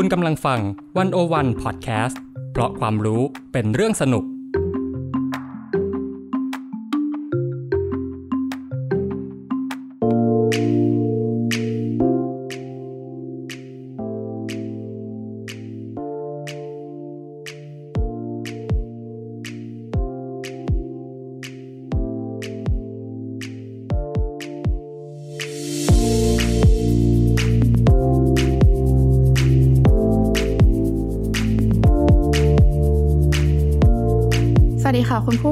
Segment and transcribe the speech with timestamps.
[0.00, 0.60] คุณกำลังฟัง
[0.98, 2.20] วันโอวันพอดแคสต์
[2.52, 4.24] เพราะความรู้เป็นเรื่องสนุก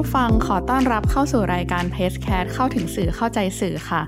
[0.07, 4.01] ผู้ฟังขอต้อนรับเข้าสู่รายการเพจแคสเข้าถึงสื่อเข้าใจสื่อค่ะ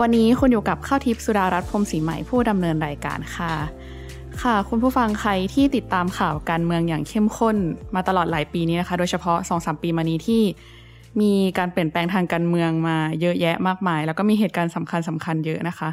[0.00, 3.52] วันนี้คุณอยู่กับข้าวทิพย์สุดารัตน์พรมศรีใหม่ผู้ดำเนินรายการค่ะ
[4.42, 7.56] ค่ะคุณผู้ฟังใครที่ติดตามข่าวการเมืองอย่างเข้มข้น
[7.94, 10.42] มาตลอดหลายปีนี้นะคะ โดยเฉพาะ2อสปีมานี้ที่
[11.20, 15.88] มีการเปลี่ยนแปลงทางการเมืองมาเยอะแยะมากมาย แล้วก็มีเหตุการณ์สำคัญสำคัญเยอะนะคะ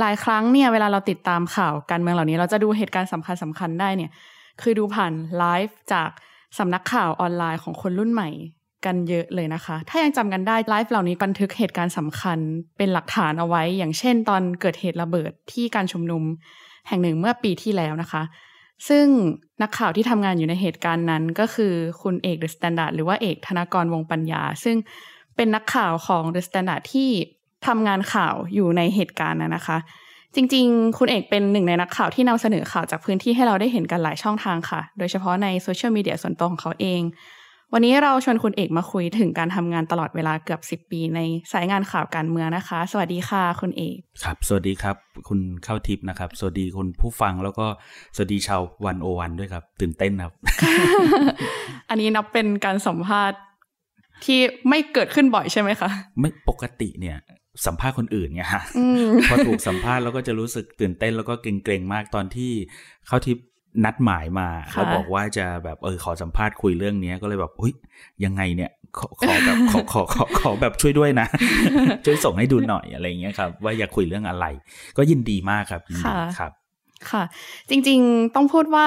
[0.00, 4.10] หลายครั้งเนี่ยเวลาเราติดตามข่าวการเมืองเหล่านี้ เราจะดูเหตุการณ์สำคัญสำคัญได้เนี่ย
[4.62, 6.10] คือดูผ่านไลฟ์จาก
[6.58, 8.30] สำนักข่าวออนไลน์ของคนรุ่นใหม่
[8.84, 12.38] กันเยอะเลยนะคะ ถ้ายังจำกันได้ไลฟ์เหล่านี้บันทึกเหตุการณ์สำคัญ
[12.76, 16.22] เป็นหลักฐานเอาไว้ อย่างเช่น ตอนเกิดเหตุระเบิดที่การชุมนุม
[16.88, 18.22] แห่งหนึ่งเมื่อปีที่แล้วนะคะ
[18.88, 19.06] ซึ่ง
[19.62, 24.76] นักข่าวที่ทำงานอยู่ในเหตุการณ์นั้นก็คือคุณเอก The Standard หรือว่าเอกธนากรวงปัญญา ซึ่ง
[25.36, 27.10] เป็นนักข่าวของ The Standard ที่
[27.66, 29.78] ทำงานข่าวอยู่ในเหตุการณ์นั้นนะคะ
[30.34, 37.02] จริงๆ คุณเอกเป็นหนึ่งในนักข่าวที่นำเสนอข่าวจากพื้นที่ให้เราได้เห็นกันหลายช่องทางค่ะ โดยเฉพาะในโซเชียลมีเดียส่วนตัวของเขาเอง
[37.74, 41.20] วันนี้เราชวนคุณเอกมาคุยถึงการทำงานตลอดเวลาเกือบสิบปีใน
[41.52, 44.96] สายงานข่าวการเมืองนะคะ สวัสดีค่ะคุณเอก ครับ สวัสดีครับ
[45.28, 47.66] คุณเข้าทิพย์นะครับ สวัสดีคุณผู้ฟังแล้วก็
[48.16, 50.34] สวัสดีชาววันโอวันด้วยครับ ตื่นเต้นครับ
[51.88, 53.38] อันนี้นับเป็นการสัมภาษณ์
[54.24, 57.16] ที่ไม่เกิดขึ้นบ่อยใช่ไหมคะ ไม่ปกติเนี่ย
[57.66, 58.62] สัมภาษณ์คนอื่นเนี่ยฮะ
[59.30, 62.52] พอถูกสัมภาษณ์แล้วก็จะรู้สึกตื่นเต้นแล้วก็เกรงๆมากตอนที่
[63.06, 63.44] เข้าทิพย์
[63.84, 67.72] นัดหมายมาแล้วบอกว่าจะแบบเออขอสัมภาษณ์คุยเรื่องนี้ก็เลยแบบอุ้ย
[68.24, 71.26] ยังไงเนี่ยขอขอแบบขอขอขอขอแบบช่วยด้วยนะ
[72.04, 74.46] ช่วยส่งให้ดูหน่อยอะไรเงี้ยครับ ว่าอยากคุยเรื่องอะไร
[74.96, 76.52] ก็ยินดีมากครับค่ะครับ
[77.10, 77.22] ค่ะ
[77.70, 78.86] จริง ๆ ต้องพูดว่า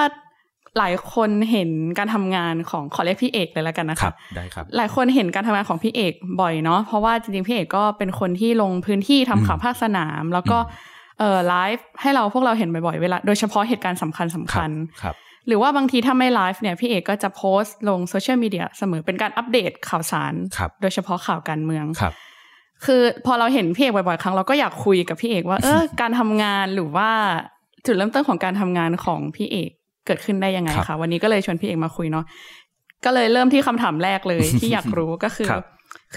[0.80, 10.58] หลายคนเห็นการทำงานของขอเรียกพี่เอกเลยแล้วกันนะคะครับได้ครับ หลายคนเห็นการทำงานของพี่เอกบ่อยเนาะเพราะว่าจริงๆพี่เอกก็เป็นคนที่ลงพื้นที่ทำข่าวภาคสนาม แล้วก็
[11.20, 15.16] เอ่อไลฟ์ให้เราพวกเราเห็นบ่อยๆเวลา โดยเฉพาะเหตุการณ์สำคัญสำคัญครับ
[15.48, 20.34] หรือว่าบางทีถ้าไม่ไลฟ์เนี่ยพี่เอกก็จะโพสต์ลงโซเชียลมีเดียเสมอเป็นการอัปเดตข่าวสาร
[20.82, 22.14] โดยเฉพาะข่าวการเมืองครับ
[22.86, 27.10] คือพอเราเห็นพี่เอกบ่อยๆครั้งเราก็อยากคุยกับพี่เอกว่า เออการทำงานหรือว่า
[27.86, 29.72] จุดเริ่มต้นของการทำงานของพี่เอก
[30.06, 32.26] เกิดขึ้นได้ยังไงคะวันนี้ก็เลยชวนพี่เอกมาคุยเนาะ
[33.06, 35.58] ก็เลยเริ่มที่คำถามแรกเลยที่อยากรู้ก็คือคื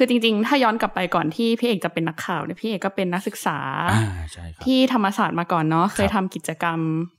[0.02, 3.58] อจริงๆ ถ้าย้อนกลับไปก่อนที่พี่เอกจะเป็นนักข่าวเนี่ยพี่เอกก็เป็นนักศึกษา
[4.64, 6.78] ที่ธรรมศาสตร์มาก่อนเนาะเคยทำกิจกรรม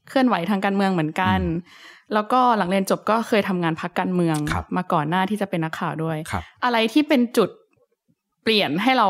[0.09, 1.39] เคลื่อนไหวทางการเมืองเหมือนกัน
[2.13, 4.37] แล้วก็หลังเรียนจบก็เคยทำงานพักการเมือง
[4.77, 6.17] มาก่อนหน้าที่จะเป็นนักข่าวด้วย
[6.63, 7.49] อะไรที่เป็นจุด
[8.43, 9.07] เปลี่ยนให้เรา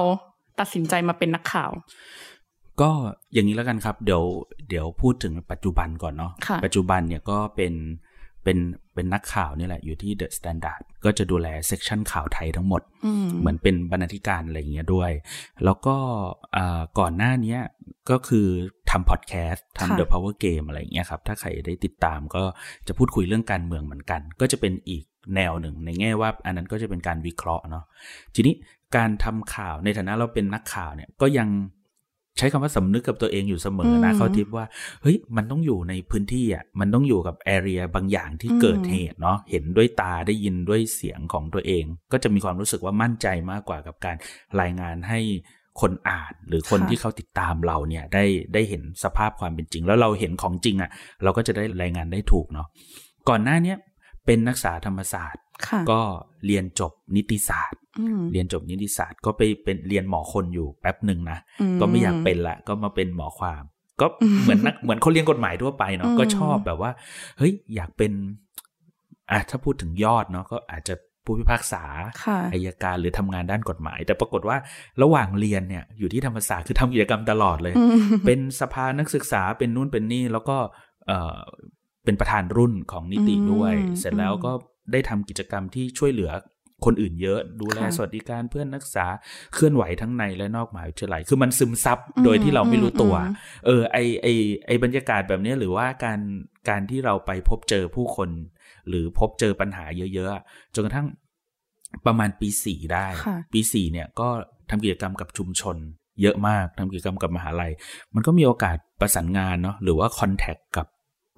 [0.59, 1.71] ตัดสินใจมาเป็นนักข่าว
[2.81, 2.89] ก็
[3.33, 4.23] อย่างนี้แล้วกันครับ เดี๋ยว
[4.69, 6.31] เดี๋ยวพูดถึงปัจจุบันก่อนเนาะ
[6.65, 7.73] ปัจจุบันเนี่ยก็เป็น
[8.47, 8.61] เป็น
[8.95, 12.81] เป็นนักข่าวนี่แหละอยู่ที่ The Standard ก็จะดูแล section ข่าวไทยทั้งหมด
[13.39, 15.11] เหมือนเป็นบรรณาธิการอะไรอย่างเงี้ยด้วย
[15.65, 15.95] แล้วก็
[16.99, 17.57] ก่อนหน้านี้
[18.09, 18.47] ก็คือ
[18.89, 22.43] ทำพอดแคสต์ทำ The Power Game อะไรอย่างเงี้ยครับ ถ้าใครได้ติดตามก็
[22.87, 25.03] จะพูดคุยเรื่องการเมืองเหมือนกัน ก็จะเป็นอีก
[25.35, 27.83] แนวหนึ่งในแง่ว่า อันนั้นก็จะเป็นการวิเคราะห์เนาะ
[28.35, 28.55] ทีนี้
[28.95, 31.47] การทำข่าวในฐานะเราเป็นนักข่าวเนี่ยก็ยัง
[32.37, 34.65] ใช้คำว่าสำนึกกับตัวเองอยู่เสมอนะเขาทิพว่า
[35.01, 44.15] เฮ้ยมันต้องอยู่ในพื้นที่อะมันต้องอยู่กับแอเรียบางอย่างที่เกิดเหตุเนาะเห็นด้วยตาได้ยินด้วยเสียงของตัวเอง ก็จะมีความรู้สึกว่ามั่นใจมากกว่ากับการ
[44.61, 45.19] รายงานให้
[45.81, 50.91] คนอ่านหรือคนที่เขาติดตามเราเนี่ยได้ได้เห็นสภาพความเป็นจริง แล้วเราเห็นของจริงอะ่ะ
[51.23, 52.67] เราก็จะได้รายงานได้ถูกเนาะ
[53.29, 53.77] ก่อนหน้าเนี้ย
[54.25, 55.43] เป็นนักศึกษาธรรมศาสตร์
[55.91, 56.01] ก็
[56.45, 57.79] เรียนจบนิติศาสตร์
[58.31, 61.39] เรียนจบนิติศาสตร์ก็ไปเป็นเรียนหมอคนอยู่แป๊บหนึ่งนะ
[61.79, 63.63] ก็ไม่อยากเป็นละ ก็มาเป็นหมอความ
[64.01, 64.07] ก็
[64.43, 66.91] เหมือนนักเหมือนคนเรียนกฎหมายทั่วไปเนาะก็ชอบแบบว่า
[67.37, 68.11] เฮ้ยอยากเป็น
[69.31, 70.95] อะถ้าพูดถึงยอดเนาะก็อาจจะ
[71.25, 71.83] ผู้พิพากษา
[72.53, 74.57] อายการหรือทำงานด้านกฎหมาย แต่ปรากฏว่า
[75.01, 77.73] ระหว่างเรียนเนี่ยอยู่ที่ธรรมศาสตร์คือทำกิจกรรมตลอดเลย
[78.25, 80.57] เป็นสภานักศึกษาเป็นนู่นเป็นนี่แล้วก็
[81.07, 81.39] เออ
[82.05, 84.51] เป็นประธานรุ่นของนิติด้วย เสร็จแล้วก็
[84.91, 86.31] ได้ทำกิจกรรมที่ช่วยเหลือ
[86.85, 89.07] คนอื่นเยอะดูแลสวัสดิการเพื่อนนักศึกษา
[89.53, 93.15] เคลื่อนไหวทั้งในและนอกมหาวิทยาลัยคือมันซึมซับโดยที่เราไม่รู้ตัว
[93.65, 94.27] เออไอไอ
[94.67, 96.19] ไอบรรยากาศแบบนี้หรือว่าการ
[96.69, 98.29] การที่เราไปพบเจอผู้คน
[98.87, 101.07] หรือพบเจอปัญหาเยอะๆจนกระทั่ง
[102.05, 103.07] ประมาณปีสี่ได้
[103.53, 104.29] ปีสี่เนี่ยก็
[104.69, 105.77] ทำกิจกรรมกับชุมชน
[106.21, 107.71] เยอะมากทำกิจกรรมกับมหาลัย
[108.15, 110.87] มันก็มีโอกาสประสานงานเนาะหรือว่าคอนแทคกับ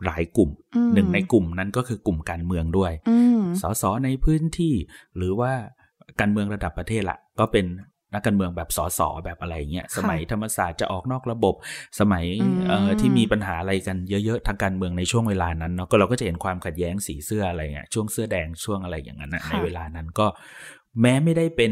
[0.06, 0.50] หลายกลุ่ม
[0.94, 2.92] หนึ่งในกลุ่มนั้นก็คือกลุ่มการเมืองด้วย
[3.62, 4.74] สสในพื้นที่
[5.18, 5.52] หรือว่า
[6.20, 7.66] การเมืองระดับประเทศละก็เป็น
[8.14, 11.56] นักการเมืองแบบสสแบบอะไรเงี้ยสมัยธรรมศาสตร์จะออกนอกระบบ
[12.00, 12.26] สมัย
[12.68, 20.28] เอ่อที่มีปัญหาอะไรกันเยอะๆทางการเมืองในช่วงเวลานั้นเนาะก็เราก็จะเห็นความขัดแย้งสีเสื้ออะไรเงี้ยช่วงเสื้อแดงช่วงอะไรอย่างนั้นในเวลานั้นก็
[21.02, 21.72] แม้ไม่ได้เป็น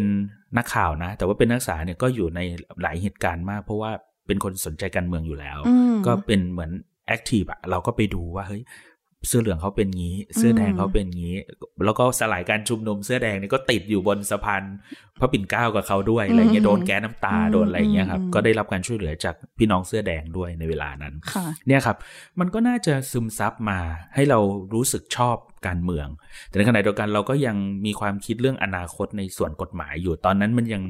[0.57, 2.39] นักข่าวนะ แต่ว่าเป็นนักศึกษาเนี่ยก็อยู่ใน
[2.81, 3.91] หลายเหตุการณ์มาก เพราะว่า
[4.27, 5.57] เป็นคนสนใจการเมืองอยู่แล้ว
[6.05, 6.71] ก็เป็นเหมือน
[7.07, 8.63] แอคทีฟอะเราก็ไปดูว่าเฮ้ย
[9.27, 11.35] เสื้อเหลืองเขาเป็นงี้ เสื้อแดงเขาเป็นงี้
[11.85, 14.63] แล้วก็สลายการชุมนุมเสื้อแดงนี่ก็ติดอยู่บนสะพาน
[15.19, 21.13] พระปิ่นเกล้ากับเขาด้วยอะไรเงี้ยโดนแก๊สน้ำตาโดนอะไรเงี้ยครับก็ได้รับการช่วยเหลือจากพี่น้องเสื้อแดงด้วยในเวลานั้น
[21.67, 21.97] เนี่ยครับ
[22.39, 23.79] มันก็น่าจะซึมซับมา
[24.15, 24.39] ให้เรา
[24.73, 25.37] รู้สึกชอบ
[25.67, 26.07] การเมือง
[26.47, 30.81] แต่ในขณะเดียวกันเราก็ยังมีความคิดเรื่องอนาคตในส่วนกฎหมายอยู่ตอนนั้นมันยัง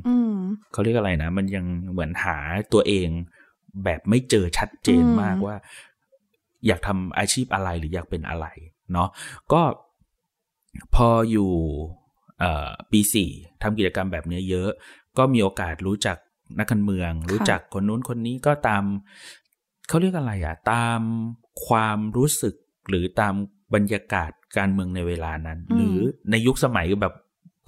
[0.74, 2.38] เขาเรียกอะไรนะ มันยังเหมือนหา
[2.74, 3.10] ตัวเอง
[3.86, 5.56] แบบไม่เจอชัดเจนมากว่า
[6.66, 8.46] อยากทำอาชีพอะไรหรืออยากเป็นอะไร
[8.94, 9.10] เนาะ
[9.54, 9.62] ก็
[10.96, 11.52] พออยู่
[12.92, 13.30] ปีสี่
[13.62, 14.70] ทำกิจกรรมแบบนี้เยอะ
[15.18, 16.18] ก็มีโอกาสรู้จัก
[16.60, 18.84] นักการเมือง รู้จักคนนู้นคนนี้ก็ตาม
[19.88, 21.00] เขาเรียกอะไรอะตาม
[21.68, 22.56] ความรู้สึก
[22.90, 23.34] หรือตาม
[23.74, 25.98] บรรยากาศการเมืองในเวลานั้น หรือ
[26.32, 27.14] ในยุคสมัยแบบ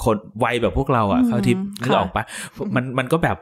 [0.03, 2.23] คนวัยแบบพวกเราอะ่ะเขาทิพย์นึกออกปะ
[2.75, 3.37] มันมันก็แบบ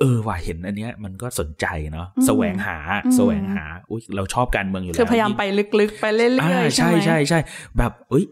[0.00, 2.78] เออว่าเห็นอันเนี้ยมันก็สนใจเนาะแสวงหา
[3.16, 5.42] แสวงหาอุ้ยเราชอบการเมืองอยู่แล้วคือพยายามไป
[5.80, 6.26] ลึกๆ ไปเรื่
[6.58, 7.40] อยๆใช่ใช่ใช่
[7.78, 8.26] แบบอุ้ย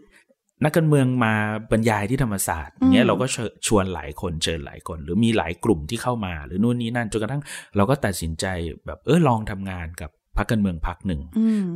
[0.63, 1.33] นักการเมืองมา
[1.71, 3.25] บรรยายที่ธรรมศาสตร์เงี้ยเราก็
[3.67, 7.43] ชวนหลายคนเชิญหลายคน หรือมีหลายกลุ่มที่เข้ามา หรือนู่นนี่นั่นจนกระทั่ง
[7.75, 8.45] เราก็ตัดสินใจ
[8.85, 11.21] แบบเออลองทำงานกับพรรคการเมืองพรรคหนึ่ง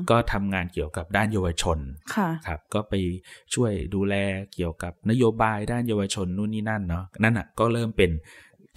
[0.10, 1.78] ก็ทำงานเกี่ยวกับด้านเยาวชน
[2.48, 2.94] ครับ ก็ไป
[3.54, 4.16] ช่วยดูแล
[4.54, 8.12] เกี่ยวกับนโยบายด้านเยาวชนนู่นนี่นั่นเนาะนั่นอะก็เริ่มเป็น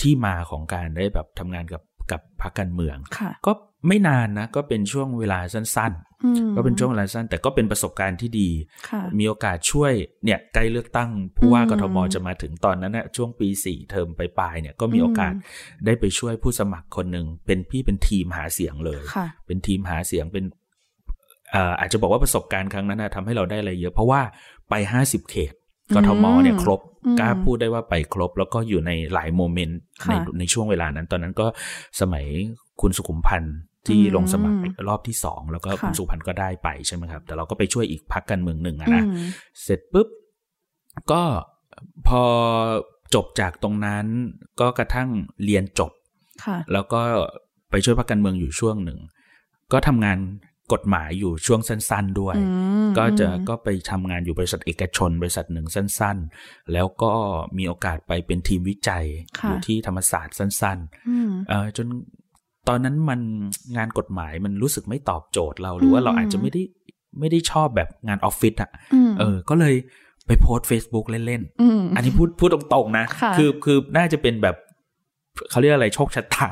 [0.00, 1.82] ที่มาของการได้แบบทำงานกับ
[2.12, 2.96] กับพรรคการเมือง
[3.46, 3.52] ก็
[3.88, 8.50] ไม่นานนะก็เป็นช่วงเวลาสั้นๆ ก็เป็นช่วงเวลาสั้น แต่ก็เป็นประสบการณ์ที่ดี
[9.18, 9.92] มีโอกาสช่วย
[10.24, 15.34] เนี่ยใกล้เลือกตั้งผู้ว่ากทมจะมาถึงตอนนั้นนะช่วงปีสี่เทอมไปปลายเนี่ยก็มีโอกาส
[15.86, 19.02] ได้ไปช่วยผู้สมัครคนหนึ่งเป็นพี่เป็นทีมหาเสียงเลย
[19.46, 20.44] เป็นทีมหาเสียงเป็น
[21.80, 24.20] อาจจะบอกว่าประสบการณ์ครั้งนั้นนะทำให้เราได้อะไรเยอะ เพราะว่า
[24.70, 25.52] ไปห้าสิบเขต
[25.94, 26.80] กทมเนี่ยครบ
[27.20, 29.78] กล้าพูดได้ว่าไปครบ แล้วก็อยู่ในหลายโมเมนต์
[30.10, 31.46] ในในช่วงเวลานั้น ตอนนั้นก็
[32.00, 32.24] สมัย
[32.80, 34.58] คุณสุขุมพันธ์ที่ลงสมัคร
[34.88, 39.04] รอบที่สองแล้วก็คุณสุพันธ์ก็ได้ไปใช่ไหมครับ แต่เราก็ไปช่วยอีกพักการเมืองหนึ่งนะ
[39.62, 40.08] เสร็จปุ๊บ
[41.10, 41.22] ก็
[42.08, 42.22] พอ
[43.14, 44.06] จบจากตรงนั้น
[44.60, 45.08] ก็กระทั่ง
[45.44, 45.92] เรียนจบ
[46.72, 47.00] แล้วก็
[47.70, 48.98] ไปช่วยพักการเมืองอยู่ช่วงหนึ่ง
[49.72, 50.18] ก็ทำงาน
[50.72, 52.36] กฎหมายอยู่ช่วงสั้น ๆ ด้วย
[52.98, 57.12] ก็จะก็ไปทำงานอยู่บริษัทเอกชน บริษัทหนึ่งสั้น ๆ แล้วก็
[57.58, 59.04] มีโอกาสไปเป็นทีมวิจัย
[59.46, 61.86] อยู่ที่ธรรมศาสตร์สั้นๆจน
[62.68, 63.20] ตอนนั้นมัน
[63.76, 66.62] งานกฎหมายมันรู้สึกไม่ตอบโจทย์เราหรือว่าเราอาจจะไม่ได้
[67.20, 68.70] ไม่ได้ชอบแบบงานออฟฟิศอะ
[69.18, 69.74] เออ ก็เลย
[70.26, 73.04] ไปโพสต์ Facebook เล่นๆ อันนี้พูดพูดตรงๆนะ
[73.36, 74.56] คือคือน่าจะเป็นแบบ
[75.50, 76.48] เขาเรียกอะไรโชคชะตา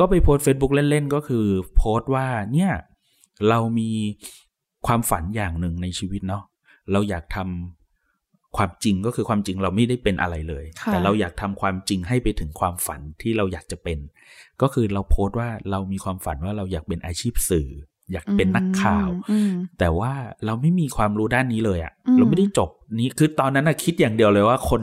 [0.00, 1.44] ก็ไปโพสต์ Facebook เล่นๆ ก็คือ
[1.76, 2.72] โพสต์ว่าเนี่ย
[3.48, 3.90] เรามี
[4.86, 6.44] ความฝันอย่างหนึ่งในชีวิตเนาะ
[6.92, 13.98] เราอยากทำความจริงก็คือความจริงเราไม่ได้เป็นอะไรเลย แต่เราอยากทำความจริงให้ไปถึงความฝันที่เราอยากจะเป็น
[14.62, 17.68] ก็คือเราโพสต์ว่าเรามีความฝันว่าเราอยากเป็นอาชีพสื่อ
[18.12, 19.08] อยากเป็นนักข่าว
[19.78, 20.12] แต่ว่า
[20.46, 24.80] เราไม่มีความรู้ด้านนี้เลยอะ่ะ เราไม่ได้จบนี้คือตอนนั้นคิดอย่างเดียวเลยว่าคน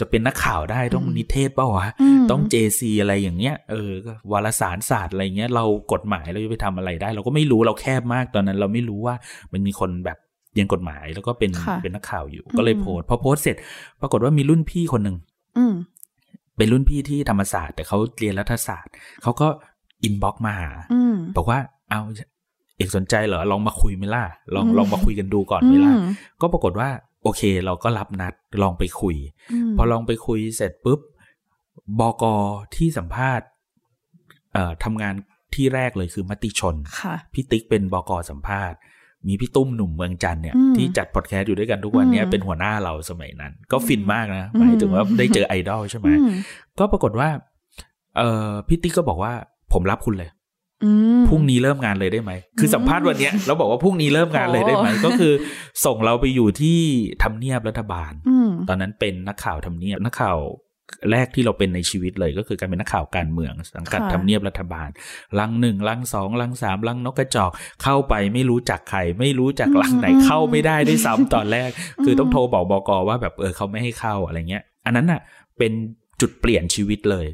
[0.00, 1.88] จะเป็นนักข่าวได้ต้องนิเทศเปล่าวะ
[2.30, 3.90] ต้องเจซีอะไรอย่างเงี้ยเออ
[4.32, 9.14] วารสารศาสตร์อะไรเงี้ยเรากฎหมายเราจะไปทำอะไรได้ เราก็ไม่รู้เราแคบมากตอนนั้น เราไม่รู้ว่า
[9.52, 10.18] มันมีคนแบบ
[10.54, 11.50] เรียนกฎหมายแล้วก็เป็น
[11.82, 13.56] เป็นนักข่าวอยู่ ก็เลยโพสพอโพสเสร็จ
[14.00, 15.16] ปรากฏว่ามีรุ่นพี่คนหนึ่ง
[16.56, 18.92] เป็นรุ่นพี่ที่ธรรมศาสตร์ แต่เขาเรียนรัฐศาสตร์
[19.22, 19.48] เขาก็
[20.02, 20.70] inbox มาหา
[21.36, 21.58] บอกว่า
[21.90, 22.00] เอา
[22.78, 25.94] เอกสนใจเหรอลองมาคุยไหมล่ะลองลองมาคุยกันดูก่อนไหมล่ะ
[26.40, 26.88] ก็ปรากฏว่า
[27.22, 29.16] โอเค เราก็รับนัดลองไปคุย
[29.76, 31.00] พอลองไปคุยเสร็จปุ๊บ
[32.00, 32.34] บอกอ
[32.76, 33.46] ที่สัมภาษณ์
[34.52, 35.14] เอ่อทำงาน
[35.54, 36.74] ที่แรกเลยคือมติชน
[37.32, 38.78] พี่ติ๊กเป็นบอกอสัมภาษณ์
[39.28, 46.08] มีพี่ตุ้มหนุ่มเมืองจันท์เนี่ยที่จัดพอดแคสต์อยู่ด้วยกันทุกวันนี้เป็นหัวหน้าเราสมัยนั้น ก็ฟินมากนะหมายถึงว่าได้เจอไอดอลใช่ไหม
[46.78, 47.28] ก็ปรากฏว่า
[48.18, 49.32] เออพี่ติ๊กก็บอกว่า
[49.72, 50.30] ผมรับคุณเลย
[51.28, 55.32] พรุ่งนี้เริ่มงานเลยได้ไหม คือสัมภาษณ์วันนี้เราบอกว่าพรุ่งนี้เริ่มงานเลยได้ไหม ก็คือ
[55.84, 56.78] ส่งเราไปอยู่ที่
[57.22, 58.12] ทำเนียบรัฐบาล
[58.68, 60.38] ตอนนั้นเป็นนักข่าวทำเนียบนักข่าว
[61.10, 64.88] แรกที่เราเป็นในชีวิตเลยก็คือการเป็นนักข่าวการเมือง สังกัดทำเนียบรัฐบาล
[65.40, 67.50] ลังหนึ่งลังสองลังสามลังนกกระจอก
[67.82, 71.70] เข้าไปไม่รู้จักใคร ไม่รู้จักลังไหนเข้าไม่ได้ด้วยซ้ำตอนแรก
[72.04, 75.20] คือต้องโทรบอกบอกว่าแบบเออเขาไม่ให้เข้าอะไรเงี้ย อันนั้นอะ
[75.58, 75.72] เป็น
[76.20, 77.26] จุดเปลี่ยนชีวิตเลย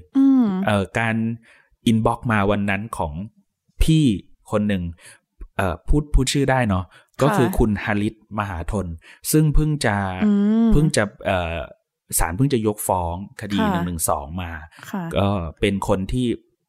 [0.67, 1.17] เออการ
[1.87, 3.13] inbox มาวันนั้นของ
[3.83, 4.05] พี่
[4.51, 4.83] คนหนึ่ง
[5.57, 6.85] เอ่อพูดพูดชื่อได้เนาะ
[7.23, 8.87] ก็คือคุณหฤษฎ์ มหาทน
[9.33, 9.97] ซึ่งเพิ่งจะ
[10.73, 11.59] เพิ่งจะเอ่อ
[12.19, 14.53] ศาลเพิ่งจะยกฟ้องคดีหนึ่งหนึ่งสองมา
[15.17, 15.27] ก็
[15.61, 16.27] เป็นคนที่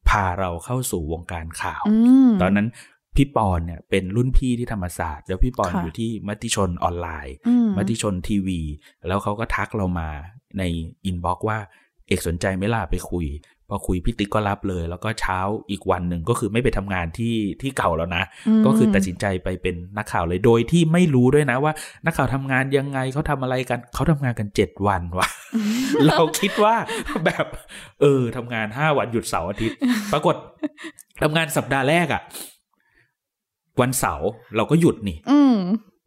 [0.08, 1.84] พาเราเข้าสู่วงการข่าว
[2.42, 2.68] ตอนนั้น
[3.16, 7.36] พี่ปอนเนี่ยเป็นรุ่นพี่ที่ธรรมศาสตร์ แล้วพี่ปอนอยู่ที่มติชนออนไลน์
[7.76, 8.60] มติชนทีวี
[9.06, 10.08] แล้วเขาก็ทักเรามา
[10.58, 10.62] ใน
[11.04, 11.58] อินบ็อกว่า
[12.08, 13.26] เอกสนใจไม่ล่ะไปคุย
[13.68, 15.38] พอคุยพี่ติ๊กก็รับเลย แล้วก็เช้า
[15.70, 18.22] อีกวันหนึ่งก็คือไม่ไปทำงานที่ที่เก่าแล้วนะ
[18.66, 21.72] ก็คือตัดสินใจไปเป็นนักข่าวเลยโดยที่ไม่รู้ด้วยนะว่า
[22.06, 25.28] นักข่าวทำงานยังไงเขาทำอะไรกันเขาทำงานกันเจ็ดวันวะ
[26.06, 26.74] เราคิดว่า
[27.24, 27.46] แบบ
[28.00, 29.76] เออทำงานห้าวันหยุดเสาร์อาทิตย์
[30.12, 30.34] ปรากฏ
[31.22, 32.22] ทำงานสัปดาห์แรกอะ่ะ
[33.80, 35.16] วันเสาร์เราก็หยุดนี่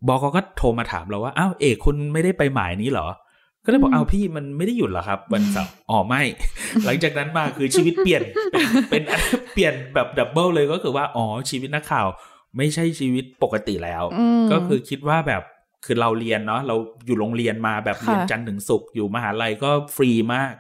[0.07, 3.07] บอกอก็โทรมาถามเราว่าอ้าวเอกคุณไม่ได้ไปหมายนี้เหรอ
[3.65, 6.21] ก็เลยบอกอ้าวพี่มันไม่ได้หยุดหรอครับ วันเสาร์อ๋อไม่
[6.85, 8.21] หลังจากนั้นมาคือชีวิตเปลี่ยน
[8.89, 9.03] เป็น
[9.53, 12.07] เปลี่ยนแบบ double เลยก็คือว่าอ๋อชีวิตนักข่าว
[12.57, 14.03] ไม่ใช่ชีวิตปกติแล้ว
[14.51, 15.43] ก็คือคิดว่าแบบ
[15.85, 16.75] คือเราเรียนเนาะเรา
[17.05, 20.53] อยู่โรงเรียนมาแบบเรียนจันทร์ถึงศุกร์อยู่มหาลัยก็ฟรีมาก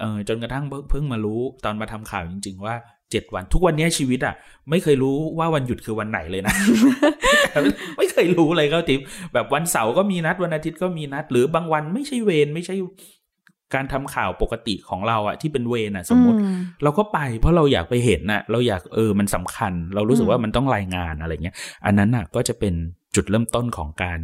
[0.00, 2.74] เออจนกระทั่งเพิ่งมารู้ตอนมาทำข่าวจริง ๆ ว่า
[3.14, 4.34] เจ็ดวัน ทุกวันนี้ชีวิตอะ
[4.70, 6.54] ไม่เคยรู้ว่าวันหยุดคือวันไหนเลยนะ
[7.98, 9.00] ไม่เคยรู้เลยก็ทิป
[9.34, 12.74] แบบวันเสาร์ก็มีนัดวันอาทิตย์ก็มีนัด หรือบางวันไม่ใช่เวรไม่ใช่
[13.74, 16.38] การทำข่าวปกติของเราอะที่เป็นเวรอะสมมติ
[16.82, 21.56] เราก็ไปเพราะเราอยากไปเห็นน่ะ เราอยากเออมันสำคัญ เรารู้สึกว่ามันต้องรายงานอะไรเงี้ย
[21.86, 22.74] อันนั้นน่ะก็จะเป็น
[23.14, 24.18] จุดเริ่มต้นของการ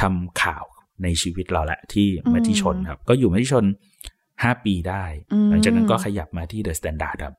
[0.00, 0.64] ทำข่าว
[1.02, 3.64] ในชีวิตเราแหละที่มาที่ชนครับ ก็อยู่มาที่ชน
[4.42, 5.04] ห้าปีได้
[5.50, 7.34] หลังจากนั้นก็ขยับมาที่เดอะสแตนดาร์ดครับ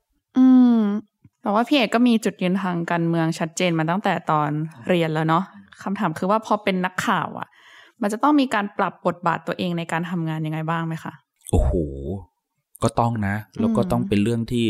[1.48, 4.50] แต่ว่าพี่เอกก็มีจุดยืนทางการเมืองชัดเจนมาตั้งแต่ตอน
[4.88, 5.44] เรียนแล้วเนาะ
[5.82, 7.48] คำถามคือว่าพอเป็นนักข่าวอะ่ะ
[8.02, 11.12] มันจะต้องมีการปรับบทบาทตัวเองในการทำงานยังไงบ้างไหมคะ
[11.50, 11.72] โอ้โห
[12.82, 14.66] ก็ต้องนะ แล้วก็ต้องเป็นเรื่องที่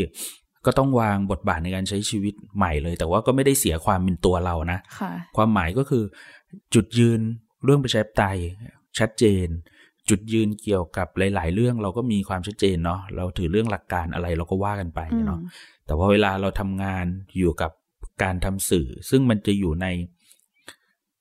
[0.66, 6.04] ก็ต้องวางบทบาทในการใช้ชีวิตใหม่เลย แต่ว่าก็ไม่ได้เสียความเป็นตัวเรานะะความหมายก็คือ
[6.74, 7.20] จุดยืน
[7.64, 8.38] เรื่องประชาธิปไตย
[8.98, 9.46] ชัดเจน
[10.10, 15.40] จุดยืนเกี่ยวกับหลาย ๆ เรื่องเราก็มีความชัดเจนเนาะเราถือเรื่องหลักการอะไรเราก็ว่ากันไปเนาะ
[15.86, 17.04] แต่ว่าเวลาเราทำงาน
[17.38, 17.70] อยู่กับ
[18.22, 19.86] การทำสื่อ ซึ่งมันจะอยู่ใน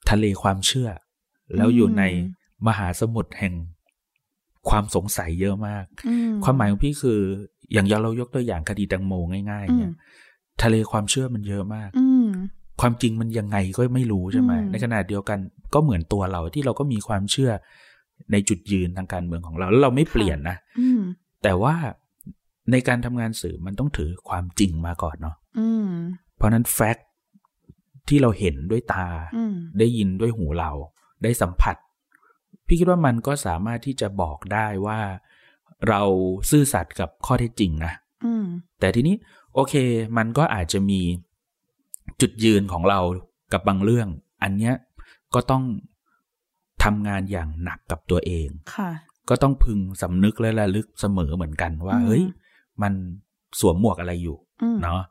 [0.10, 0.90] ทะเลความเชื่อ
[1.56, 2.04] แล้วอยู่ใน
[2.68, 3.54] มหาสมุทรแห่ง
[4.70, 5.86] ความสงสัยเยอะมาก
[6.44, 7.20] ความหมายของพี่คือ
[7.74, 9.14] อย่างเรายกตัวอย่างคดีดังโม
[9.50, 9.92] ง่าย ๆ เนี่ย
[10.64, 11.90] ทะเลความเชื่อมันเยอะมาก
[12.82, 15.40] ความจริงมันยังไงก็ไม่รู้ใช่ไหมในขณะเดียวกัน
[15.74, 17.52] ก็เหมือนตัวเราที่เราก็มีความเชื่อ
[18.32, 20.58] ในจุดยืนทางการเมืองของเรา แล้วเราไม่เปลี่ยนนะ
[21.44, 21.76] แต่ว่า
[22.72, 25.36] ในการทำงานสื่อมันต้องถือความจริงมาก่อนเนาะ
[26.36, 27.08] เพราะนั้นแฟกต์
[28.08, 29.08] ที่เราเห็นด้วยตา
[29.80, 30.72] ได้ยินด้วยหูเรา
[31.24, 31.76] ได้สัมผัส
[32.68, 35.00] พี่คิดว่ามันก็สามารถที่จะบอกได้ว่า
[35.88, 36.02] เรา
[36.50, 37.94] ซื่อสัตย์กับข้อเท็จจริงนะ
[38.80, 39.16] แต่ทีนี้
[39.54, 39.74] โอเค
[40.18, 41.02] มันก็อาจจะมี
[42.22, 43.00] จุดยืนของเรา
[43.54, 44.08] กับบางเรื่อง
[44.44, 44.76] อันเนี้ย
[45.34, 45.64] ก็ต้อง
[46.84, 48.50] ทำงานอย่างหนักกับตัวเอง
[49.30, 52.24] ก็ต้องพึงสำนึกและระลึกเสมอเหมือนกันว่าเฮ้ย
[52.82, 52.94] มัน
[53.60, 54.38] สวมหมวกอะไรอยู่
[54.84, 55.02] เนาะ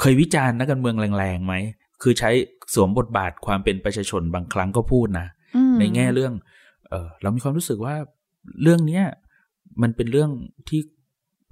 [0.00, 1.54] เคยวิจารณ์นักการเมืองแรงๆไหม
[2.02, 2.30] คือใช้
[2.74, 5.26] สวมบทบาทความเป็นประชาชนบางครั้งก็พูดนะ
[5.78, 6.34] ในแง่เรื่อง
[6.90, 7.94] เออเรามีความรู้สึกว่า
[8.62, 9.04] เรื่องเนี้ย
[9.82, 10.30] มันเป็นเรื่อง
[10.68, 10.80] ที่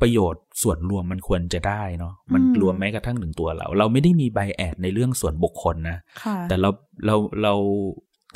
[0.00, 5.99] ประโยชน์ส่วนรวมมันควรจะได้เนาะมันรวมแม้กระทั่งถึงตัวเรา เราไม่ได้มีใบแอดในเรื่องส่วนบุคคลนะ
[6.49, 6.71] แต่เรา
[7.06, 7.54] เราเรา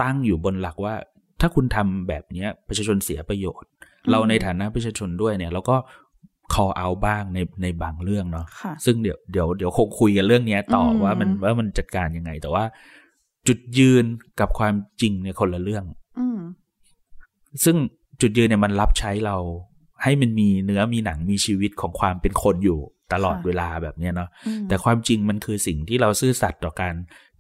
[0.03, 0.95] ตั้งอยู่บนหลักว่า
[1.41, 3.69] ถ้าคุณทำแบบเนี้ยประชาชนเสียประโยชน์
[4.11, 5.77] เราในฐานะประชาชนด้วยเนี่ยเราก็
[6.55, 8.47] call out บ้างในในบางเรื่องเนาะ
[8.85, 12.65] ซึ่งเดี๋ยวเดี๋ยวเดี๋ยวคงคุยกันเรื่องนี้ต่อว่ามันว่ามันจัดการยังไง แต่ว่า
[13.49, 14.05] จุดยืน
[14.41, 15.85] กับความจริงเนี่ยคนละเรื่อง
[17.65, 17.77] ซึ่ง
[18.21, 19.37] จุดยืนเนี่ยมันรับใช้เรา
[20.03, 22.79] ให้มันมีเนื้อมีหนังมีชีวิตของความเป็นคนอยู่
[23.13, 24.29] ตลอดเวลาแบบนี้เนาะ
[24.69, 26.95] แต่ความจริงมันคือสิ่งที่เราซื่อสัตย์ต่อการ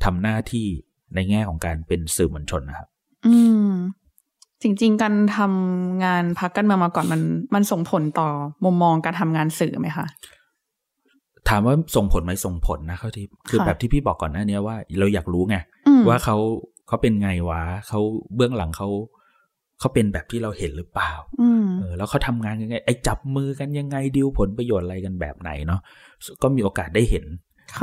[0.04, 0.66] ทำหน้าที่
[1.14, 2.88] ในแง่ของการเป็นสื่อมวลชนนะครับ
[3.26, 3.36] อื
[3.68, 3.70] ม
[4.62, 7.22] จริง ๆ การทำงานพักกันเมืองมาก่อนมัน
[7.54, 8.28] มันส่งผลต่อ
[8.64, 10.06] มุมมองการทำงานสื่อไหมคะ
[11.48, 15.56] ถามว่าส่งผลไหมส่งผลนะเขาที่คือแบบที่พี่บอกก่อนหน้านี้ว่า เราอยากรู้ไง
[16.08, 16.36] ว่าเขา
[16.88, 18.00] เขาเป็นไงวะเขา
[18.34, 18.88] เบื้องหลังเขา
[19.80, 21.12] เขาเป็นแบบที่เราเห็นหรือเปล่า
[21.80, 25.80] เออแล้วเขาทำงานยังไง ไอ้จับมือกันยังไงดิวผลประโยชน์อะไรกันแบบไหนเนาะ
[26.42, 27.24] ก็มีโอกาสได้เห็น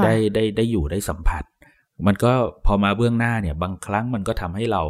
[0.04, 1.44] ได้ได้ได้อยู่ได้สัมผัส
[2.06, 2.32] มันก็
[2.66, 4.82] พอมาเบื้องหน้าเนี่ย บางครั้งมันก็ทำให้เรา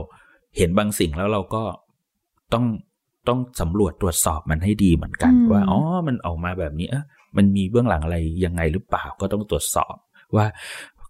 [0.58, 1.64] เห็นบางสิ่งแล้วเราก็
[2.54, 2.66] ต้อง
[3.28, 7.04] ต้องสำรวจตรวจสอบมันให้ดีเหมือนกัน ว่าอ๋อมันออกมาแบบนี้เออ
[7.38, 9.96] มันมีเบื้องหลังอะไรยังไงหรือเปล่าก็ต้องตรวจสอบ
[10.36, 10.46] ว่า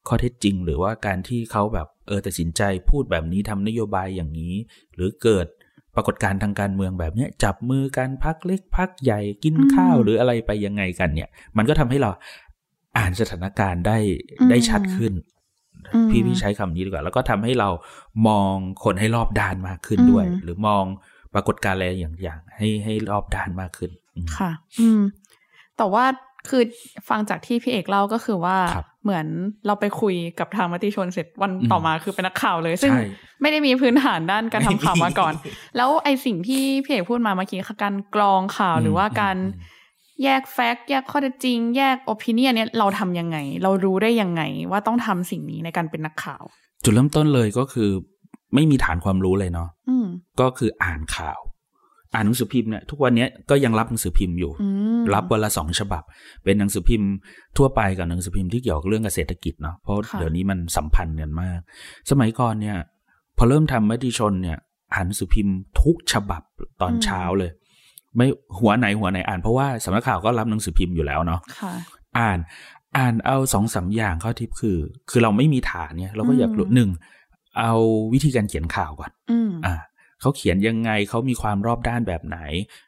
[0.07, 4.53] ข้อเท็จจริงหรือว่าการที่เขาแบบเออตัดสินใจพูดแบบนี้ทำนโยบายอย่างนี้
[4.95, 5.47] หรือเกิด
[5.95, 12.11] ปรากฏการณ์ทางการเมืองแบบเนี้ยจับมือกันพักเล็กพักใหญ่กินข้าวหรืออะไรไปยังไงกันเนี่ย มันก็ทำให้เรา
[12.97, 13.97] อ่านสถานการณ์ได้
[14.49, 15.13] ได้ชัดขึ้น
[16.09, 17.69] พี่พี่ใช้คำนี้ดีกว่า แล้วก็ทำให้เรา
[18.27, 18.53] มอง
[18.83, 20.83] คนให้รอบด้านมากขึ้นด้วย หรือมอง
[21.33, 23.91] ปรากฏการณ์อะไรอย่างอย่างให้ให้รอบด้านมากขึ้น
[24.37, 25.01] ค่ะ อืม
[25.77, 26.05] แต่ว่า
[26.49, 26.63] คือ
[27.09, 28.57] ฟังจากที่พี่เอกเล่าก็คือว่า
[29.03, 29.27] เหมือน
[29.67, 32.91] เราไปคุยกับทางมติชนเสร็จวันต่อมาคือเป็นนักข่าวเลย ซึ่ง
[33.41, 35.33] ไม่ได้มีพื้นฐานด้านการทำข่าวมาก่อน
[35.77, 39.37] แล้วไอสิ่งที่พี่เอกพูดมาเมื่อกี้คือการกรองข่าวหรือว่าการ
[40.23, 46.43] แยกแฟกต์แยกข้อเท็จจริง แยกโอปิเนียเนี่ยเราทำยังไง เรารู้ได้ยังไงว่าต้องทำสิ่งนี้ในการเป็นนักข่าว
[46.83, 47.89] จุดเริ่มต้นเลยก็คือ
[48.55, 49.69] ไม่มีฐานความรู้เลยเนาะ
[50.39, 51.39] ก็คืออ่านข่าว
[52.13, 54.51] อ่านหนังสือพิมพ์เนี่ยทุกวันนี้ก็ยังรับหนังสือพิมพ์อยู่
[55.15, 56.03] รับวันละสองฉบับ
[56.43, 57.09] เป็นหนังสือพิมพ์
[57.57, 61.59] ทั่วไปกับหนังสือพิมพ์ที่เกี่ยวกับเรื่องเกษตรกิจเนาะเพราะเดี๋ยวนี้มันสัมพันธ์กันมาก
[62.09, 62.77] สมัยก่อนเนี่ย
[63.37, 64.57] พอเริ่มทำมติชนเนี่ย
[64.93, 66.41] อ่านหนังสือพิมพ์ทุกฉบับ
[66.81, 67.51] ตอนเช้าเลย
[68.15, 68.27] ไม่
[68.59, 71.41] หัวไหนหัวไหนอ่านเพราะว่าสำนักข่าวก็รับหนังสือพิมพ์อยู่แล้วเนาะ
[72.17, 72.39] อ่าน
[72.97, 74.77] อ่านเอาสองสาอย่างข้อทิปคือ
[75.09, 76.89] คือเราไม่มีฐานเนี่ย เราก็อยากรู้หนึ่ง
[77.59, 77.73] เอา
[78.13, 79.11] วิธีการเขียนข่าวก่อน
[79.65, 79.75] อ่า
[80.21, 82.39] เขาเขียนยังไงเขามีความรอบด้านแบบไหน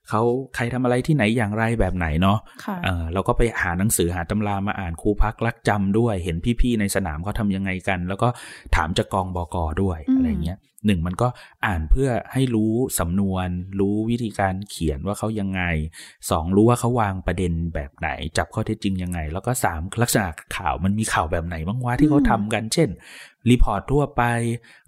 [0.10, 0.22] เขา
[0.56, 8.28] ใครทำอะไรที่ไหนอย่างไรแบบไหนเนาะะเราก็ไปหาหนังสือหาตำรามาอ่านครูพักรักจำด้วย เห็นพี่ๆในสนามเขาทำยังไงกัน แล้วก็
[8.76, 11.28] ถามจากกองบอกอด้วยอะไรเงี้ย หนึ่งมันก็
[11.66, 13.48] อ่านเพื่อให้รู้สำนวน
[13.80, 15.62] รู้วิธีการเขียนว่าเขายังไง
[16.30, 22.90] สองรู้ว่าเขาวางประเด็นแบบไหน จับข้อเท็จจริงยังไง แล้วก็สามลักษณะข่าวมันมีข่าวแบบไหนบ้างวะที่เขาทำกัน เช่น
[23.50, 24.24] report ทั่วไป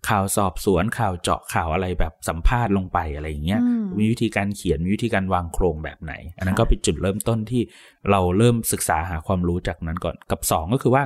[0.10, 3.62] ข่าวสอบสวนข่าวเจาะข่าวอะไรแบบสัมภาษณ์ลงไปอะไรอย่างเงี้ย
[4.00, 7.62] มีวิธีการเขียนมีวิธีการวางโครงแบบไหน อันนั้นก็เป็นจุดเริ่มต้นที่
[8.12, 11.04] เราเริ่มศึกษาหาความรู้จากนั้นก่อนกับสองก็คือว่า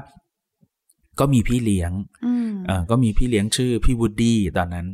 [1.19, 1.91] ก็มีพี่เลี้ยง
[2.69, 4.87] อ่าก็มีพี่เลี้ยงชื่อพี่วูดดี้ตอนนั้น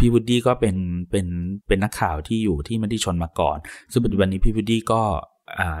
[0.00, 0.76] พี่วูดดี้ก็เป็น
[1.10, 1.26] เป็น
[1.68, 3.58] เป็นนักข่าวที่อยู่ที่มติชนมาก่อน
[3.92, 5.02] ซึ่งปัจจุบันนี้พี่วูดดี้ก็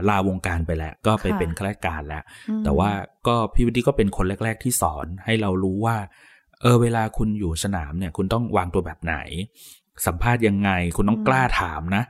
[0.08, 2.22] ลาวงการไปแล้ว ก็ไปเป็นข้าราชการแล้ว
[2.64, 2.90] แต่ว่า
[3.26, 5.96] ก็พี่วิทย์ก็เป็นคนแรก ๆ ที่สอนให้เรารู้ว่า
[6.62, 9.16] เออเวลาคุณอยู่สนามเนี่ย คุณต้องวางตัวแบบไหน
[10.06, 12.04] สัมภาษณ์ยังไง คุณต้องกล้าถามนะ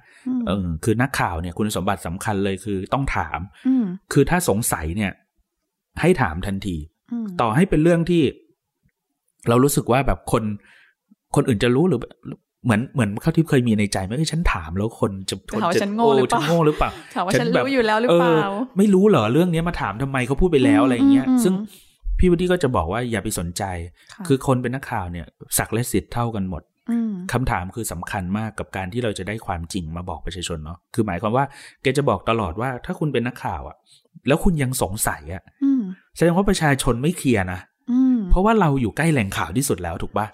[0.47, 3.39] เออคือนักข่าวเนี่ย คุณสมบัติสำคัญเลยคือต้องถาม
[4.13, 5.13] คือถ้าสงสัยเนี่ย
[6.01, 6.77] ให้ถามทันที
[7.41, 8.23] ต่อให้เป็นเรื่องที่
[9.49, 10.43] เรารู้สึกว่าแบบคน
[11.35, 12.01] คนอื่นจะรู้หรือ
[12.65, 21.55] เหมือนเหมือนเขาที่เคยมีในใจไหมเออฉันถามแล้วคนจะคนจะโง่หรือเปล่าโง่หรือเปล่าถามว่าฉันรู้อยู่แล้วหรือเปล่าไม่รู้เหรอเรื่องนี้มาถามทำไมเขาพูดไปแล้วอะไรเงี้ย ซึ่ง
[22.19, 23.63] พี่วุฒิก็จะบอกว่าอย่าไปสนใจ
[24.27, 25.27] คือคนเป็นนักข่าวเนี่ย
[25.59, 26.63] สักและสิทธิ์เท่ากันหมด
[27.33, 31.45] คำถามคือสำคัญมากกับการที่เราจะได้ความจริงมาบอกประชาชนเนาะคือหมายความว่า
[31.83, 33.77] แกจะบอกตลอดว่าถ้าคุณเป็นนักข่าวอะ
[34.29, 35.43] แล้วคุณยังสงสัยอะ
[36.19, 37.61] แสดงว่าประชาชนไม่เคลียร์นะ
[38.31, 40.27] เพราะว่าเราอยู่ใกล้แหล่งข่าวที่สุดแล้วถูกปะ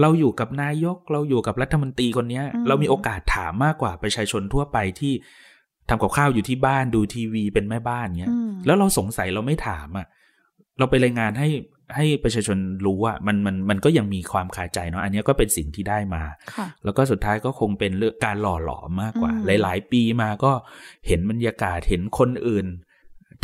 [0.00, 5.12] เราอยู่กับนายกเราอยู่กับรัฐมนตรีคนนี้เรามีโอกาสถามมากกว่าประชาชนทั่วไปที่
[5.88, 8.32] ทำกับข้าวอยู่ที่บ้านดูทีวีเป็นแม่บ้านเนี้ย
[8.66, 10.06] แล้วเราสงสัยเราไม่ถามอะ
[10.78, 11.48] เราไปรายงานให้
[11.96, 16.22] ให้ประชาชนรู้ว่ามันมันมันก็ยังมีความคาใจเนาะอันนี้ก็เป็นสิ่งที่ได้มา
[16.84, 20.52] แล้วก็สุดท้ายก็คงเป็นเรื่องการหล่อหลอมมากกว่า หลาย ๆ ปีมาก็
[21.06, 22.66] เห็นบรรยากาศเห็นคนอื่น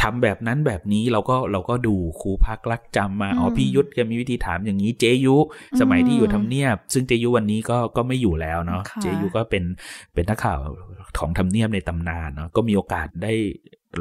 [0.00, 5.36] ทำแบบนั้นแบบนี้เราก็เราก็ดูครูพักรักจำมาอ๋อพี่ยุทธแกมีวิธีถามอย่างนี้เจยุ
[5.80, 9.64] สมัยที่อยู่ทำเนียบ ซึ่งเจยุวันนี้ก็ก็ไม่อยู่แล้วเนาะเจยุก็เป็น
[10.14, 10.58] เป็นนักข่าว
[11.18, 13.34] ของทำเนียบในตำนานเนาะก็มีโอกาสได้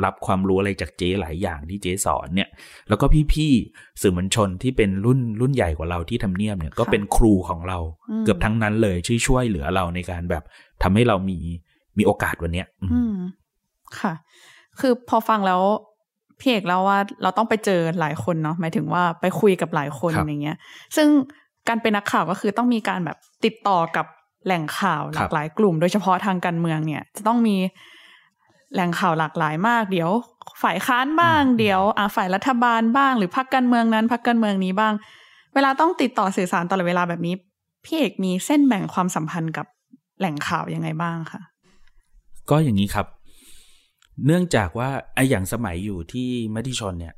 [0.03, 2.49] รับความรู้อะไรจากเจหลายอย่างที่เจสอนเนี่ย
[2.89, 7.79] แล้วก็พี่ๆสื่อมวลชนที่เป็นรุ่นรุ่นใหญ่กว่าเราที่ทำเนียบเนี่ยก็เป็นครูของเรา
[8.23, 10.43] เกือบทั้งนั้นเลยช่วยช่วยเหลือเราในการแบบ
[10.83, 11.37] ทำให้เรามี
[11.97, 13.15] มีโอกาสวันเนี้ย อืม
[13.99, 14.13] ค่ะ
[14.81, 15.61] คือพอฟังแล้ว
[16.39, 20.57] พี่เอกเล่าว่าเราต้องไปเจอหลายคนเนาะหมายถึงว่าไปคุยกับหลายคนอย่างเงี้ย
[20.95, 21.07] ซึ่ง
[21.67, 24.05] การเป็นนักข่าวก็คือต้องมีการแบบติดต่อกับ
[24.45, 27.55] แหล่งข่าวหลากหลายกลุ่ม โดยเฉพาะทางการเมืองเนี่ย จะต้องมี
[28.73, 30.09] แหล่งข่าวหลากหลายมากเดี๋ยว
[30.63, 34.93] ฝ่ายค้านบ้าง เดี๋ยวอ่าฝ่ายรัฐบาลบ้าง หรือพรรคการเมืองนั้นพรรคการเมืองนี้บ้าง
[35.53, 37.35] เวลาต้องติดต่อสื่อสารตลอดเวลาแบบนี้
[37.85, 39.65] พี่เอกมีเส้นแบ่งความสัมพันธ์กับ
[40.19, 41.41] แหล่งข่าวยังไงบ้างคะ
[42.49, 43.05] ก็อย่างนี้ครับ
[44.25, 47.13] เนื่องจากว่าไออย่างสมัยอยู่ที่มติชนเนี่ย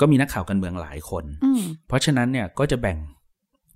[0.00, 1.24] ก็มีนักข่าวการเมืองหลายคน
[1.88, 2.98] เพราะฉะนั้นเนี่ยก็จะแบ่ง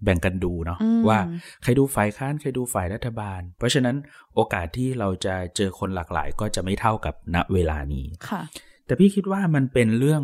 [0.05, 1.19] แบ่งกันดูเนาะว่า
[1.63, 3.97] ใครดูฝ่ายค้านใครดูฝ่ายรัฐบาล เพราะฉะนั้น
[4.35, 8.43] โอกาสที่เราจะเจอคนหลากหลาย ก็จะไม่เท่ากับณเวลานี้ค่ะ
[8.87, 10.23] แต่พี่คิดว่ามันเป็นเรื่อง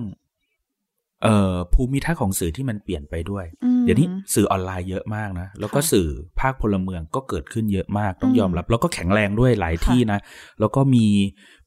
[1.23, 3.45] เอ่อภูมิทัศน์ของสื่อที่มันเปลี่ยนไปด้วย
[3.85, 6.09] เดี๋ยวนี้สื่อออนไลน์เยอะมากนะ แล้วก็สื่อ
[6.41, 10.21] ภาคพลเมืองก็เกิดขึ้นเยอะมาก ต้องยอมรับ แล้วก็แข็งแรงด้วยหลายที่นะ
[10.61, 11.07] แล้วก็มี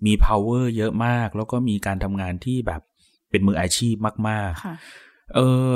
[0.05, 2.81] มี power เยอะมาก แล้วก็มีการทำงานที่แบบ
[3.29, 3.95] เป็นมืออาชีพ
[4.29, 5.39] มากๆเอ
[5.69, 5.73] อ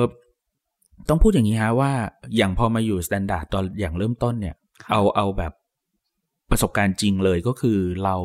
[1.10, 1.92] ต้องพูดอย่างนี้ฮะว่า
[2.38, 4.56] อย่างพอมาอยู่ Standard ตอนอย่างเริ่มต้นเนี่ย
[4.92, 5.54] เอาเอาแบบ
[6.52, 8.16] ประสบการณ์จริงเลยก็คือเรา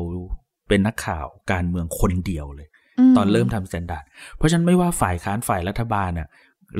[0.67, 2.67] เป็นนักข่าวการเมืองคนเดียวเลย
[3.17, 4.05] ตอนเริ่มทำ Standard
[4.37, 6.27] เพราะฉะนั้นไม่ว่าฝ่ายค้านฝ่ายรัฐบาลน่ะ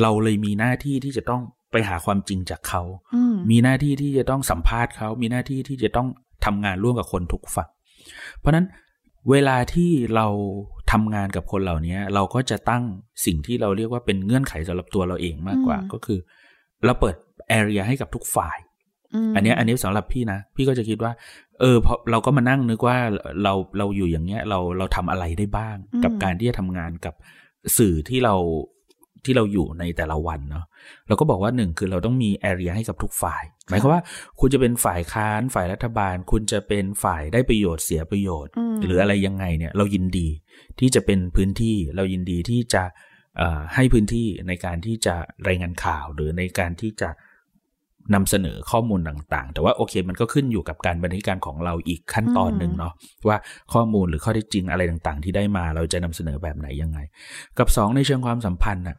[0.02, 2.82] เราเลยมีหน้าที่ที่จะต้องไปหาความจริงจากเขา
[3.50, 6.08] มีหน้าที่ที่จะต้องสัมภาษณ์เขา มีหน้าที่ที่จะต้อง
[6.46, 7.70] ทำงานร่วมกับคนทุกฝั่ง
[8.40, 8.66] เพราะนั้น
[9.32, 10.28] เวลาที่เรา
[10.92, 12.84] ทำงานกับคนเหล่านี้เราก็จะตั้ง
[13.26, 16.20] สิ่งที่เราเรียกว่าเป็นเงื่อนไขสำหรับตัวเราเองมากกว่า ก็คือ
[16.86, 17.16] เราเปิด
[17.50, 18.58] area ให้กับทุกฝ่าย
[19.36, 21.12] อันนี้อันนี้สำหรับพี่นะ พี่ก็จะคิดว่า
[21.60, 22.98] เออพอเราก็มานั่งนึกว่า
[23.44, 27.14] เราเราอยู่อย่างเงี้ย เราเราทำอะไรได้บ้าง กับการที่จะทำงานกับ
[27.78, 28.36] สื่อที่เรา
[29.26, 30.66] ที่เราอยู่ในแต่ละวันเนาะ
[31.08, 34.02] เราก็บอกว่าหนึ่งคือเราต้องมีแอเรียให้กับทุกฝ่าย หมายความว่า
[34.40, 38.54] คุณจะเป็นฝ่ายค้านฝ่ายรัฐบาล คุณจะเป็นฝ่ายได้ประโยชน์เสียประโยชน์
[38.86, 40.28] หรืออะไรยังไงเนี่ย เรายินดี
[40.80, 42.84] ที่จะเป็นพื้นที่เรายินดีที่จะ
[43.76, 45.16] ให้พื้นที่ในการที่จะ
[45.48, 47.10] รายงานข่าวหรือในการที่จะ
[48.14, 52.94] นำเสนอข้อมูลต่างๆ แต่ว่าโอเคมันก็ขึ้นอยู่กับการบริการของเราอีกขั้นตอนหนึ่งเนาะ
[53.28, 53.38] ว่า
[53.74, 57.00] ข้อมูลหรือข้อเท็จจริงอะไรต่างๆ ที่ได้มาเราจะนำเสนอแบบไหนยังไง
[57.58, 58.98] กับสองในเชิงความสัมพันธ์น่ะ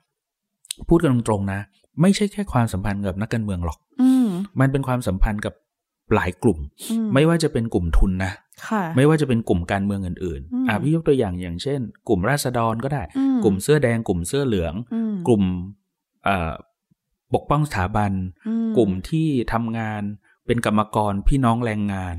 [0.88, 1.61] พูดกันตรงๆนะ
[2.03, 3.79] ไม่ใช่แค่ความสัมพันธ์กับนักการเมืองหรอก
[4.61, 5.55] มันเป็นความสัมพันธ์กับ
[6.14, 6.59] หลายกลุ่ม
[7.14, 8.33] ไม่ว่าจะเป็นกลุ่มทุนนะ
[8.97, 13.03] ไม่ว่าจะเป็นกลุ่มการเมืองอื่นๆอ่าพี่ยกตัวอย่างอย่างเช่น กลุ่มราษฎรก็ได้
[13.45, 14.75] กลุ่มเสื้อแดง กลุ่มเสื้อเหลือง
[15.29, 15.42] กลุ่ม
[17.35, 18.12] ปกป้องสถาบัน
[18.77, 20.03] กลุ่มที่ทำงาน
[20.47, 22.17] เป็นกรรมกรพี่น้องแรงงาน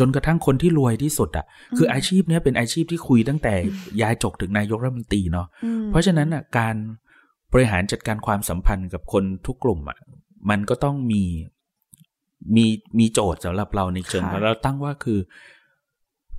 [0.00, 3.54] จนกระทั่งคนที่รวยที่สุดอะ คืออาชีพนี้เป็นอาชีพที่คุยตั้งแต่
[4.02, 5.46] ยายจกถึงนายกรัฐมนตรีเนาะ
[5.88, 6.74] เพราะฉะนั้นอะการ
[7.52, 9.98] บริหารจัดการความสัมพันธ์กับคนทุกกลุ่มอะ
[10.50, 11.22] มันก็ต้องมี
[12.56, 12.64] มี
[12.98, 15.18] มีโจทย์สำหรับเราในเชิงเราตั้งว่าคือ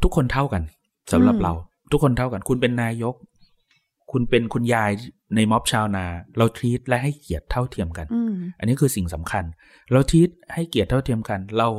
[0.04, 0.64] ทุกคนเท่ากัน
[1.12, 1.54] สำหรับเรา
[1.92, 3.16] ทุกคนเท่ากัน คุณเป็นนายก
[4.12, 4.92] คุณเป็นคุณยาย
[5.36, 6.06] ในม็อบชาวนา
[6.38, 8.08] เราทีตและให้เกียรติเท่าเทียมกัน
[8.60, 9.44] อันนี้คือสิ่งสำคัญ
[9.92, 11.70] เราทีตให้เกียรติเท่าเทียมกัน เรา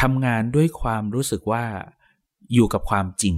[0.00, 1.64] ทำงานด้วยความรู้สึกว่า
[2.54, 3.34] อยู่กับความจริง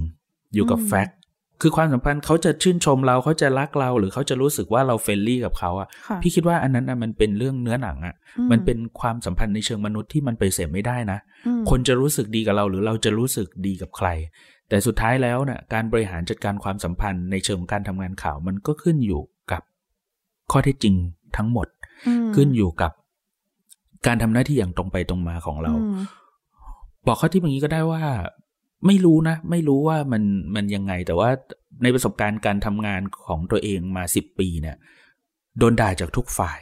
[0.53, 1.17] อยู่กับ fact
[1.61, 5.87] คือความสัมพันธ์เขาจะชื่นชมเราเขาจะรักเรา หรือเขาจะรู้สึกว่าเรา friendly กับเขาอะ
[6.21, 8.15] พี่คิดว่าอันนั้นมันเป็นเรื่องเนื้อหนังอะ
[8.51, 11.19] มันเป็นความสัมพันธ์ในเชิงมนุษย์ที่มันไปเสียไม่ได้นะ
[11.69, 14.07] คนจะรู้สึกดีกับเราหรือเราจะรู้สึกดีกับใคร
[14.73, 19.61] แต่สุดท้ายแล้วนะ่ะการบริหารจัดการความสัมพันธ์ในเชิงการทำงานข่าวมันก็ขึ้นอยู่กับ
[20.51, 20.95] ข้อเท็จจริง
[21.37, 21.67] ทั้งหมด
[22.35, 22.91] ขึ้นอยู่กับ
[24.07, 25.73] การทำหน้าที่อย่างตรงไปตรงมาของเรา
[27.07, 28.03] บอกข้อที่อย่างนี้ก็ได้ว่า
[28.87, 30.23] ไม่รู้นะ ไม่รู้ว่ามัน
[30.55, 31.29] มันยังไง แต่ว่า
[31.83, 34.77] ในประสบการณ์การทำงานของตัวเองมาสิบปีเนี่ย
[35.59, 36.59] โดนด่าจากทุกฝ่าย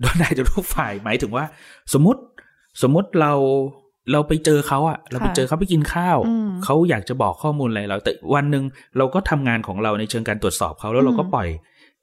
[0.00, 1.44] โดนด่าจากทุกฝ่ายหมายถึงว่า
[1.92, 2.22] สมมติ
[2.82, 3.32] สมมติเรา
[4.12, 6.18] เราไปเจอเขาอะเราไปเจอเขาไปกินข้าว
[6.64, 8.64] เขาอยากจะบอกข้อมูลอะไรเรา แต่วันหนึ่ง
[8.96, 11.48] เราก็ทำงานของเราในเชิงการตรวจสอบเขาแล้วเราก็ปล่อย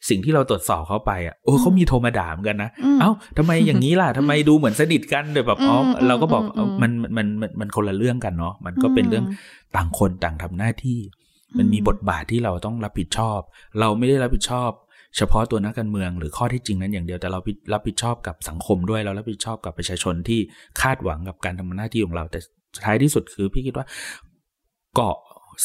[0.10, 2.70] สิ่งที่เราตรวจสอบเขาไปอะโอ้เขามีโทรมาด่าเหมือนกันนะ
[3.02, 6.44] เอ้าทำไมอย่างนี้ล่ะทำไมดูเหมือนสนิทกันเลยแบบอ๋อเราก็บอก
[6.82, 9.26] มันมันมันมันคนละเรื่องกันเนาะมันก็เป็นเรื่อง
[9.76, 11.00] ต่างคนต่างทำหน้าที่
[11.58, 13.40] มันมีบทบาทที่เราต้องรับผิดชอบ
[13.80, 14.72] เราไม่ได้รับผิดชอบ
[15.18, 17.40] เฉพาะตัวนักการเมืองหรือข้อที่จริงนั้นอย่างเดียวแต่เรา
[17.74, 20.40] รับผิดชอบกับสังคมด้วยเรารับผิดชอบกับประชาชนที่
[20.82, 22.40] คาดหวังกับการทำหน้าที่ของเรา แต่
[22.86, 23.86] ท้ายที่สุดคือพี่คิดว่า
[24.96, 25.18] เกาะ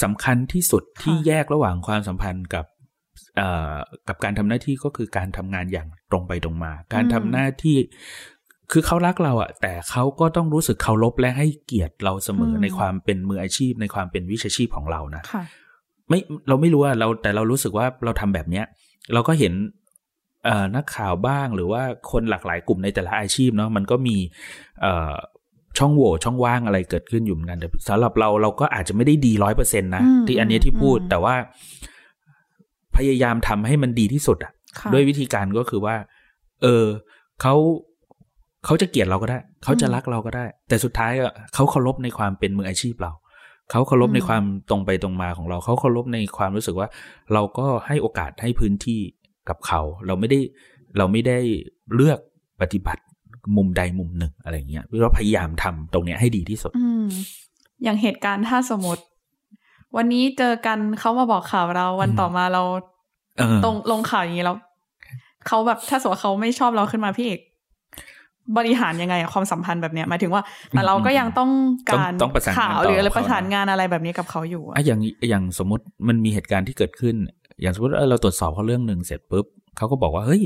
[0.02, 2.66] สำคัญที่สุดที่แยกระหว่างความสัมพันธ์กับ
[4.09, 7.76] กับการทำหน้าที่ก็คือการทำงานอย่างตรงไปตรงมา การทำหน้าที่
[8.72, 15.22] คือเขารักเราอะแต่เขาก็ต้องรู้สึกเคารพและให้เกียรติเราเสมอในความเป็นมืออาชีพ ในความเป็นวิชาชีพของเรานะ
[16.09, 18.64] ไม่เราไม่รู้ว่าเราแต่เรารู้สึกว่าเราทำแบบเนี้ย
[19.14, 19.52] เราก็เห็น
[20.76, 24.16] นักข่าวบ้างหรือว่าคนหลากหลายกลุ่มในแต่ละอาชีพเนาะมันก็มี
[25.78, 31.34] ช่องโหว่ช่องว่างอะไรเกิดขึ้นอยู่เหมือนกันแต่สำหรับเราเราก็อาจจะไม่ได้ดีร้อยเปอร์เซ็นต์นะ ที่อันนี้ที่พูดแต่ว่า
[32.96, 34.52] พยายามทำให้มันดีที่สุดอะ
[34.92, 35.96] ด้วยวิธีการก็คือว่า
[36.62, 36.84] เออ
[37.40, 37.54] เขา
[38.64, 43.12] เขาจะเกลียดเราก็ได้ เขาจะรักเราก็ได้ แต่สุดท้ายอะเขาเคารพในความเป็นมืออาชีพเรา
[43.72, 46.88] เขาเคารพในความตรงไปตรงมาของเรา เขาเคารพในความรู้สึกว่า
[47.32, 49.00] เราก็ให้โอกาสให้พื้นที่
[49.48, 50.38] กับเขา เราไม่ได้
[50.98, 51.38] เราไม่ได้
[51.94, 52.18] เลือก
[52.61, 53.02] ปฏิบัติ
[53.56, 56.72] มุมใดมุมหนึ่งอะไรเงี้ยเราพยายามทำตรงเนี้ยให้ดีที่สุด
[57.82, 59.02] อย่างเหตุการณ์ถ้าสมมติ
[59.96, 62.62] วันนี้เจอกันเขามาบอกข่าวเรา วันต่อมาเรา
[63.64, 64.56] ตรงลงข่าวอย่างนี้แล้ว
[65.46, 67.40] เขาแบบถ้าสมมติเขาไม่ชอบเราขึ้นมาพี่เอก
[68.57, 71.50] บริหารยังไงความสัมพันธ์แบบเนี้ยหมายถึงว่า แต่เราก็ยังต้อง
[71.90, 72.12] การ
[72.59, 77.14] ข่าวหรืออะไรประสานงานอะไรแบบนี้กับเขาอยู่อะอย่างอย่างสมมติมันมีเหตุการณ์ที่เกิดขึ้น
[77.61, 80.42] อย่างสมมติเราตรวจสอบเขาเรื่องหนึ่งเสร็จปุ๊บเขาก็บอกว่าเฮ้ย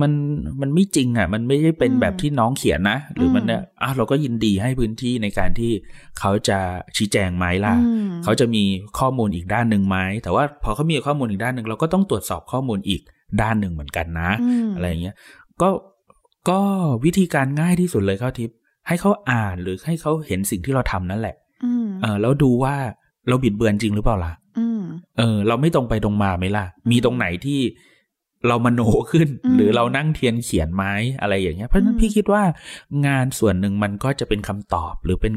[0.00, 0.12] มัน
[0.60, 5.72] มันไม่จริงอะ มันไม่ได้เป็นแบบที่น้องเขียนนะ หรือมันเนี่ยอะเราก็ยินดีให้พื้นที่ในการที่
[6.18, 6.58] เขาจะ
[6.96, 7.74] ชี้แจงไหมล่ะ
[8.24, 8.62] เขาจะมี
[8.98, 13.02] ข้อมูลอีกด้านหนึ่งไหมแต่ว่าพอเขามีข้อมูลอีกด้านหนึ่งเราก็ต้องตรวจสอบข้อมูลอีก
[13.42, 14.30] ด้านหนึ่งเหมือนกันนะ
[14.74, 15.14] อะไรอย่างเงี้ย
[15.62, 15.68] ก็
[16.48, 16.60] ก็
[17.04, 18.56] วิธีการง่ายที่สุดเลยเขาทิพย์
[18.88, 21.36] ให้เขาอ่านหรือให้เขาเห็นสิ่งที่เราทำนั่นแหละ
[22.02, 22.74] เออแล้วดูว่า
[23.28, 24.32] เราบิดเบือนจริงหรือเปล่าล่ะ
[25.18, 27.60] เออ เราไม่ตรงไปตรงมาไหมล่ะ มีตรงไหนที่
[28.48, 28.80] เรามโน
[29.12, 32.42] ขึ้น หรือเรานั่งเทียนเขียนไม้อะไรอย่างเงี้ยเพราะฉะนั้นพี่คิดว่า
[33.06, 35.32] งานส่วนหนึ่งมันก็จะเป็นคำตอบหรือเป็น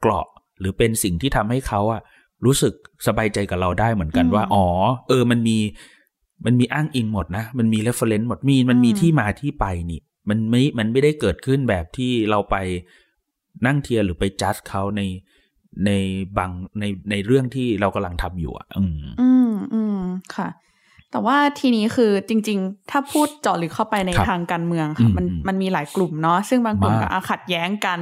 [0.00, 0.26] เกราะ
[0.60, 2.02] หรือเป็นสิ่งที่ทำให้เขาอะ
[2.44, 2.72] รู้สึก
[3.06, 4.66] สบายใจกับเราได้เหมือนกันว่า อ๋อ
[5.08, 5.58] เออมันมี
[6.46, 12.56] มันมีอ้างอิงหมดนะ มันมี reference หมดมีมันมีที่มาที่ไปนี่ มันไม่ มันไม่ได้เกิดขึ้นแบบที่เราไป
[13.66, 15.02] นั่งเทียนหรือไปจัดเขาใน
[15.86, 15.90] ใน
[16.38, 20.00] บางในในเรื่องที่เรากำลังทำอยู่อะ อืม อืมอืม
[20.36, 20.48] ค่ะ
[21.10, 28.00] แต่ว่าทีนี้คือจริง ๆ ถ้าพูดเจาะลึกเข้าไปในทางการเมืองค่ะ มันมันมีหลายกลุ่มเนาะซึ่งบางกลุ่มก็ขัดแย้งกัน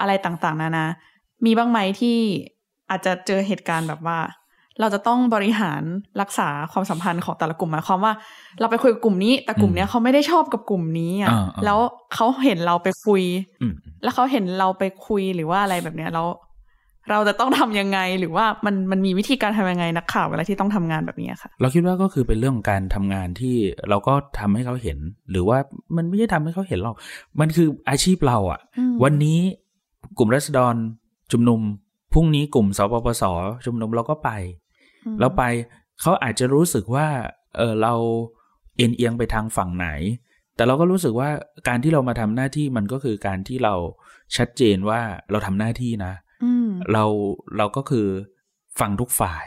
[0.00, 0.86] อะไรต่างๆ นานา
[1.44, 2.18] มีบ้างไหมที่
[2.90, 4.18] อาจจะเจอเหตุการณ์แบบว่า
[4.80, 5.82] เราจะต้องบริหาร
[6.20, 8.12] รักษาความสัมพันธ์ของแต่ละกลุ่มหมายความว่า
[8.60, 11.30] เราไปคุยกับกลุ่มนี้ แต่กลุ่มเนี้ยเขาไม่ได้ชอบกับกลุ่มนี้อะ
[11.64, 11.78] แล้ว
[12.14, 13.22] เขาเห็นเราไปคุย
[14.02, 16.26] แล้วเขาเห็นเราไปคุยหรือว่าอะไรแบบเนี้ยแล้ว
[17.10, 23.56] เราจะต้องทํำยังไงหรือว่ามันมันมีวิธีการทำยังไงนักข่าวเวลาที่ต้องทำงานแบบนี้ค่ะ เราคิดว่าก็คือเป็นเรื่องของการทำงานที่
[23.88, 24.98] เราก็ทำให้เขาเห็น
[25.30, 25.58] หรือว่า
[25.96, 26.96] มันไม่ใช่ทำให้เขาเห็นหรอก
[27.40, 28.60] มันคืออาชีพเราอะ่ะ
[29.04, 29.38] วันนี้
[30.18, 30.74] กลุ่มรัษฎร
[31.32, 31.60] ชุมนุม
[32.12, 33.22] พรุ่งนี้กลุ่มสปปส
[33.64, 34.30] ชุมนุมเราก็ไป
[35.20, 35.42] เราไป
[36.00, 37.06] เขาอาจจะรู้สึกว่า
[37.56, 37.94] เออเรา
[38.76, 39.88] เอ็นเอียงไปทางฝั่งไหน
[40.56, 41.30] แต่เราก็รู้สึกว่า
[41.68, 43.74] การที่เรามาทำหน้าที่มันก็คือการที่เรา
[44.36, 46.14] ชัดเจนว่าเราทำหน้าที่นะ
[46.92, 47.04] เรา
[47.56, 48.08] เราก็คือ
[48.80, 49.46] ฟังทุกฝ่าย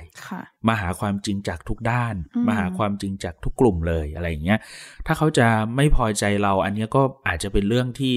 [0.68, 2.16] มาหาความจริงจากทุกด้าน
[2.48, 4.60] มาหาความจริงจากทุกกลุ่มเลยอะไรอย่างเงี้ย
[5.06, 8.16] ถ้าเขาจะไม่พอใจเรา อันนี้ก็อาจจะเป็นเรื่องที่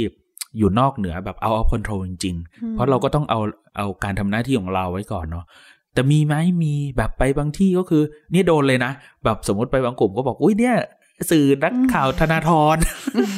[0.58, 3.40] อยู่นอกเหนือแบบเอาเอาคอนโทรลจริงๆ เพราะเราก็ต้องเอา
[3.76, 5.44] เอาการทำหน้าที่ของเราไว้ก่อนเนาะ
[5.98, 8.02] แต่มีไหมมีแบบไปบางที่ก็คือ
[8.34, 8.92] นี่โดนเลยนะ
[9.24, 10.76] แบบสมมติไปบางกลุ่มก็บอกอุ้ยเนี่ย
[11.30, 12.76] สื่อนักข่าวธนาธร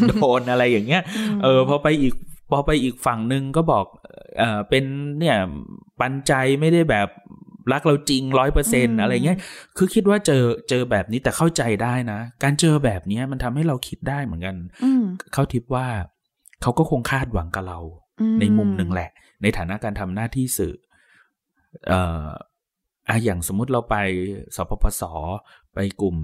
[0.08, 1.02] โดนอะไรอย่างเงี้ย
[1.42, 2.14] เออพอไปอีก
[2.50, 3.84] พอไปอีกฝั่งหนึ่งก็บอก
[4.38, 4.84] เออเป็น
[5.18, 5.36] เนี่ย
[6.00, 7.08] ปันใจไม่ได้แบบ
[7.72, 9.38] รักเราจริงร้อยเปอร์เซ็นอะไรเงี้ย
[9.76, 14.56] คือคิดว่าเจอเจอแบบนี้แต่เข้าใจได้นะ การเจอแบบนี้มันทำให้เราคิดได้เหมือนกัน
[15.32, 15.86] เขาทิปว่า
[16.62, 17.78] เขาก็คงคาดหวังกับเรา
[18.40, 19.10] ในมุมหนึ่งแหละ
[19.42, 20.74] ในฐานะการทำหน้าที่สื่อ
[21.88, 23.96] เอ่ออะอย่างสมมุติเราไป
[24.56, 25.02] สปปส
[25.74, 26.16] ไปกลุ่ม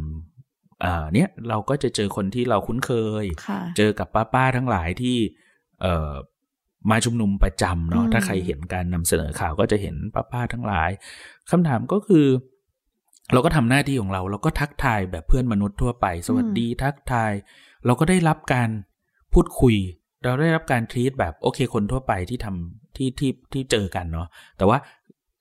[0.85, 2.91] อ่าเนี้ยเราก็จะเจอคนที่เราคุ้นเค
[3.23, 3.25] ย
[3.77, 5.17] เจอกับป้าป้าทั้งหลายที่
[5.83, 6.13] เอ่อ
[6.91, 10.91] มาชุมนุมประจำเนาะถ้าใครเห็นการนำเสนอข่าวก็จะเห็นป้าป้าทั้งหลาย
[11.51, 12.27] คำถามก็คือ
[13.33, 17.33] เราก็ทำหน้าที่ของเรา เราก็ทักทายแบบเพื่อนมนุษย์ทั่วไป สวัสดีทักทาย
[17.87, 18.69] เราก็ได้รับการ
[19.33, 19.77] พูดคุย
[20.25, 24.79] เราได้รับการทีตแบบโอเคคนทั่วไปที่ทำที่ที่ที่เจอกันเนาะแต่ว่า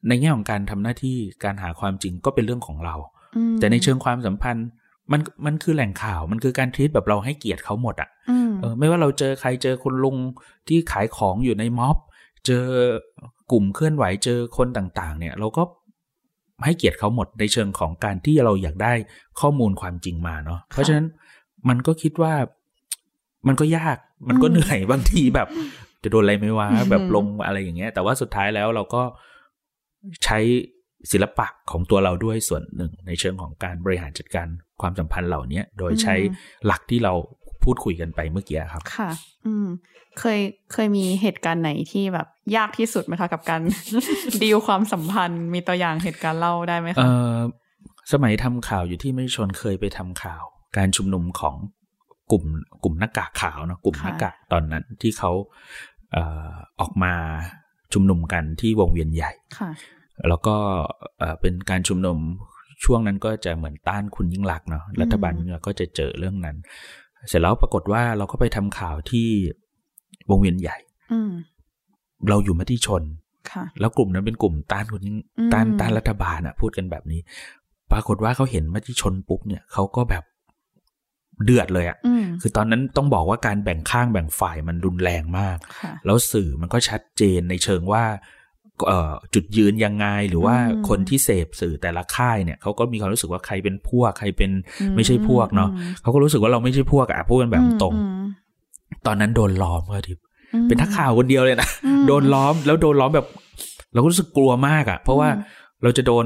[0.08, 2.96] ในแง่ของการทำหน้าที่การหาความจริงก็เป็นเรื่องของเรา
[3.60, 4.68] แต่ในเชิงความสัมพันธ์
[5.12, 8.10] มันมันคือแหล่งข่าวมันคือการทีตแบบเราให้เกียรติเขาหมดอะ่ะ
[8.80, 10.18] ไม่ว่าเราเจอใครเจอคุณลุง
[10.68, 11.98] ที่ขายของอยู่ในม็อบ
[12.46, 12.66] เจอ
[13.52, 15.64] กลุ่มเคลื่อนไหวเจอคนต่าง ๆ เนี่ย เราก็
[16.66, 18.94] ให้เกียรติเขาหมดในเชิงของการที่เราอยากได้
[19.40, 21.06] ข้อมูลความจริงมาเนาะเพราะฉะนั้น
[21.70, 22.34] มันก็คิดว่า
[23.48, 25.48] มันก็ยากมันก็เหนื่อยบางทีแบบ
[26.04, 29.02] จะโดนอะไรไม่ว่าแบบลงอะไรอย่างเงี้ย แต่ว่าสุดท้ายแล้วเราก็
[30.26, 30.40] ใช้
[31.12, 34.48] ศิลปะของตัวเราด้วยส่วนหนึ่ง ในเชิงของการบริหารจัดการ
[34.82, 36.16] ความสัมพันธ์เหล่านี้โดยใช้
[36.66, 37.14] หลักที่เรา
[37.64, 39.10] พูดคุยกันไปเมื่อกี้ครับ ค่ะ
[39.46, 39.68] อืม
[40.20, 40.40] เคย
[40.74, 43.62] เคยมีเหตุการณ์ไหนที่แบบยากที่สุดไหมคะกับการ
[44.42, 47.36] ดีลความสัมพันธ์ มีตัวอย่างเหตุการณ์เล่าได้ไหมคะ เออ
[48.14, 50.44] สมัยทำข่าวอยู่ที่ไม่ชนเคยไปทำข่าว
[50.78, 51.56] การชุมนุมของ
[52.32, 52.44] กลุ่ม
[52.84, 55.32] กลุ่มหน้ากากขาวนะกลุ่มหน้ากากตอนนั้นที่เขา
[56.14, 56.18] เอ
[56.80, 57.14] ออกมา
[57.94, 59.32] ชุมนุมกันที่วงเวียนใหญ่
[60.28, 60.56] แล้วก็
[61.42, 62.18] เป็นการชุมนุม
[62.84, 66.56] ช่วงนั้นก็จะเหมือนต้านคุณยิ่งลักษณ์เนาะรัฐบาลเราก็จะเจอเรื่องนั้น
[67.28, 69.28] เสร็จแล้วปรากฏว่าเราก็ไปทำข่าวที่
[70.30, 70.78] วงเวียนใหญ่
[72.30, 73.04] เราอยู่มติชน
[73.80, 75.18] แล้วกลุ่มนั้นเป็นกลุ่มต้านคุณยิ่ง
[75.54, 77.20] ต้านต้านรัฐบาลอะพูดกันแบบนี้
[77.92, 80.24] ปรากฏว่าเขาเห็นมติชนปุ๊บเนี่ยเขาก็แบบ
[81.44, 81.98] เดือดเลยอะ่ะ
[82.42, 85.58] คือตอนนั้นต้องบอกว่าการแบ่งข้างแบ่งฝ่ายมันรุนแรงมาก
[86.06, 88.04] แล้วสื่อมันก็ชัดเจนในเชิงว่า
[89.34, 90.56] จุดยืนยังไง หรือว่า
[90.90, 94.52] คนที่เสพสื่อแต่ละค่ายเนี่ยเขาก็มีความรู้สึกว่าใครเป็นพวก ใครเป็น
[94.96, 95.70] ไม่ใช่พวกเนาะ
[96.02, 97.94] เขาก็รู้สึกว่าเราไม่ใช่พวกอะพูดกันแบบตรง
[99.06, 100.18] ตอนนั้นโดนล้อมก็ทิพ
[100.68, 101.70] เป็นทักข่าวคนเดียวเลยนะ
[102.08, 103.28] โดนล้อมแล้วโดนล้อมแบบ
[103.94, 105.30] เราก็รู้สึกกลัวมากอะเพราะว่า
[105.84, 106.26] เราจะโดน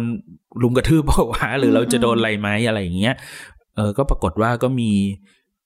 [0.63, 3.15] ลุมกระทืบเปล่าวะหรือเราจะโดนอะไรไหมอะไรอย่างเงี้ย
[3.58, 4.91] เออก็ปรากฏว่าก็มี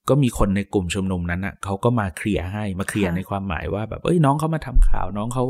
[0.09, 5.45] ก็มีคนในกลุ่มชุมนุมนั้นอะเขาก็มาเคลียร์ให้มาเคลียร์ในความหมายว่าแบบเอ้ยน้องเขามาทำข่าวน้องเขา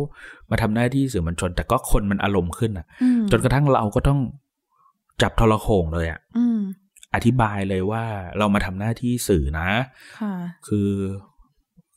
[0.52, 2.86] มาทำหน้าที่สื่อมวลชน แต่ก็คนมันอารมณ์ขึ้นอะ
[3.32, 4.20] จนกระทั่งเราก็ต้อง
[5.22, 6.20] จับทรโขงเลยอะ
[7.16, 8.04] อธิบายเลยว่า
[8.38, 9.70] เรามาทำหน้าที่สื่อนะ
[10.68, 10.92] คือ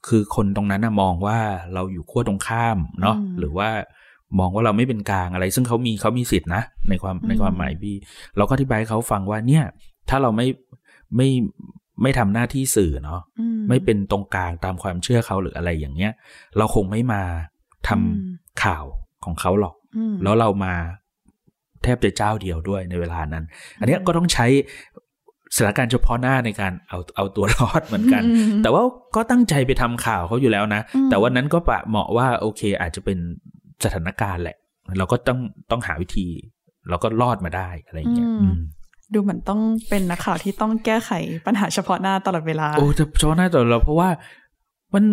[0.09, 1.39] คือคนตรงนั้นมองว่า
[1.75, 3.69] เราอยู่ขั้วตรงข้ามเนาะหรือว่า
[4.39, 7.97] มองว่าเราไม่เป็นกลางอะไร ซึ่งเขามีเขามีสิทธินะในความในความหมายพี่
[8.37, 9.65] เราก็อธิบายเขาฟังว่าเนี่ย
[10.09, 10.47] ถ้าเราไม่
[11.17, 11.29] ไม่
[12.03, 13.21] ไม่ทำหน้าที่สื่อเนาะ
[13.69, 16.13] ไม่เป็นตรงกลางตามความเชื่อเขาหรืออะไรอย่างเงี้ย
[16.57, 17.23] เราคงไม่มา
[17.89, 18.85] ทำข่าว
[19.25, 19.75] ของเขาหรอก
[20.23, 20.75] แล้วเรามา
[21.83, 23.45] แทบจะเจ้าเดียวด้วยในเวลานั้น
[23.81, 24.47] อันนี้ก็ต้องใช้
[25.57, 28.23] สถานการณ์เฉพาะหน้าในการเอาเอาตัวรอดเหมือนกัน
[28.63, 28.83] แต่ว่า
[29.17, 33.19] ก็ตั้งใจไปทำข่าวเขาอยู่แล้วนะ แต่วันนั้นก็ปะเหมาะว่าโอเค อาจจะเป็น
[33.85, 34.57] สถานการณ์แหละ
[34.99, 35.39] เราก็ต้อง
[35.71, 36.29] ต้องหาวิธี
[36.89, 38.29] เราก็รอดมาได้อะไรอย่างเงี้ย
[39.15, 41.11] ดูเหมือนต้องเป็นนักข่าวที่ต้องแก้ไข
[41.47, 42.87] ปัญหาเฉพาะหน้าตลอดเวลา โอ้
[43.19, 44.09] เฉพาะหน้าตลอดเพราะว่า
[44.95, 45.05] มัน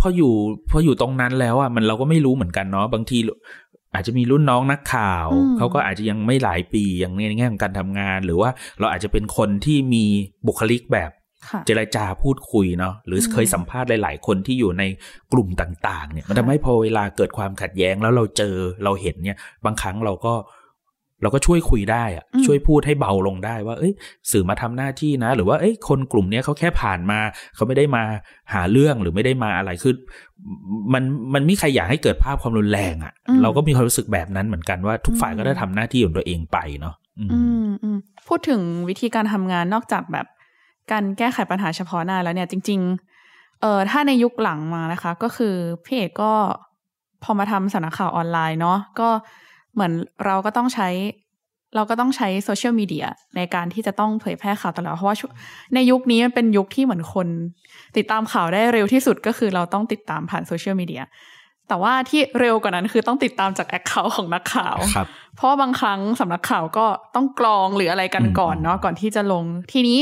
[0.00, 0.32] พออยู่
[0.70, 3.18] พออยู่ตรงนั้นแล้วอะมันเราก็ไม่รู้เหมือนกันเนาะบางที
[3.94, 5.26] อาจจะมีรุ่นน้องนักข่าว
[5.58, 10.04] เขาก็อาจจะยังไม่หลายปีอย่างในแง่ของการทำงาน หรือว่าเราอาจจะเป็นคนที่มี
[10.46, 11.10] บุคลิกแบบ
[11.66, 14.82] เจรจาพูดคุยเนาะหรือเคยสัมภาษณ์หลาย ๆ คนที่อยู่ใน
[15.32, 20.34] กลุ่มต่าง ๆ เนี่ย มันทำให้พอเวลาเกิดความขัดแย้งแล้วเราเจอเราเห็นเนี่ย บางครั้งเราก็
[21.24, 23.92] เราก็ช่วยคุยได้อะช่วยพูดให้เบาลงได้ว่าเอ้ย
[24.30, 27.18] สื่อมาทำหน้าที่นะ หรือว่าเอ้ยคนกลุ่มนี้เขาแค่ผ่านมา
[27.54, 28.02] เขาไม่ได้มา
[28.52, 29.94] หาเรื่องหรือไม่ได้มาอะไรคือ
[30.92, 31.02] มัน
[31.34, 36.94] มันไม่ใครอยากให้เกิดภาพความรุนแรงอะ่ะ เราก็มีความรู้สึกแบบนั้นเหมือนกันว่าทุกฝ่ายก็ได้ทำหน้าที่ของตัวเองไปเนาะ
[38.28, 40.26] พูดถึงวิธีการทำงานนอกจากแบบ
[40.92, 42.80] การแก้ไขปัญหาเฉพาะหน้าแล้วเนี่ย จริง
[43.20, 46.32] ๆ เอ่อถ้าในยุคหลังมานะคะ ก็คือพี่เอกก็
[47.22, 49.08] พอมาทำสายข่าวออนไลน์เนาะก็
[49.74, 49.92] เหมือน
[50.26, 50.88] เราก็ต้องใช้
[51.76, 53.06] เราก็ต้องใช้โซเชียลมีเดีย
[53.36, 55.16] ในการที่จะต้องเผยแพร่ข่าวตลอดเพราะว่า
[55.74, 57.28] ในยุคนี้มันเป็นยุคที่เหมือนคน
[57.96, 61.02] ติดตามข่าวได้เร็วที่สุดก็คือเราต้องติดตามผ่านโซเชียลมีเดีย
[61.68, 64.76] แต่ว่าที่เร็วกว่านั้นคือต้องติดตามจาก account ของนักข่าว
[65.36, 70.00] เพราะบางครั้งสำนักข่าวก็ต้องกรองหรืออะไรกันก่อนเนาะก่อนที่จะลง ทีนี้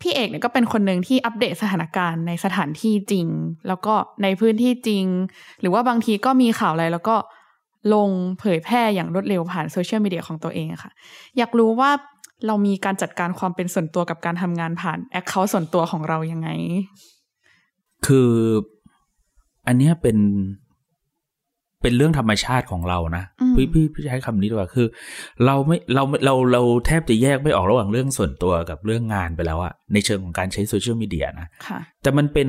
[0.00, 3.26] พี่เอกเนี่ยก็เป็นคนหนึ่งที่อัปเดตสถานการณ์ในสถานที่จริง
[3.68, 5.04] แล้วก็ในพื้นที่จริง
[5.60, 7.16] หรือว่าบางทีก็มีข่าวอะไรแล้วก็
[7.94, 8.08] ลง
[8.40, 10.92] เผยแพร่อย่างรวดเร็วผ่านโซเชียลมีเดียของตัวเองค่ะ
[11.38, 11.90] อยากรู้ว่า
[12.46, 16.48] เรามีการจัดการความเป็นส่วนตัวกับการทำงานผ่าน account ส่วนตัวของเรายังไง
[18.06, 18.30] คือ
[19.66, 20.18] อันนี้เป็น
[21.82, 24.86] เป็นเรื่องธรรมชาติของเรานะพี่พี่พี่ใช้คำนี้ดีกว่าคือ
[25.46, 31.48] เราไม่เราเราเราแทบจะแยกไม่ออกระหว่างเรื่องส่วนตัวกับเรื่องงานไปแล้วอะในเชิงของการใช้โซเชียลมีเดียนะ
[32.02, 32.48] แต่มันเป็น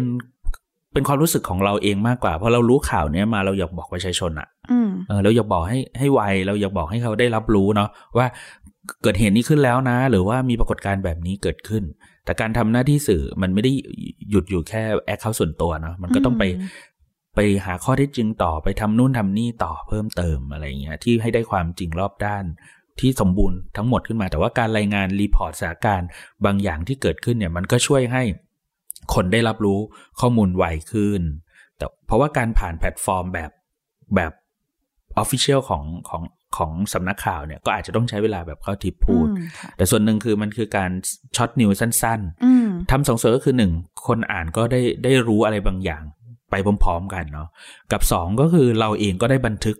[0.95, 4.47] เป็นความรู้สึกของเราเองมากกว่า เพราะเรารู้ข่าวเนี้ยมาเราอยากบอกประชาชนอะ
[5.07, 8.27] เออเราอยากบอกให้ให้ไวเราอยากบอกให้เขาได้รับรู้เนาะว่า
[9.01, 11.83] เกิดเหตุนี้ขึ้นแล้วนะ หรือว่ามีปรากฏการณ์แบบนี้เกิดขึ้น
[12.25, 13.71] แต่การทำหน้าที่สื่อมันไม่ได้
[14.29, 16.43] หยุดอยู่แค่แอคเคาท์ส่วนตัวเนาะมันก็ต้องไป
[17.35, 22.45] ไปหาข้อเท็จจริงต่อไปทำนู่นทำนี่ต่อเพิ่มเติมอะไรเงี้ยที่ให้ได้ความจริงรอบด้าน
[22.99, 26.09] ที่สมบูรณ์ทั้งหมดขึ้นมา แต่ว่าการรายงาน report สถานการณ์
[26.45, 28.23] บางอย่างที่เกิดขึ้นเนี่ย มันก็ช่วยให้
[29.13, 29.79] คนได้รับรู้
[30.19, 31.21] ข้อมูลไวขึ้น
[31.77, 33.51] แต่เพราะว่าการผ่านแพลตฟอร์มแบบ
[34.15, 34.31] แบบ
[35.17, 36.23] official ของของ
[36.57, 39.27] ของสำนักข่าวเนี่ยก็อาจจะต้องใช้เวลาแบบเข้าทิปพูด
[39.77, 40.91] แต่ส่วนหนึ่งคือมันคือการ
[41.35, 43.71] short news สั้นๆทำสองส่วนก็คือหนึ่ง
[44.07, 46.03] คนอ่านก็ได้ได้รู้อะไรบางอย่าง
[46.51, 47.49] ไปพร้อมๆกันเนาะ
[47.91, 49.77] กับสองก็คือเราเองก็ได้บันทึก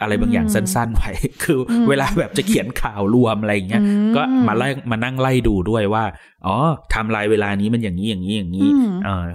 [0.00, 1.10] อะไรบางอย่างสั้นๆไว้
[1.42, 1.58] คือ
[1.88, 3.82] เวลาแบบจะเขียนข่าวรวมอะไรเงี้ย
[4.16, 6.04] ก็มาไล่มานั่งไล่ดูด้วยว่า
[6.46, 6.56] อ๋อ
[6.94, 8.68] ทำลายเวลานี้มันอย่างนี้อย่างนี้อย่างนี้
[9.04, 9.26] เออ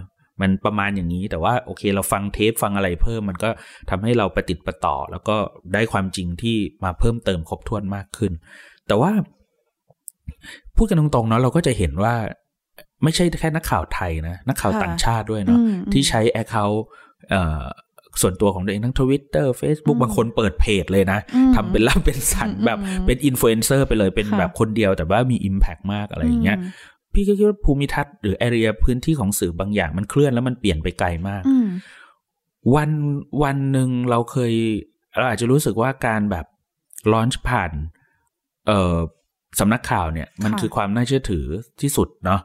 [0.41, 3.49] มันประมาณอย่างนี้แต่ว่าโอเคเราฟังเทปฟังอะไรเพิ่มมันก็
[3.89, 5.37] ทำให้เราประติดประต่อ แล้วก็
[5.73, 8.31] ได้ความจริงที่มาเพิ่มเติมครบถ้วนมากขึ้น
[8.87, 9.11] แต่ว่า
[10.75, 12.15] พูดกันตรงๆเนาะเราก็จะเห็นว่า
[13.03, 15.59] ไม่ใช่แค่นักข่าวไทยนะ นักข่าวต่างชาติด้วยเนาะ
[15.93, 16.83] ที่ใช้ account
[18.21, 21.19] ส่วนตัวของตัวเองทั้งทวิตเตอร์เฟซบุ๊กบางคนเปิดเพจเลยนะ
[21.55, 26.57] ทำเป็นล่ำเป็นสันแบบเป็นอินฟลูเอนเซอร์ไปเลยเป็นแบบคนเดียวแต่ว่ามี impact มากอะไรอย่างเงี้ย
[27.13, 31.43] พี่ก็คิดว่าภูมิทัศน์หรือ area พื้นที่ของสื่อบางอย่างมันเคลื่อนแล้วมันเปลี่ยนไปไกลมาก
[32.75, 32.89] วัน
[33.43, 34.53] วันหนึ่งเราเคย
[35.17, 36.45] เราอาจจะรู้สึกว่าการแบบ
[37.13, 37.71] launch ผ่าน
[38.67, 38.97] เอ่อ
[39.59, 41.45] สำนักข่าวเนี่ยมันคือความน่าเชื่อถือ
[41.81, 42.41] ที่สุดเนาะ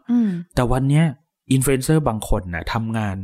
[0.54, 1.04] แต่วันเนี้ย
[1.52, 3.16] อินฟลูเอนเซอร์บางคนนะ่ะทำงาน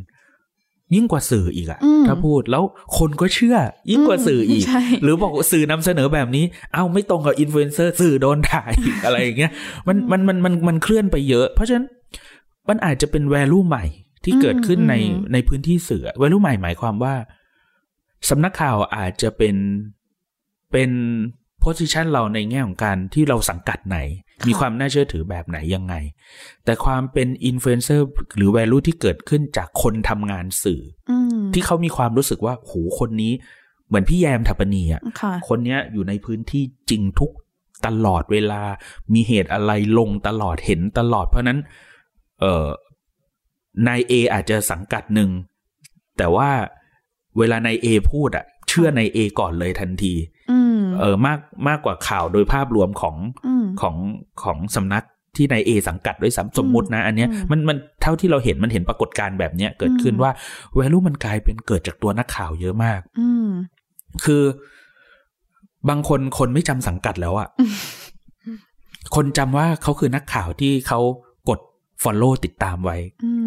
[0.95, 2.63] ยิ่งกว่าสื่ออีกอะถ้าพูดแล้ว
[2.99, 3.57] คนก็เชื่อ
[3.91, 4.65] ยิ่งกว่าสื่ออีก
[5.03, 8.73] หรือบอกสื่อนำเสนอแบบนี้ เอ้าไม่ตรงกับอินฟลูเอนเซอร์สื่อโดนถ่าย
[9.05, 9.53] อะไรอย่างเงี้ย
[9.89, 11.87] มันมันมันมันมันเคลื่อนไปเยอะ เพราะฉะนั้น
[12.69, 13.85] มันอาจจะเป็น value ใหม่
[14.25, 14.95] ที่เกิดขึ้นใน
[15.33, 17.15] ในพื้นที่สื่อ value ใหม่หมายความว่า
[18.29, 19.57] สำนักข่าวอาจจะเป็น
[20.73, 20.91] เป็น
[21.61, 23.99] position เราในแง่ของการที่เราสังกัดไหน
[24.47, 25.95] มีความน่าเชื่อถือแบบไหนยังไง
[26.65, 28.07] แต่ความเป็นอินฟลูเอนเซอร์
[28.37, 30.81] หรือ value ที่เกิดขึ้นจากคนทำงานสื่อ
[31.55, 33.33] ที่เขามีความรู้สึกว่าโหคนนี้
[33.89, 35.03] เหมือนพี่แยมฐปนีย์อะ
[35.49, 37.31] คนนี้อยู่ในพื้นที่จริงทุก
[37.87, 38.63] ตลอดเวลา
[39.15, 41.59] มีเหตุอะไรลงตลอดเห็นตลอด เพราะนั้น
[42.41, 42.67] เออ
[43.87, 45.31] นายเออาจจะสังกัดหนึ่ง
[46.19, 46.51] แต่ว่า
[47.39, 50.15] เวลานายเอพูดอะเชื่อนายเอก่อนเลยทันที
[51.01, 53.17] เออมากมากกว่าข่าวโดยภาพรวมของ
[53.81, 53.97] ของ
[54.43, 55.05] ของสำนัก
[55.37, 60.31] ที่ในเอสังกัดด้วยซ้ำสมมุตินะ อันเนี้ยมันมันเท่าที่เราเห็นมันเห็นปรากฏการณ์แบบเนี้ยเกิดขึ้นว่า
[60.75, 63.29] แวลูมันกลายเป็นเกิดจากตัวนักข่าวเยอะมาก อื
[64.25, 64.43] คือ
[65.89, 67.49] บางคนคนไม่จำสังกัดแล้วอะ
[69.15, 71.01] คนจำว่าเขาคือนักข่าวที่เขา
[71.49, 71.61] กด
[72.03, 72.97] follow ติดตามไว้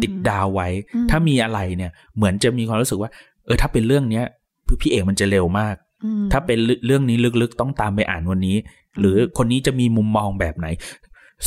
[0.02, 0.68] ติดดาวไว้
[1.10, 3.10] ถ้ามีอะไรเนี่ย เหมือนจะมีความรู้สึกว่า
[3.44, 4.24] เออถ้าเป็นเรื่องเนี้ย
[4.80, 5.74] พี่เอกมันจะเร็วมาก
[6.32, 8.56] ถ้าเป็นเรื่องนี้ลึกๆต้องตามไปอ่านวันนี้
[9.00, 10.66] หรือคนนี้จะมีมุมมองแบบไหน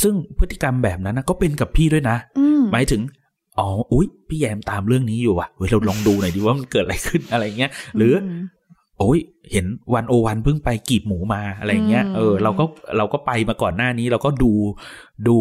[0.02, 2.16] ซึ่งพฤติกรรมแบบนั้นก็เป็นกับพี่ด้วยนะ
[2.72, 3.02] หมายถึง
[3.58, 8.12] อ๋ออุ้ยพี่แยมตามเรื่องนี้อยู่อะเราลองดูหน่อยดิว่ามันเกิดอะไรขึ้นอะไรเงี้ยหรือ
[8.98, 9.18] โอ้ย
[9.52, 12.64] เห็นวันโอวันเพิ่งไปกีบหมูมาอะไรเงี้ยเออเราก็
[12.96, 14.52] เราก็ไปมาก่อนหน้านี้ เราก็ดู
[15.28, 15.36] ดู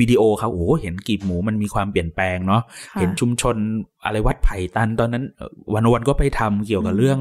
[0.00, 2.62] วิดีโอเขาโอ้เห็นกีบหมูมันมีความเปลี่ยนแปลงเนาะ
[3.00, 3.56] เห็นชุมชน
[4.04, 5.24] อะไรวัดไผ่ตันตอนนั้น
[5.74, 7.18] วันโอวันก็ไปทำเกี่ยวกับเรื่อง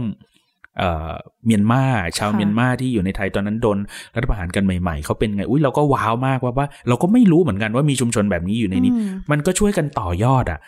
[1.45, 1.83] เมียนมา
[2.17, 3.77] ชาวเมียนมาที่อยู่ในไทยตอนนั้นโดน
[4.15, 8.91] รัฐประหารกันใหม่ๆเขาเป็นไงอุ้ยเราก็ว้าวมากว่าว่าเราก็ไม่รู้เหมือนกันว่ามีชุมชนแบบนี้อยู่ในนี้
[9.31, 10.59] มันก็ช่วยกันต่อยอดอะ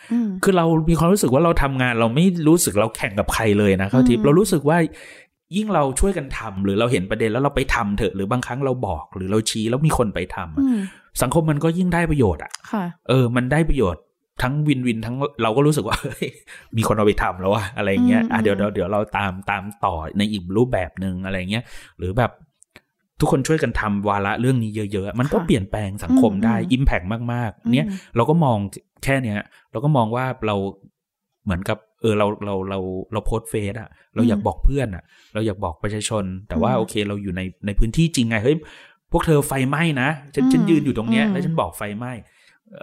[0.44, 4.78] คือเรามีความรู้สึกว่าเราทำงาน เราไม่รู้สึกเราแข่งกับใครเลยนะเขาทิพย์เรารู้สึกว่า
[5.56, 12.52] ยิ่งเราช่วยกันทำหรือเราเห็นประเด็นแล้วเราไปทำเถอะหรือบางครั้งเราบอก หรือเราชี้แล้วมีคนไปทำสังคมมันก็ยิ่งได้ประโยชน์อะ
[13.10, 14.02] เออ มันได้ประโยชน์
[14.42, 15.98] ทั้งวินวินทั้งเราก็รู้สึกว่า
[16.78, 21.64] มีคนเอาไปทำแล้วว่าอะไรเงี้ยอะเดี๋ยวเดี๋ยวเดี๋ยวเราตามตามต่อในอีกรูปแบบหนึ่งอะไรเงี้ย
[21.98, 22.32] หรือแบบ
[23.20, 27.02] ทุกคนช่วยกันทำวาระเรื่องนี้เยอะๆ มันก็เปลี่ยนแปลงสังคมได้อิมแพก
[27.34, 28.58] มากๆ เนี้ยเราก็มอง
[29.04, 29.40] แค่เนี้ย
[29.72, 30.56] เราก็มองว่าเรา
[31.46, 32.80] เหมือนกับเออเราเราเรา
[33.14, 38.56] เราโพสเฟซอะเราอยากบอกเพื่อนอะเราอยากบอกประชาชน แต่ว่าโอเคเราอยู่ในในพื้นที่จริงไงเฮ้ย
[39.12, 42.12] พวกเธอไฟไหม้นะฉันฉันยืนอยู่ตรงเนี้ยแล้วฉันบอกไฟไหม้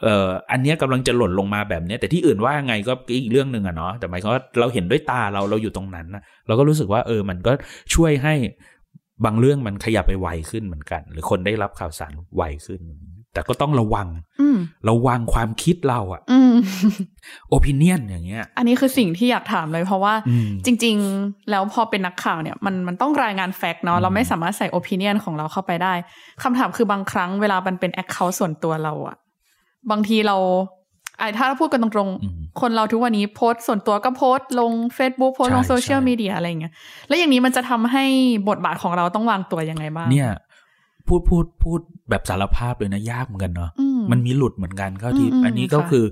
[0.03, 7.53] เอ่ออันนี้กำลังจะหล่นลงมาแบบนี้แต่ที่อื่นว่าไงก็อีกเรื่องหนึ่งอะเนาะแต่หมายความว่าเราเห็นด้วยตาเราเราอยู่ตรงนั้นนะเราก็รู้สึกว่าเออมันก็
[7.95, 8.35] ช่วยให้
[9.25, 12.81] บางเรื่องมันขยับไปไวขึ้นเหมือนกัน หรือคนได้รับข่าวสารไวขึ้น
[13.35, 14.09] แต่ก็ต้องระวัง
[14.89, 16.23] ระวังความคิดเราอะ
[17.49, 20.15] โอปิเนียนอย่างเงี้ย อันนี้คือสิ่งที่อยากถามเลยเพราะว่า
[20.65, 25.95] จริง ๆ แล้วพอเป็นนักข่าวเนี่ยมันมันต้องรายงาน fact เนาะเราไม่สามารถใส่ opinion ของเราเข้าไปได้
[26.43, 29.17] คำถามคือบางครั้งเวลามันเป็น account ส่วนตัวเราอะ
[29.91, 30.37] บางทีเรา
[31.19, 36.73] ไอ้ถ้าเราพูดกันตรงๆ คนเราทุกวันนี้โพสส่วนตัวก็โพสลง Facebook โพสลงโซเชียลมีเดียอะไรเงี้ย
[37.09, 38.05] แล้วอย่างนี้มันจะทำให้
[38.49, 40.31] บทบาทของเราต้องวางตัวยังไงบ้าง เนี่ย
[41.07, 41.81] พูดพูดพูด
[42.11, 43.71] แบบสารภาพเลยนะ ยากเหมือนกันเนาะ
[44.13, 46.05] มันมีหลุดเหมือนกันเข้าที่ อันนี้ก็คือ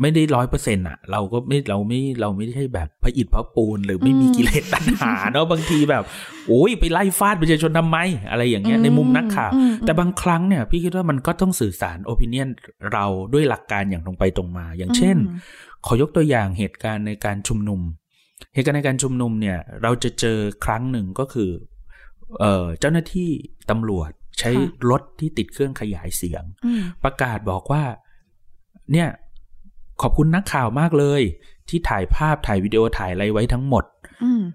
[0.00, 6.04] ไม่ได้ร้อยเปอร์เซ็นต์อะ เราก็ไม่เราไม่เราไม่ใช่แบบพระอิฐพระปูน หรือไม่มีกิเลสตัณหาเนาะบางทีแบบ
[6.48, 7.98] โอ้ยไปไล่ฟาดประชาชนทำไม
[8.30, 9.52] อะไรอย่างเงี้ยในมุมนักข่าว
[9.84, 12.48] แต่บางครั้งเนี่ย พี่คิดว่ามันก็ต้องสื่อสารโอปิเนียน
[12.92, 15.16] เราด้วยหลักการอย่างตรงไปตรงมา อย่างเช่น
[15.86, 17.80] ขอยกตัวอย่างเหตุการณ์ในการชุมนุม
[18.54, 21.50] เหตุการณ์ในการชุมนุมเนี่ย เราจะเจอครั้งหนึ่งก็คือ
[22.40, 23.30] เออเจ้าหน้าที่
[23.70, 24.50] ตำรวจใช้
[24.90, 26.44] รถที่ติดเครื่องขยายเสียง
[27.04, 27.82] ประกาศบอกว่า
[28.92, 29.08] เนี่ย
[30.02, 31.22] ขอบคุณนักข่าวมากเลย
[31.68, 33.84] ที่ถ่ายภาพถ่ายวิดีโอถ่ายอะไรไว้ทั้งหมด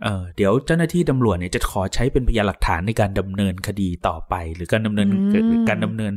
[0.03, 5.07] เออเดี๋ยวเจ้าหน้าที่ตำรวจเนี่ยจะขอใช้เป็นพยานหลักฐานในการดำเนินคดีต่อไป หรือการดำเนิน
[5.69, 6.13] การดำเนิน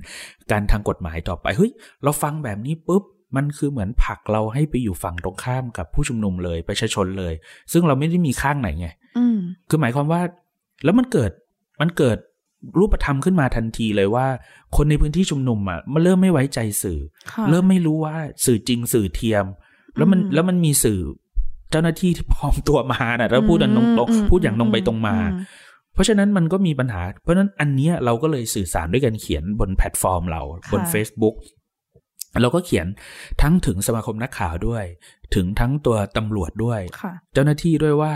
[0.50, 1.70] การทางกฎหมายต่อไปเฮ้ย
[2.02, 3.02] เราฟังแบบนี้ปุ๊บ
[3.36, 7.34] มันคือเหมือนผลักเราให้ไปอยู่ฝั่งตรงข้ามกับผู้ชุมนุมเลยประชาชนเลย
[7.72, 8.88] ซึ่งเราไม่ได้มีข้างไหนไง
[9.68, 10.22] คือหมายความว่า
[10.84, 11.30] แล้วมันเกิด
[11.80, 12.18] มันเกิด
[12.78, 14.26] รูปธรรมขึ้นมาทันทีเลยว่า
[14.76, 17.00] คนในพื้นที่ชุมนุมอะมันเริ่มไม่ไว้ใจสื่อ
[17.50, 19.44] เริ่มไม่รู้ว่าสื่อจริงสื่อเทียม
[19.96, 21.00] แล้วมันแล้วมันมีสื่อ
[21.70, 25.16] เจ้าหน้าที่ที่พร้อมตัวมานะแล้วพูดอย่างตรงพูดอย่างตรงไปตรงมา
[25.94, 30.42] เพราะฉะนั้นมันก็มีปัญหา เพราะฉะนั้นอันนี้เราก็เลยสื่อสารด้วยกันเขียนบนแพลตฟอร์มเรา
[30.72, 31.34] บน Facebook
[32.42, 32.86] เราก็เขียน
[33.42, 34.84] ทั้งถึงสมาคมนักข่าวด้วย
[35.34, 36.80] ถึงทั้งตัวตำรวจด้วย
[37.34, 38.14] เจ้าหน้าที่ด้วยว่า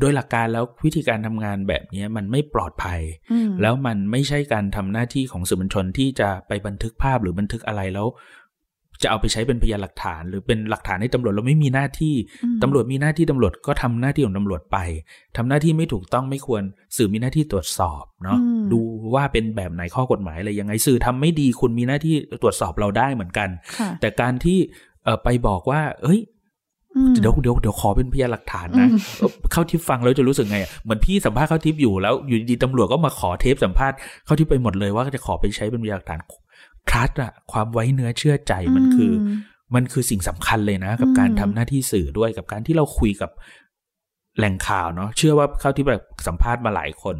[0.00, 3.00] โดยหลักการแล้ววิธีการทำงานแบบนี้มันไม่ปลอดภัย
[3.62, 8.08] แล้วมันไม่ใช่การทำหน้าที่ของสื่อมวลชนที่จะไปบันทึกภาพหรือบันทึกอะไรแล้ว
[9.02, 12.14] จะเอาไปใช้เป็นพยานหลักฐาน หรือเป็นหลักฐานให้ตำรวจเราไม่มีหน้าที่
[12.62, 14.78] ตำรวจมีหน้าที่ตำรวจก็ทำหน้าที่ของตำรวจไป
[15.36, 16.62] ทำหน้าที่ไม่ถูกต้องไม่ควร
[16.96, 18.38] สื่อมีหน้าที่ตรวจสอบเนาะ
[18.72, 18.80] ดู
[19.14, 23.48] ว่าเป็นแบบไหนข้อกฎหมายอะไรยังไงสื่อทำไม่ดีคุณมีหน้าที่ตรวจสอบเราได้เหมือนกัน
[24.00, 24.58] แต่การที่
[25.24, 26.20] ไปบอกว่า เอ้ย
[27.20, 28.88] เดี๋ยวเดี๋ยวเดี๋ยวขอเป็นพยานหลักฐานนะ
[29.52, 36.20] เข้าทิปฟังแล้วจะรู้สึกไงเหมือนพี่สัมภาษณ์เข้าทิปอยู่แล้วอยู่ดีตำรวจก็มาขอเทปสัมภาษณ์เข้าทิปไปหมดเลยว่าจะขอไปใช้เป็นพยานหลักฐาน
[36.90, 39.12] ทรัสอะความไว้เนื้อเชื่อใจมันคือ
[39.74, 43.30] มันคือสิ่งสำคัญเลยนะ กับการทำหน้าที่สื่อด้วยกับการที่เราคุยกับ
[44.38, 47.16] แหล่งข่าวเนาะเชื่อว่าเข้าที่แบบสัมภาษณ์มาหลายคน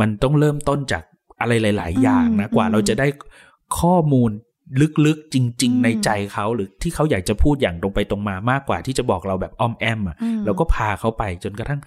[0.00, 1.02] มันต้องเริ่มต้นจาก
[1.40, 3.06] อะไรหลาย ๆ อย่างนะกว่าเราจะได้
[3.80, 4.30] ข้อมูล
[5.06, 11.80] ลึกๆจริง ๆ ในใจเขาหรือที่เขาอยากจะพูดอย่างตรงไปตรงมามากกว่าที่จะบอกเราแบบอ้อมแอมอะเราก็พาเขาไปจนกระทั่ง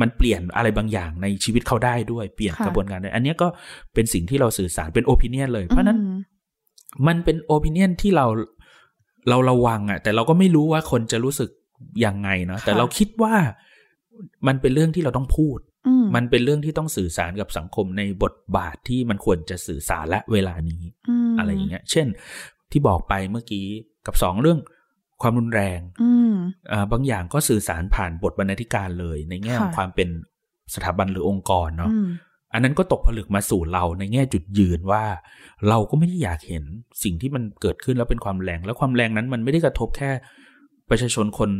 [0.00, 3.48] มันเปลี่ยนอะไรบางอย่างในชีวิตเขาได้ด้วยเปลี่ยนกระบวนการได้อันนี้ก็
[3.94, 5.98] เป็นสิ่งที่เราสื่อสารเป็นโอปิเนียนเลย เพราะนั้น
[7.06, 8.26] มันเป็นโอปิเนียนที่เรา
[9.28, 11.50] เราระวังอะ่ะ แต่เราก็ไม่รู้ว่าคนจะรู้สึก
[12.04, 13.34] ยังไงเนาะแต่เราคิดว่า
[14.46, 15.58] มันเป็นเรื่องที่เราต้องพูด
[16.14, 22.06] มันเป็นเรื่องที่ต้องสื่อสารกับสังคมในบทบาทที่มันควรจะสื่อสารและเวลานี้ อะไรอย่างเงี้ย เช่น
[22.70, 23.66] ที่บอกไปเมื่อกี้
[24.06, 24.58] กับสองเรื่อง
[25.22, 25.80] ความรุนแรง
[26.92, 30.08] บางอย่างก็สื่อสารผ่านบทบรรณาธิการเลย ในแง่ของความเป็น
[30.74, 31.90] สถาบันหรือองค์กรเนาะ
[32.52, 35.04] อันนั้นก็ตกผลึกมาสู่เราในแง่จุดยืนว่า
[35.68, 36.64] เราก็ไม่ได้อยากเห็น
[37.04, 40.10] สิ่งที่มันเกิดขึ้นแล้วเป็นความแรง แล้วความแรงนั้นมันไม่ได้กระทบแค่
[40.90, 41.50] ประชาชนคน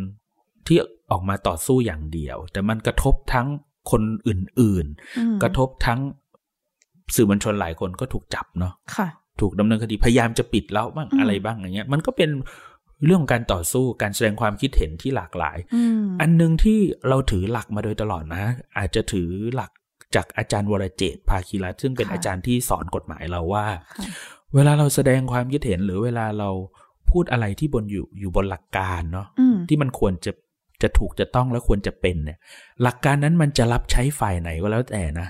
[0.67, 0.79] ที่
[1.11, 3.49] ออกมาต่อสู้อย่างเดียว แต่มันกระทบทั้ง
[3.91, 6.01] คนอื่น ๆ กระทบทั้ง
[7.15, 8.73] สื่อมวลชนหลายคนก็ถูกจับเนาะ
[9.43, 12.31] ถูกดำเนินคดีพยายามจะปิดแล้วบ้างอะไรบ้างอย่างเงี้ย มันก็เป็น
[13.05, 15.59] เรื่องการต่อสู้การแสดงความคิดเห็นที่หลากหลาย
[16.21, 16.79] อันหนึ่งที่
[17.09, 18.45] เราถือหลักมาโดยตลอดนะ
[18.77, 19.71] อาจจะถือหลัก
[20.15, 23.67] จากอาจารย์วรเจตภาคีรัตซึ่งเป็นอาจารย์ที่สอนกฎหมายเราว่า
[24.55, 26.51] เวลาเราแสดงความคิดเห็นหรือเวลาเรา
[27.11, 29.27] พูดอะไรที่บนอยู่อยู่บนหลักการเนาะ
[29.69, 30.33] ที่มันควรจะ
[30.83, 32.39] จะถูกจะต้องและควรจะเป็นเนี่ย
[32.83, 35.29] หลักการนั้นมันจะรับใช้ฝ่ายไหนก็แล้วแต่นะ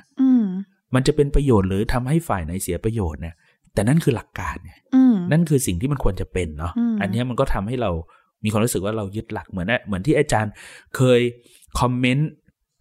[0.94, 3.34] มันจะเป็นประโยชน์หรือทำให้ฝ่ายไหนเสียประโยชน์เนี่ย
[3.80, 4.78] แต่นั่นคือหลักการเนี่ย
[5.32, 7.90] นั่นคือสิ่งที่มันควรจะเป็นเนาะอันนี้มันก็ทำให้เรา
[8.44, 10.52] มีความรู้สึกว่าเรายึดหลักเหมือนเหมือนที่อาจารย์
[10.96, 11.20] เคย
[11.80, 12.30] คอมเมนต์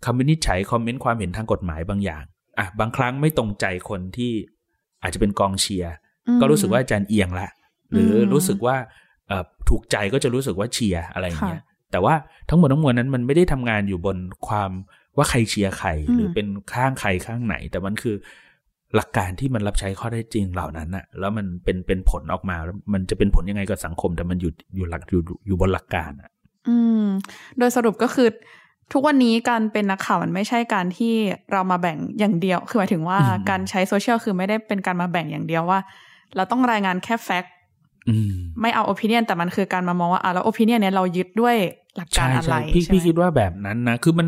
[0.06, 2.24] คำวินิจฉัยคอมเมนต์ความเห็นทางกฎหมายบางอย่าง
[2.60, 4.32] อะบางครั้งไม่ตรงใจคนที่
[5.04, 5.94] อาจจะเป็นกองเชียร์
[6.42, 7.48] ก็รู้สึกว่าอาจารย์เอียงละ
[7.92, 8.76] หรือรู้สึกว่า
[9.70, 12.14] ถูกใจก็จะรู้สึกว่าเชียร์อะไรอย่างเงี้ยแต่ว่า
[12.50, 14.72] ทั้งหมดทั้งมวลนั้นมันไม่ได้ทำงานอยู่บนความ
[15.18, 18.16] ว่าใครเชียร์ใครหรือเป็นข้างใครข้างไหน แต่มันคือ
[18.96, 26.30] หลักการที่มันรับใช้ข้อได้จริงเหล่านั้นอะแล้วมันเป็นเป็นผลออกมาแล้วมันจะเป็นผลยังไงกับสังคม แต่มันอยู่อยู่หลักอยู่อยู่บนหลักการอะ
[26.68, 27.06] อืม
[27.58, 28.30] โดยสรุปก็คือ
[28.94, 31.14] ทุกวันนี้การเป็นนักข่าวมันไม่ใช่การที่
[31.52, 33.18] เรามาแบ่งอย่างเดียว คือหมายถึงว่า
[33.50, 35.80] การใช้โซเชียลคือไม่ได้เป็นการมาแบ่งอย่างเดียวว่า
[36.36, 37.54] เราต้องรายงานแค่แฟกต์
[38.62, 41.56] ไม่เอาโอปิเนียนแต่มันคือการมามองว่าอะแล้วโอปิเนียนเนี้ยเรายึดด้วย
[41.98, 44.28] หลักการอะไรพี่พี่คิดว่าแบบนั้นนะ คือมัน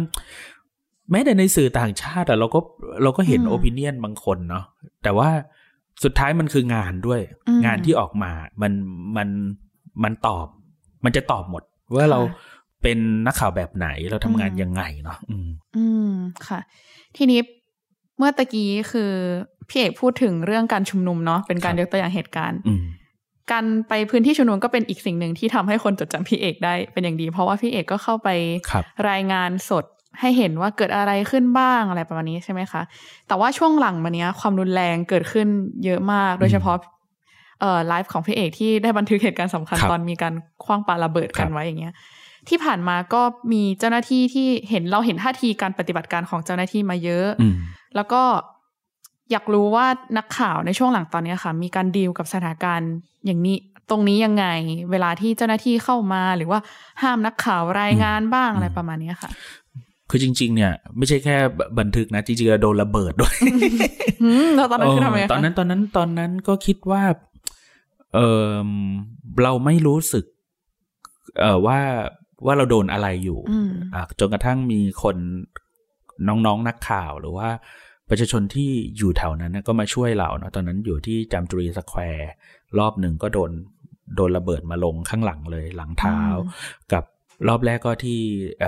[1.12, 2.60] แม้แต่ในสื่อต่างชาติอะเราก็
[3.04, 4.66] เราก็เห็นโอปิเนียนบางคนเนาะ
[5.04, 5.30] แต่ว่า
[6.04, 7.22] สุดท้ายมันคืองานด้วย
[7.66, 8.32] งานที่ออกมา
[8.62, 8.72] มัน
[9.18, 9.30] มัน
[10.04, 10.48] มันตอบ
[11.06, 11.64] มันจะตอบหมด
[11.96, 12.20] ว่าเรา
[12.84, 16.12] เป็นนักข่าวแบบไหนเราทำงานยังไงเนาะอืม อืม
[16.48, 16.60] ค่ะ
[17.18, 17.40] ทีนี้
[18.18, 19.12] เมื่อตะกี้คือ
[19.70, 22.60] พี่เอกพูดถึงเรื่องการชุมนุมเนาะเป็นการยกตัวอย่างเหตุการณ์
[23.52, 28.30] การไปพื้นที่ชุมนุมก็เป็นอีกสิ่งหนึ่งที่ทำให้คนจดจำพี่เอกได้เป็นอย่างดี เพราะว่าพี่เอกก็เข้าไป
[29.10, 29.86] รายงานสด
[30.20, 32.82] ให้เห็นว่าเกิดอะไรขึ้นบ้างอะไรประมาณนี้ใช่ไหมคะ
[33.28, 35.48] แต่ว่าช่วงหลังมาเนี้ย ความรุนแรงเกิดขึ้น
[35.86, 36.76] เยอะมาก โดยเฉพาะ
[37.60, 40.34] เอ่อไลฟ์ของพี่เอกที่ได้บันทึกเหตุการณ์สำคัญตอนมีการ
[40.64, 41.94] คว้างปาระเบิดกันไว้อย่างเงี้ย
[42.50, 47.28] ที่ผ่านมาก็มีเจ้าหน้าที่ที่เห็นเราเห็นท่าทีการปฏิบัติการของเจ้าหน้าที่มาเยอะ
[47.96, 48.22] แล้วก็
[49.32, 49.86] อยากรู้ว่า
[50.18, 52.92] นักข่าวในช่วงหลังตอนนี้ค่ะ มีการดีลกับสถานการณ์
[53.26, 53.58] อย่างนี้
[53.90, 54.46] ตรงนี้ยังไง
[54.92, 56.60] เวลาที่เจ้าหน้าที่เข้ามาหรือว่า
[57.02, 59.30] ห้ามนักข่าวรายงานบ้างอะไรประมาณนี้ค่ะ
[60.14, 61.38] คือจริง ๆ เนี่ย ไม่ใช่แค่
[61.80, 63.36] บันทึกนะจริงๆโดนระเบิดด้วย
[64.56, 67.04] แล้วตอนนั้นคือทำไงตอนนั้นตอนนั้นตอนนั้นก็คิดว่า
[68.14, 68.68] เออ
[69.44, 70.26] เราไม่รู้สึก
[71.40, 71.80] เออว่า
[72.46, 73.40] ว่าเราโดนอะไรอยู่
[73.94, 75.16] อ่าจนกระทั่งมีคน
[76.28, 77.50] น้องๆนนักข่าวหรือว่า
[78.10, 82.32] ประชาชนที่อยู่แถวนั้นก็มาช่วยเราเนาะตอนนั้นอยู่ที่จามจุรีสแควร์
[82.80, 83.52] รอบหนึ่งก็โดน
[84.16, 86.20] โดนระเบิดมาลงข้างหลังเลย หลังเท้า
[86.94, 87.04] กับ
[87.48, 88.20] รอบแรกก็ที่
[88.60, 88.66] เอ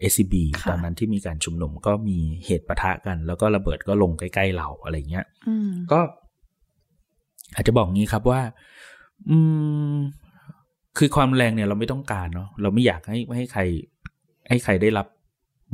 [0.00, 5.26] เอซีบีตอนนั้นที่มีการชุมนุมก็มีเหตุปะทะกัน แล้วก็ระเบิดก็ลงใกล้ๆเราอะไรเงี้ย
[5.92, 6.00] ก็
[7.54, 8.40] อาจจะบอกงี้ครับว่า
[9.30, 9.38] อื
[9.92, 9.94] ม
[10.98, 13.62] คือความแรงเนี่ยเราไม่ต้องการเนาะเราไม่อยากให้ให้ใคร
[14.48, 15.06] ให้ใครได้รับ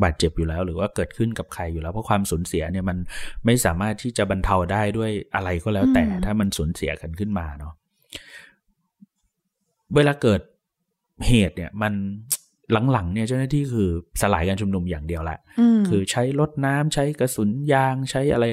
[0.02, 2.98] บาดเจ็บอยู่แล้ว หรือว่าเกิดขึ้นกับใครอยู่แล้ว เพราะความสูญเสียเนี่ยมัน
[3.46, 7.72] ไม่สามารถที่จะบรรเทาได้ด้วยอะไรก็แล้วแต่ถ้ามันสูญเสียกันขึ้นมาเนาะ
[9.94, 10.40] เวลาเกิด
[11.26, 11.92] เหตุเนี่ยมัน
[12.92, 13.88] หลังๆเนี่ยเจ้าหน้าที่คือ
[14.20, 15.38] สลายการชุมนุมอย่างเดียวแหละ
[15.88, 18.46] คือใช้รถน้ำใช้กระสุนยางใช้อะไร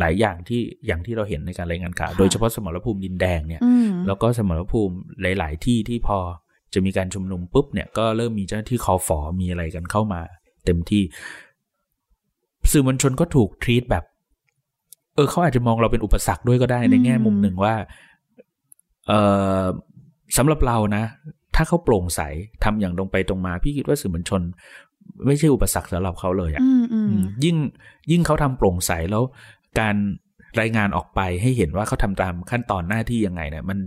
[0.00, 3.62] หลายอย่างที่อย่างที่เราเห็นในการรายงานข่าวโดยเฉพาะสมรภูมิดินแดงเนี่ย
[4.06, 6.18] แล้วก็สมรภูมิหลาย ๆ ที่ที่พอ
[6.74, 10.20] จะมีการชุมนุมปุ๊บเนี่ยก็เริ่มมีเจ้าหน้าที่คอฟอมีอะไรกันเข้ามา
[10.64, 11.02] เต็มที่
[12.70, 14.04] สื่อมวลชนก็ถูกทรีตแบบ
[15.14, 17.74] เออเขาอาจจะมองเราเป็นอุปสรรคด้วยก็ได้ในแง่มุมหนึ่งว่า
[19.08, 19.12] เอ
[19.62, 19.64] อ
[20.36, 21.04] สำหรับเรานะ
[21.56, 22.20] ถ้าเขาโปร่งใส
[22.64, 24.42] ทำอย่างตรงไปตรงมา พี่คิดว่าสื่อมวลชน
[25.26, 26.62] ไม่ใช่อุปสรรคสำหรับเขาเลยอะ่ะ
[27.44, 27.56] ยิ่ง
[28.10, 29.22] ยิ่งเขาทำโปร่งใสแล้ว
[29.80, 29.96] การ
[30.60, 33.78] รายงานออกไปให้เห็นว่าเขาทำตามขั้นตอนหน้าที่ยังไงเนี่ยมัน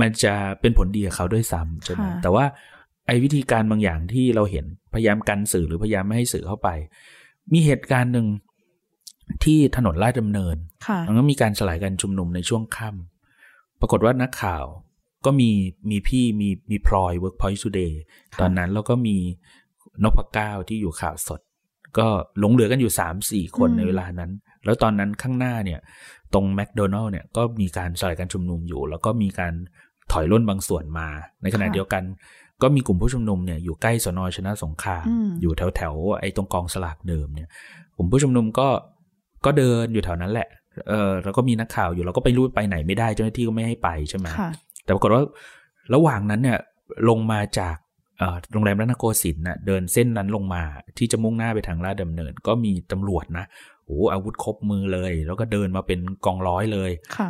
[0.00, 2.44] มันจะเป็นผลดีกับเขาด้วยซ้ำใช่ไหมแต่ว่า
[3.06, 6.68] ไอ้วิธีการบางอย่างที่เราเห็นพยายามกันสื่อหรือพยายามไม่ให้สื่อเข้าไป
[7.52, 8.26] มีเหตุการณ์หนึ่ง
[9.44, 10.56] ที่ถนนลาดดำเนิน
[11.06, 14.64] มันก็มีการสลายการชุมนุมในช่วงค่ำปรากฏว่านักข่าว
[15.24, 15.50] ก็มี
[15.90, 17.92] มีพี่มีมีพลอย Workpoint Today
[18.40, 19.16] ตอนนั้นแล้วก็มี
[20.02, 21.40] นพก้าวที่อยู่ข่าวสด
[21.98, 22.06] ก็
[22.38, 24.30] หลงเหลือกันอยู่สามสี่คนในเวลานั้น
[24.64, 25.80] แล้วตอนนั้นข้างหน้าเนี่ย
[26.34, 29.54] ตรงแมคโดนัลล์เนี่ยก็มีการสลายการชุมนุมอยู่ แล้วก็มีการ
[30.12, 31.08] ถอยร่นบางส่วนมา
[31.42, 32.02] ในขณะเดียวกัน
[32.62, 35.06] ก็มีกลุ่มผู้ชุมนุมเนี่ยอยู่ใกล้สนชนะสงคราม
[35.42, 37.48] อยู่แถวแถวไอ้ตรงกองสลากเดิมเนี่ย
[37.96, 38.68] กลุ่มผู้ชุมนุมก็
[39.44, 40.48] ก็เดินอยู่แถวนั้นแหละ
[40.88, 44.26] เออแล้วก็มีนักข่าวอยู่เราก็ไปรู้ไปไหนไม่ได้เจ้าหน้าที่ก็ไม่ให้ไปใช่ไหม
[44.84, 45.22] แต่ปรากฏว่า
[45.94, 46.58] ระหว่างนั้นเนี่ย
[47.08, 47.76] ลงมาจาก
[48.52, 50.62] โรงแรมรัตนโกสินทร์นะเดินเส้นนั้นลงมา
[50.98, 53.44] ที่จะมุ่งหน้าไปทางลาดดำเนิน ก็มีตำรวจนะ
[53.86, 57.28] โอ้อาวุธครบมือเลย แล้วก็เดินมาเป็นกองร้อยเลยค่ะ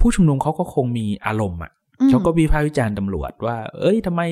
[0.00, 1.72] ผู้ชุมนุมเขาก็คงมีอารมณ์อะ
[2.10, 4.22] เขาก็วิพากษ์วิจารณ์ตำรวจว่า เอ้ยทำไม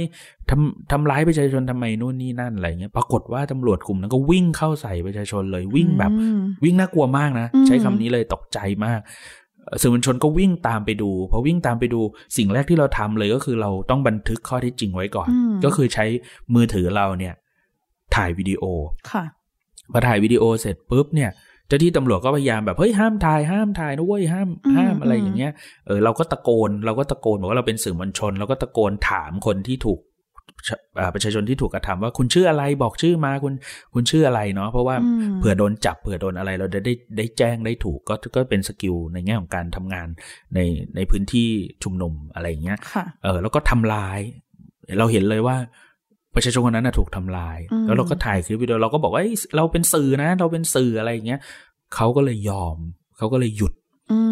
[0.51, 6.13] ทำทำร้ายประชาชนทำไมนู่นนี่นั่นอะไรเงี้ย ปรากฏว่าตำรวจกลุ่มนั้นก็วิ่งเข้าใส่ประชาชนเลยวิ่งแบบ
[6.65, 9.01] วิ่งน่ากลัวมากนะ ใช้คำนี้เลยตกใจมาก
[9.81, 12.01] สื่อมวลชนก็วิ่งตามไปดูพอวิ่งตามไปดู
[12.37, 15.29] สิ่งแรกที่เราทำเลยก็คือเราต้องบันทึกข้อเท็จจริงไว้ก่อน
[15.64, 16.05] ก็คือใช้
[16.55, 17.35] มือถือเราเนี่ย
[18.17, 18.62] ถ่ายวิดีโอ
[19.11, 19.25] ค่ะ
[19.93, 21.31] พอถ่ายวิดีโอเสร็จปุ๊บเนี่ย
[21.69, 25.53] เจ้าที่ตำรวจก็พยายามแบบเฮ้ยห้ามถ่ายห้ามถ่ายนะเว้ยห้ามห้ามอะไรอย่างเงี้ย
[25.87, 30.01] เออเราก็ตะโกนเราก็ตะโกนบอกว่าเราเป็นสื่อมวลชนเราก็ตะโกนถามคนที่ถูก
[31.14, 33.55] ประชาชนที่ถูกกระทำว่าคุณชื่ออะไรบอกชื่อมาคุณ
[33.94, 34.97] คุณชื่ออะไรเนาะเพราะว่า
[35.38, 40.09] เผื่อโดนจับเผื่อโดนอะไรเราจะได้ได้แจ้งได้ถูกก็ก็เป็นสกิลในแง่ของการทำงาน
[40.55, 40.59] ใน
[40.97, 41.49] ในพื้นที่
[41.82, 42.78] ชุมนุมอะไรอย่างเงี้ย
[43.24, 44.18] เออแล้วก็ทำลาย
[44.99, 45.57] เราเห็นเลยว่า
[46.34, 49.22] ประชาชนคนนั้นถูกทำลาย แล้วเราก็ถ่ายคลิปวิดีโอเราก็บอกว่า
[49.57, 51.40] เราเป็นสื่อนะ เราเป็นสื่ออะไรอย่างเงี้ย
[51.94, 52.76] เขาก็เลยยอม
[53.16, 53.72] เขาก็เลยหยุด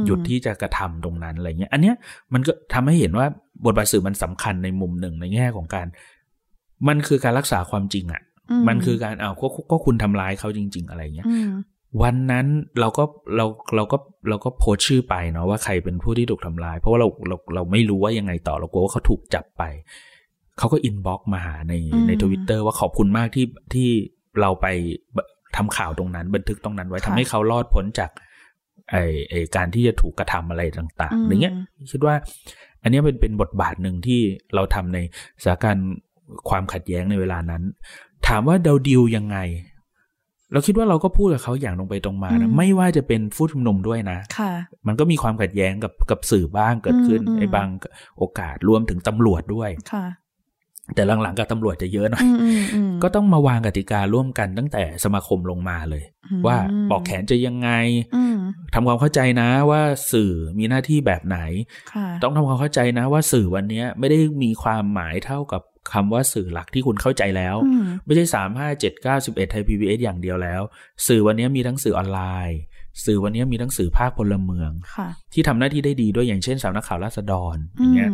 [0.06, 1.94] หยุดที่จะกระทำตรงนั้นอะไรเงี้ย อันเนี้ย
[2.34, 3.26] มันก็ทำให้เห็นว่า
[3.64, 5.86] บทบาทสื่อมันสำคัญในมุมหนึ่งในแง่ของการ
[6.88, 8.22] มันคือการรักษาความจริงอะ่ะ
[8.68, 11.26] มันคือการเอาก็ก็คุณทำร้ายเขาจริง ๆ อะไรเงี้ย
[12.02, 12.46] วันนั้น
[12.80, 13.04] เราก็
[13.36, 13.46] เรา
[13.76, 13.96] เราก็
[14.28, 19.62] เราก็โพสชื่อไปเนาะว่าใครเป็นผู้ที่ถูกทำร้าย เพราะว่าเราเราเราไม่รู้ว่ายังไงต่อเรากลัวว่าเขาถูกจับไป
[20.58, 21.74] เขาก็ inbox มาหาใน
[22.06, 23.88] ในทวิตเตอร์ว่าขอบคุณมากที่ที่
[24.40, 24.66] เราไป
[25.56, 28.10] ทำข่าวตรงนั้น บันทึกตรงนั้นไว้ทำให้เขารอดพ้นจาก
[28.90, 28.96] ไอ
[29.30, 31.54] ไอการที่จะถูกกระทำอะไรต่างๆอย่างเงี้ย
[31.92, 32.14] คิดว่า
[32.82, 34.20] อันนี้เป็นเป็นบทบาทหนึ่งที่
[34.54, 34.98] เราทำใน
[35.42, 35.88] สถานการณ์
[36.48, 37.62] ความขัดแย้งในเวลานั้น
[38.28, 39.38] ถามว่าเดาดิวยังไง
[40.52, 44.52] เราคิดว่าเราก็พูดกับเขาอย่างตรงไปตรงมานะไม่ว่าจะเป็นฟู้ชุมนุมด้วยนะค่ะ
[44.86, 47.68] มันก็มีความขัดแย้งกับกับสื่อบ้างเกิดขึ้นในบาง
[48.18, 50.06] โอกาสรวมถึงตำรวจด้วยค่ะ
[50.94, 52.26] แต่หลังๆกับตำรวจจะเยอะหน่อย
[53.02, 56.04] ก็ต้องมาวางกติการ่วมกันตั้งแต่สมาคมลงมาเลย
[56.46, 56.56] ว่า
[56.90, 57.70] ปอกแขนจะยังไง
[58.74, 59.82] ทำความเข้าใจนะว่า
[60.12, 61.38] สื่อมีหน้าที่แบบไหน
[62.22, 65.62] ต้องทำความเข้าใจนะว่าสื่อวันนี้ไม่ได้มีความหมายเท่ากับ
[65.92, 67.56] คำว่าสื่อหลักที่คุณเข้าใจแล้ว
[68.04, 70.62] ไม่ใช่สามห้าเจ็ดเก้าสิบเอ็ดไทยพีบีเอสอย่างเดียวแล้ว
[71.06, 72.58] สื่อวันนี้มีทั้งสื่อออนไลน์
[73.04, 74.70] สื่อวันนี้มีทั้งสื่อภาคพลเมือง
[75.32, 78.10] ที่ทำหน้าที่ได้ดีด้วยอย่างเช่นสาวนักข่าวราษฎรอย่างเงี้ย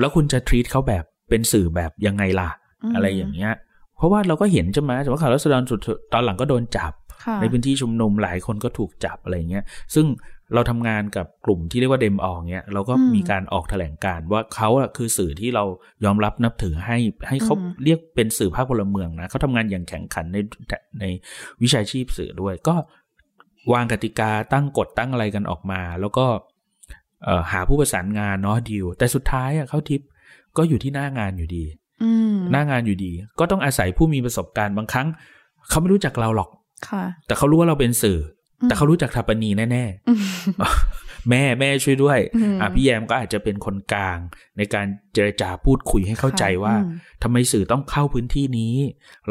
[0.00, 2.50] แล้วคุณจะทรีตเขาแบบ เป็นสื่อแบบยังไงล่ะ
[2.94, 3.52] อะไรอย่างเงี้ย
[3.96, 5.80] เพราะว่าเราก็เห็นใช่ไหมแต่ว่าข่าวรัศดรสุด
[6.12, 6.92] ตอนหลังก็โดนจับ
[7.40, 9.64] ในพื้นที่ชุมนุมหลายคนก็ถูกจับอะไรเงี้ย
[9.94, 10.06] ซึ่ง
[10.54, 15.64] เราทำงานกับกลุ่มที่เรียกว่าเดมอองเนี้ยเราก็มีการออกแถลงการว่าเขาอะคือสื่อที่เรา
[16.04, 17.54] ยอมรับนับถือให้ให้เขา
[17.84, 20.38] เรียกเป็นสื่อภาคพลเมืองนะเขาทำงานอย่างแข็งขันใน
[21.00, 21.04] ใน
[21.62, 22.74] วิชาชีพสื่อด้วยก็
[23.72, 26.26] วางกติกาตั้งกฎตั้งอะไรกันออกมา แล้วก็
[27.52, 30.02] หาผู้ประสานงานเนาะดีลแต่สุดท้ายอะเขาทิป
[30.56, 31.64] ก็อยู่ที่หน้างานอยู่ดี
[32.52, 35.06] หน้างานอยู่ดี ก็ต้องอาศัยผู้มีประสบการณ์บางครั้ง
[35.68, 36.50] เขาไม่รู้จักเราหรอก
[37.26, 38.18] แต่เขารู้ว่าเราเป็นสื่อ
[38.68, 42.18] แต่เขารู้จักทัปนีแน่ๆแม่แม่ช่วยด้วย
[42.60, 44.18] อะพี่แยมก็อาจจะเป็นคนกลาง
[44.56, 46.74] ในการเจรจาพูดคุยให้เข้าใจว่า
[47.22, 48.74] ทำไมสื่อต้องเข้าพื้นที่นี้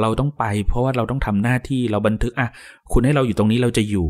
[0.01, 2.49] เราต้องไป เพราะว่าเราต้องทำหน้าที่เราบันทึกอะ
[2.91, 4.07] คุณให้เราอยู่ตรงนี้เราจะอยู่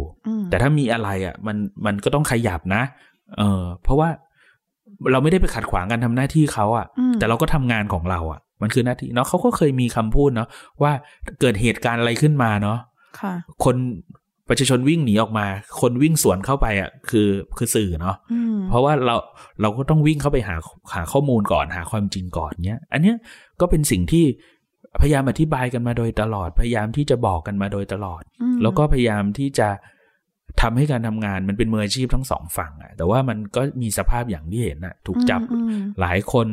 [0.50, 2.84] แต่ถ้ามีอะไรอะ มันมันก็ต้องขยับนะ
[3.38, 4.10] เออเพราะว่า
[5.12, 6.88] เราไม่ได้ไปขัดขวางการทำหน้าที่เขาอะ่ะ
[7.20, 10.48] แต่เราก็ทำงานของเราอะ่ะ มันคือหน้าที่เนาะเขาก็เคยมีคำพูดเนาะ
[10.82, 10.92] ว่า
[11.40, 12.78] เกิดเหตุการณ์อะไรขึ้นมาเนาะ
[13.64, 13.76] คน
[14.50, 15.46] ประชาชนวิ่งหนีออกมา
[15.82, 18.16] คนวิ่งสวนเข้าไปอะ่ะ คือคือสื่อเนาะ
[18.70, 19.16] เพราะว่าเรา
[19.62, 20.56] เราก็ต้องวิ่งเข้าไปหา
[20.94, 23.18] หาข้อมูลก่อนหาความจริงก่อนเนี้ย อันเนี้ย
[23.60, 24.26] ก็เป็นสิ่งที่
[25.02, 28.22] พยายามอธิบายกันมาโดยตลอด พยายามที่จะบอกกันมาโดยตลอด
[28.62, 29.70] แล้วก็พยายามที่จะ
[30.62, 35.42] ทำให้การทำงานมันเป็นมืออาชีพทั้งสองฝั่งอะแต่ว่ามันก็มีสภาพอย่างที่เห็นอะถูกจับ
[36.00, 36.48] หลายคน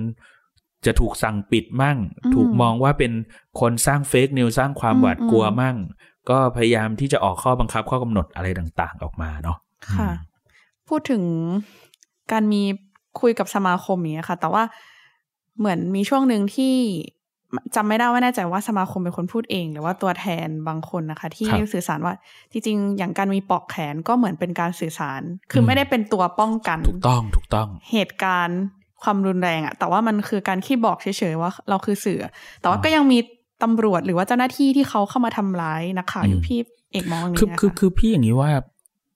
[0.86, 1.98] จะถูกสั่งปิดมั่ง
[2.34, 3.12] ถูกมองว่าเป็น
[3.60, 5.76] คนสร้างเฟกนิวสร้างความหวาดกลัวมั่ง
[6.30, 9.58] ก็พยายามที่จะออกข้อบังคับข้อกำหนดอะไรต่าง ๆ ออกมาเนาะ
[9.94, 10.10] ค่ะ
[10.88, 11.22] พูดถึง
[12.32, 12.62] การมี
[13.20, 14.62] คุยกับสมาคมนี้ค่ะ แต่ว่า
[15.58, 16.74] เหมือนมีช่วงหนึ่งที่
[17.74, 22.14] จำไม่ได้ว่าแน่ใจว่าสมาคมเป็นคนพูดเอง หรือว่าตัวแทนบางคนนะคะ ที่สื่อสารว่า
[22.52, 25.22] จริงๆ อย่างการมีปอกแขนก็เหมือนเป็นการสื่อสาร
[25.52, 28.60] คือไม่ได้เป็นตัวป้องกัน ถูกต้องถูกต้อง เหตุการณ์
[29.02, 32.26] ความรุนแรงอะแต่ว่ามันคือการขี้บอกเฉยๆว่าเราคือสื่อ
[32.60, 33.18] แต่ว่าก็ยังมี
[33.62, 36.58] ตำรวจหรือว่าเจ้าหน้าที่ที่เขาเข้ามาทำร้ายนักข่าวอยู่พี่
[36.92, 38.50] เอกมองอย่างนี้คือคือคือพี่อย่างนี้ว่า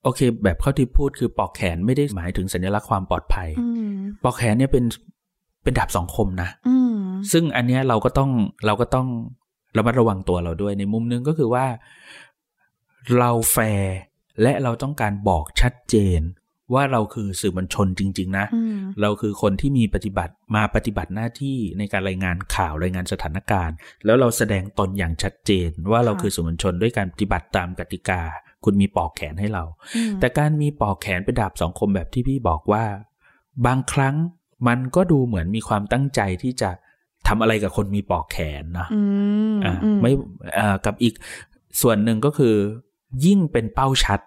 [0.04, 3.48] โอเค แบบเข้าที่พูดคือปอกแขนไม่ได้หมายถึงสัญลักษณ์ความปลอดภัย
[4.24, 4.84] ปอกแขนเนี่ยเป็น
[5.62, 6.48] เป็นดาบสองคมนะ
[7.32, 8.30] ซึ่งอันเนี้ยเราก็ต้อง
[8.66, 9.08] เราก็ต้อง
[9.76, 11.66] ระมัดระวังตัวเราด้วยในมุมนึงก็คือว่า
[13.18, 13.96] เราแฟร์
[14.42, 16.22] และเราต้องการบอกชัดเจน
[16.74, 18.46] ว่าเราคือสื่อมวลชนจริง ๆ นะ
[19.00, 28.20] เราคือคนที่มีปฏิบัติมาปฏิบัติหน้าที่ในการรายงานข่าวรายงานสถานการณ์ แล้วเราแสดงตนอย่างชัดเจน ว่าเราคือสื่อมวลชนด้วยการปฏิบัติตามกติกา
[28.64, 29.64] คุณมีปอกแขนให้เรา
[30.20, 32.84] แต่การมีปอกแขนเป็นดาบสองคมแบบที่พี่บอกว่า
[33.66, 34.16] บางครั้ง
[34.68, 36.70] มันก็ดูเหมือนมีความตั้งใจที่จะ
[37.28, 38.86] ทำอะไรกับคนมีปอกแขนนะ
[39.64, 40.12] อ่าไม่
[40.58, 41.14] อ่ากับอีก
[41.80, 42.54] ส่วนหนึ่งก็คือ
[43.24, 44.20] ยิ่งเป็นเป้าชัด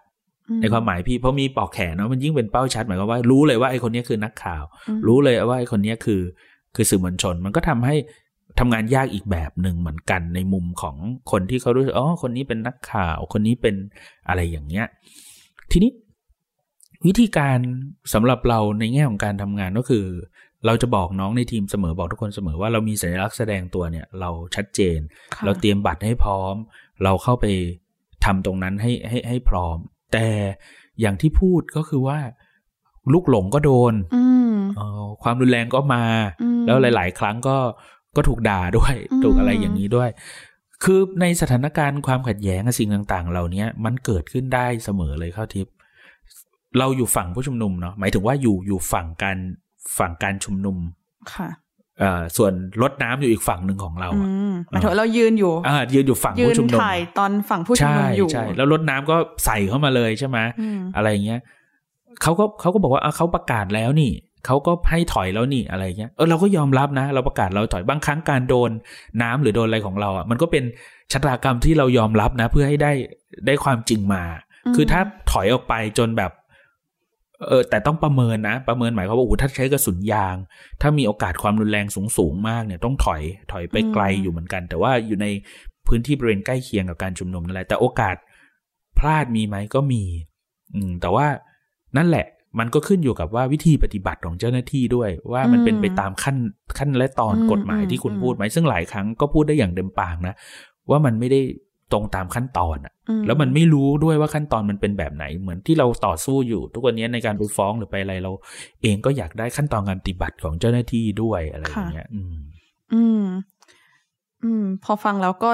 [0.62, 4.64] ในความหมายพี่เพราะมีปอกแขนเนาะมันยิ่งเป็นเป้าชัดหมายความว่ารู้เลยว่าไอ้คนนี้คือนักข่าว
[5.08, 6.22] รู้เลยว่าไอ้คนนี้คือ
[6.76, 7.96] คือสื่อมวลชน มันก็ทำให้
[8.60, 10.96] ทำงานยากอีกแบบหนึ่งเหมือนกันในมุมของ
[11.32, 13.76] คนที่เขารู้สึกอ๋อคนนี้เป็นนักข่าว คนนี้เป็น
[14.28, 14.86] อะไรอย่างเงี้ย
[15.72, 15.92] ทีนี้
[17.06, 17.60] วิธีการ
[18.14, 20.06] สำหรับเราในแง่ของการทำงานก็คือ
[20.66, 25.00] เราจะบอกน้องในทีมเสมอบอกทุกคนเสมอว่าเรามีสัญลักษณ์แสดงตัวเนี่ย เราชัดเจน
[25.46, 26.56] เราเตรียมบัตรให้พร้อม
[27.04, 27.46] เราเข้าไป
[28.26, 29.78] ทำตรงนั้นให้ให้ให้พร้อม
[30.14, 30.28] แต่
[31.02, 32.20] อย่างที่พูดก็คือว่า
[33.14, 33.94] ลูกหลงก็โดน
[35.24, 36.04] ความรุนแรงก็มา
[36.66, 37.58] แล้วหลาย ๆ ครั้งก็
[38.16, 40.10] ก็ถูกด่าด้วยถูกอะไรอย่างนี้ด้วย
[40.84, 45.74] คือในสถานการณ์ความขัดแย้งสิ่งต่าง ๆ เหล่านี้มันเกิดขึ้นได้เสมอเลยเข้าทิพย์
[46.80, 49.38] เราอยู่ฝั่งผู้ชุมนุมเนาะหมายถึงว่าอยู่อยู่ฝั่งการ
[49.98, 50.78] ฝั่งการชุมนุม
[51.34, 51.50] ค่ะ
[52.00, 54.10] เอ่อส่วนรถน้ำอยู่อีกฝั่งหนึ่งของเรา
[54.70, 59.16] หมายถึงเรายืนอยู่อ่ายืนอยู่ฝั่งผู้ชุมนุมถ่ายตอนฝั่งผู้ชุมนุมอยู่ใช่แล้วรถน้ำก็
[59.46, 60.38] ใส่เข้ามาเลยใช่ไหม
[60.96, 61.42] อะไรเงี้ย
[62.22, 64.12] เขาก็เขาก็บอกว่าเขาประกาศแล้วนี่
[64.46, 68.72] เขาก็ให้ถอยแล้วนี่อะไรเงี้ยเออเราก็ยอมรับนะ เราประกาศเราถอยบางครั้งการโดน
[69.22, 70.64] น้ำหรือโดนอะไรของเราอะมันก็เป็น
[71.12, 72.92] ชะตากรรมที่เรายอมรับนะ เพื่อให้ได้
[73.48, 74.24] ได้ความจริงมา
[74.76, 76.32] คือถ้าถอยออกไปจนแบบ
[77.48, 80.36] เออแต่ต้องประเมินนะ ประเมินหมายความว่าโอ้ถ้าใช้กระสุนยาง
[80.82, 83.22] ถ้ามีโอกาสความรุนแรงสูงสูงมากเนี่ยต้องถอย
[83.52, 85.28] ถอยไปไกลอยู่เหมือนกัน แต่ว่าอยู่ใน
[85.88, 88.16] พื้นที่บริเวณใกล้เคียงกับการชุมนุมนั่นแหละแต่โอกาส
[89.00, 90.04] พลาดมีไหมก็มี
[90.76, 91.28] อืม แต่ว่า
[91.98, 92.26] นั่นแหละ
[92.60, 96.38] มันก็ขึ้นอยู่กับว่าวิธีปฏิบัติของเจ้าหน้าที่ด้วย ว่ามันเป็นไปตามขั้น
[96.78, 100.34] ขั้นและตอนกฎหมายที่คุณพูดไหมซึ่งหลายครั้งก็พูดได้อย่างเต็มปากนะ
[100.90, 101.40] ว่ามันไม่ได้
[101.92, 102.94] ตรงตามขั้นตอนอะ
[103.28, 108.32] แล้วมันไม่รู้ด้วยว่าขั้นตอนมันเป็นแบบไหน เหมือนที่เราต่อสู้อยู่ ทุกวันนี้ในการไปฟ้องหรือไปอะไรเรา
[108.82, 112.36] เองก็อยากได้ขั้นตอนการปฏิบัติของเจ้าหน้าที่ด้วยอะไรอย่างเงี้ย อืม
[112.94, 113.24] อืม
[114.44, 115.52] อืม พอฟังแล้วก็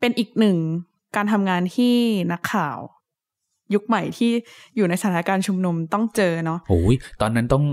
[0.00, 0.56] เป็นอีกหนึ่ง
[1.16, 1.94] การทำงานที่
[2.32, 2.78] นักข่าว
[3.74, 4.30] ยุคใหม่ที่
[4.76, 7.64] อยู่ในสถานการณ์ชุมนุมต้องเจอเนาะโอ้ยตอนนั้นต้อง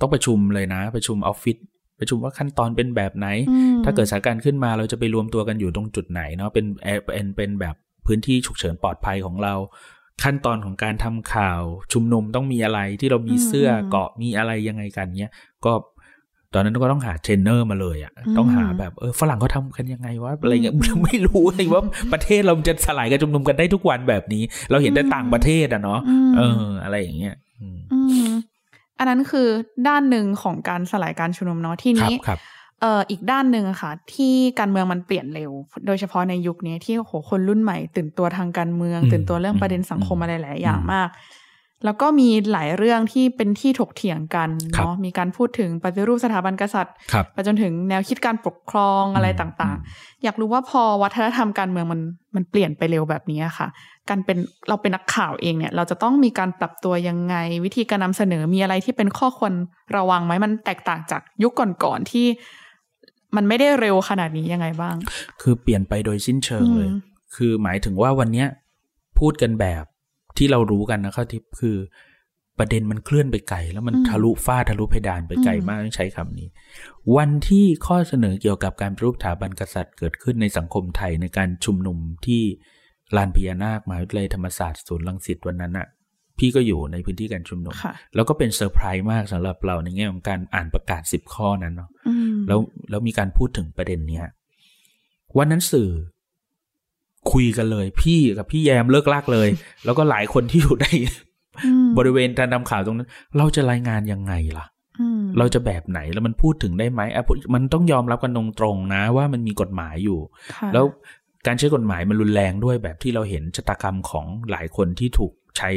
[0.00, 1.56] ต้องประชุมเลยนะ ประชุมออฟฟิศ
[2.00, 3.26] ประชุมว่าขั้นตอนเป็นแบบไหน
[3.84, 6.66] ถ้าเกิดสถานการณ์ขึ้นมาเราจะไปรวมตัวกันอยู่ตรงจุดไหนเนาะเป็น
[7.06, 7.74] เป็นเป็นแบบ
[8.10, 9.54] พื้นที่ฉุกเฉินปลอดภัยของเรา
[10.22, 15.32] ขั้นตอนของการทำข่าวชุมนุมต้องมีอะไรที่เรามีเสื้อเกาะมีอะไรยังไงกันเนี้ย
[15.64, 15.72] ก็
[16.54, 21.82] ตอนนั้นก็ต้องหาเทรนเนอร์มาเลยอะ ต้องหาแบบเออฝรั่งเขาทำกันยังไงวะอะไรเงี้ยไม่รู้เลยว่า
[22.12, 26.00] ประเทศเราจะสลายการชุมนุมกันได้ทุกวันแบบนี้ เราเห็นแต่ต่างประเทศอะเนาะ
[26.36, 27.34] เออ อะไรอย่างเงี้ย
[28.98, 29.48] อันนั้นคือ
[29.88, 32.14] ด้านหนึ่งของการสลายการชุมนุมเนาะทีนี้
[32.80, 35.50] เอ่ออีกด้านหนึ่งอะค่ะ ที่การเมืองมันเปลี่ยนเร็ว
[35.86, 41.10] โดยเฉพาะในยุคนี้ที่โหคนรุ่นใหม่ ตื่นตัวทางการเมือง ตื่นตัวเรื่องประเด็นสังคมอะไรหลายอย่างมาก
[41.84, 46.94] แล้วก็มีหลายเรื่องที่เป็นที่ถกเถียงกันเนาะมีการพูดถึงปฏิรูปสถาบันกษัตริย์
[47.32, 52.00] ไปจนถึงแนวคิดการปกครองอะไรต่างๆ อยากรู้ว่าพอวัฒนธรรมการเมืองมัน
[52.36, 53.66] มันเปลี่ยนไปเร็วแบบนี้ค่ะ
[54.08, 59.52] การเป็นเราเป็นนักข่าวเองเนี่ย เราจะต้องมีการปรับตัวยังไง วิธีการนำเสนอมีอะไรที่เป็นข้อควร
[59.96, 62.26] ระวังไหมมันแตกต่างจากยุคก่อนๆที่
[63.36, 64.96] มันไม่ได้เร็วขนาดนี้ยังไงบ้าง
[65.42, 66.90] คือเปลี่ยนไปโดยสิ้นเชิงเลย
[67.34, 68.48] คือหมายถึงว่าวันเนี้ย
[69.18, 69.84] พูดกันแบบ
[70.36, 71.76] ที่เรารู้กันนะครับที่คือ
[72.58, 76.48] ประเด็นมันเคลื่อนไปไกลแล้วมันทะลุฟ้าทะลุเพดานไปไกลมากต้องใช้คำนี้
[77.16, 82.42] วันที่ข้อเสนอเกี่ยวกับการปฏิรูปสถาบันกษัตริย์เกิดขึ้นในสังคมไทยในการชุมนุมที่
[83.16, 85.88] ลานพญานาคมหาวิทยาลัยธรรมศาสตร์ศูนย์รังสิตวันนั้นอะ
[86.38, 87.74] พี่ก็อยู่ในพื้นที่การชุมนุม
[88.14, 91.90] แล้วก็เป็นเซอร์ไพรส์มากสำหรับเราในแง่ของการอ่านประกาศสิบข้อนั้นเนาะ
[92.48, 92.60] แล้ว
[92.90, 94.24] แล้วมีการพูดถึงประเด็นเนี้ย
[95.38, 95.90] วันนั้นสื่อ
[97.32, 99.48] คุยกันเลย พี่กับพี่แยมเลิกลากเลย
[99.84, 100.86] แล้วก็หลายคนที่อยู่ใน
[101.98, 104.66] บริเวณการนำข่าวตรงนั้น เราจะรายงานยังไงล่ะ
[105.38, 107.00] เราจะแบบไหนแล้วมันพูดถึงได้ไหม
[107.54, 110.18] มันต้องยอมรับกันตรงๆนะ ว่ามันมีกฎหมายอยู่
[110.72, 110.84] แล้ว
[111.46, 115.70] การใช้กฎหมายมันรุนแรงด้วยแบบที่เราเห็นชะตากรรมของหลายคนที่ถูกใช้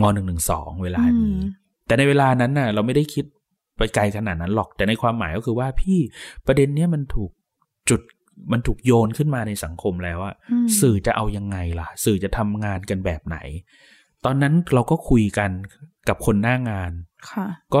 [0.00, 1.32] มหนึ่งหนึ่งสองเวลานี้
[1.86, 3.24] แต่ในเวลานั้นน่ะ เราไม่ได้คิด
[3.76, 5.98] ไปไกลขนาดนั้นหรอกแต่ในความหมายก็คือว่าพี่
[6.46, 7.30] ประเด็นเนี้ยมันถูก
[7.90, 8.00] จุด
[8.52, 10.34] มันถูกโยนขึ้นมาในสังคมแล้วอะ
[10.80, 13.36] สื่อจะเอายังไงล่ะ สื่อจะทำงานกันแบบไหน
[14.24, 15.50] ตอนนั้นเราก็คุยกัน
[16.08, 16.92] กับคนหน้างาน
[17.74, 17.80] ก็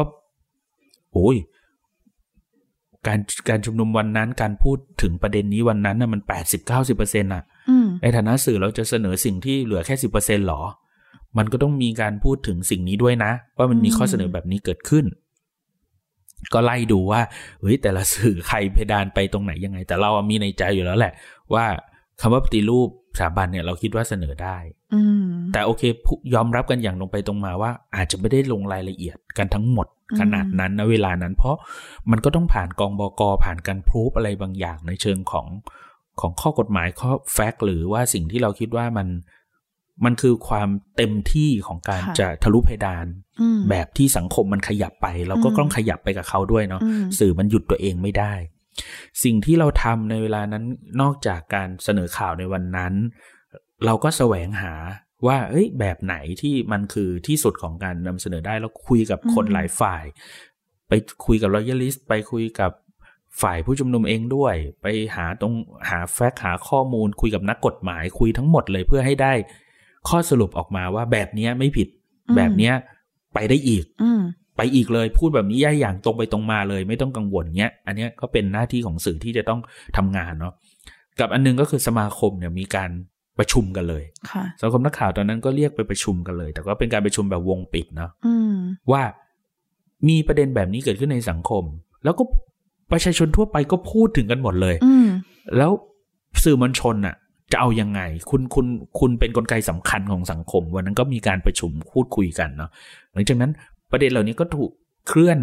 [1.12, 1.36] โอ้ย
[3.06, 3.18] การ
[3.48, 7.42] การชุมนุมวันนั้นการพูดถึงประเด็นนี้วันนั้นน่ะมันแปดสิบเก้าสิบเปอร์เซ็นต์อะ
[8.02, 10.62] ในฐานะสื่อเราจะเสนอสิ่งที่เหลือแค่สิบเปอร์เซ็นต์หรอ
[11.38, 15.04] มันก็ต้องมีการพูดถึงสิ่งนี้ด้วยนะ ว่ามันมีข้อเสนอแบบนี้เกิดขึ้น
[16.54, 17.20] ก็ไล่ดูว่า
[17.60, 21.12] เฮ้ยแต่ละสื่อใครเพดานไปตรงไหนยังไง แต่เรามีในใจอยู่แล้วแหละ
[21.54, 21.64] ว่า
[22.20, 22.88] คำว่าปฏิรูป
[23.18, 24.58] สถาบันเนี่ยเราคิดว่าเสนอได้
[25.52, 25.82] แต่โอเค
[26.34, 29.86] ยอมรับกันอย่างลงไปตรงมาว่า อาจจะไม่ได้ลงรายละเอียดกันทั้งหมด
[30.20, 31.56] ขนาดนั้นนะเวลานั้น เพราะ
[32.10, 35.46] มันก็ต้องผ่านกองบกผ่านการพรูฟอะไรบางอย่างในเชิงของ
[36.20, 39.06] ของข้อกฎหมายข้อแฟกต์หรือว่าสิ่งที่เราคิดว่ามัน
[40.04, 43.06] มันคือความเต็มที่ของการจะทะลุเพดาน
[43.70, 46.82] แบบที่สังคมมันขยับไป เราก็ต้องขยับไปกับเขาด้วยเนาะ
[47.18, 48.34] สื่อมันหยุดตัวเองไม่ได้
[49.24, 50.64] สิ่งที่เราทำในเวลานั้น
[51.00, 52.94] นอกจากการเสนอข่าวในวันนั้น
[53.84, 54.74] เราก็แสวงหา
[55.26, 60.04] ว่าเอ้ยแบบไหนที่มันคือที่สุดของการนำเสนอได้แล้วคุยกับคนหลายฝ่าย
[60.88, 60.92] ไป
[61.26, 62.70] คุยกับรอยัลลิสต์ไปคุยกับ
[63.42, 64.86] ฝ่ายผู้ชุมนุมเองด้วย ไป
[65.16, 65.54] หาตรง
[65.90, 69.32] หาแฟกต์หาข้อมูลคุยกับนักกฎหมายคุยทั้งหมดเลยเพื่อให้ได้
[70.08, 71.88] ข้อสรุปออกมาว่าแบบนี้ไม่ผิด
[72.36, 72.70] แบบนี้
[73.34, 73.84] ไปได้อีก
[74.56, 79.60] ไปอีกเลยพูดแบบนี้ย่าอย่างตรงไปตรงมาเลย ไม่ต้องกังวลเนี้ย อันนี้ก็เป็นหน้าที่ของสื่อที่จะต้อง
[79.96, 80.52] ทำงานเนาะ
[81.20, 82.90] กับอันนึงก็คือสมาคมเนี่ยมีการ
[83.38, 84.04] ประชุมกันเลย
[84.62, 88.10] สังคมนักข่าวตอนนั้นก็เรียกไปประชุมกันเลย แต่ก็เป็นการประชุมแบบวงปิดเนาะ
[88.92, 89.02] ว่า
[90.08, 91.64] มีประเด็นแบบนี้เกิดขึ้นในสังคม
[92.04, 92.22] แล้วก็
[92.92, 94.74] ประชาชนทั่วไปก็พูดถึงกันหมดเลย
[95.56, 95.70] แล้ว
[96.44, 97.14] สื่อมวลชนอะ
[97.52, 98.00] จะเอายังไง
[98.30, 98.66] คุณคุณ
[98.98, 102.70] คุณเป็นนกลไกสำคัญของสังคม วันนั้นก็มีการประชุมพูดคุยกันเนาะ
[103.12, 103.50] หลังจากนั้น
[103.90, 104.70] ประเด็นเหล่านี้ก็ถูก
[105.08, 105.38] เคลื่อน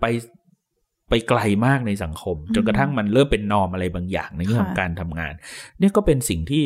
[0.00, 0.04] ไป
[1.08, 5.32] ไปไกลมากในสังคม จนกระทั่งมันเริ่มเป็นนอมอะไรบางอย่างในเรื่องของการทำงาน
[5.78, 6.64] เนี่ยก็เป็นสิ่งที่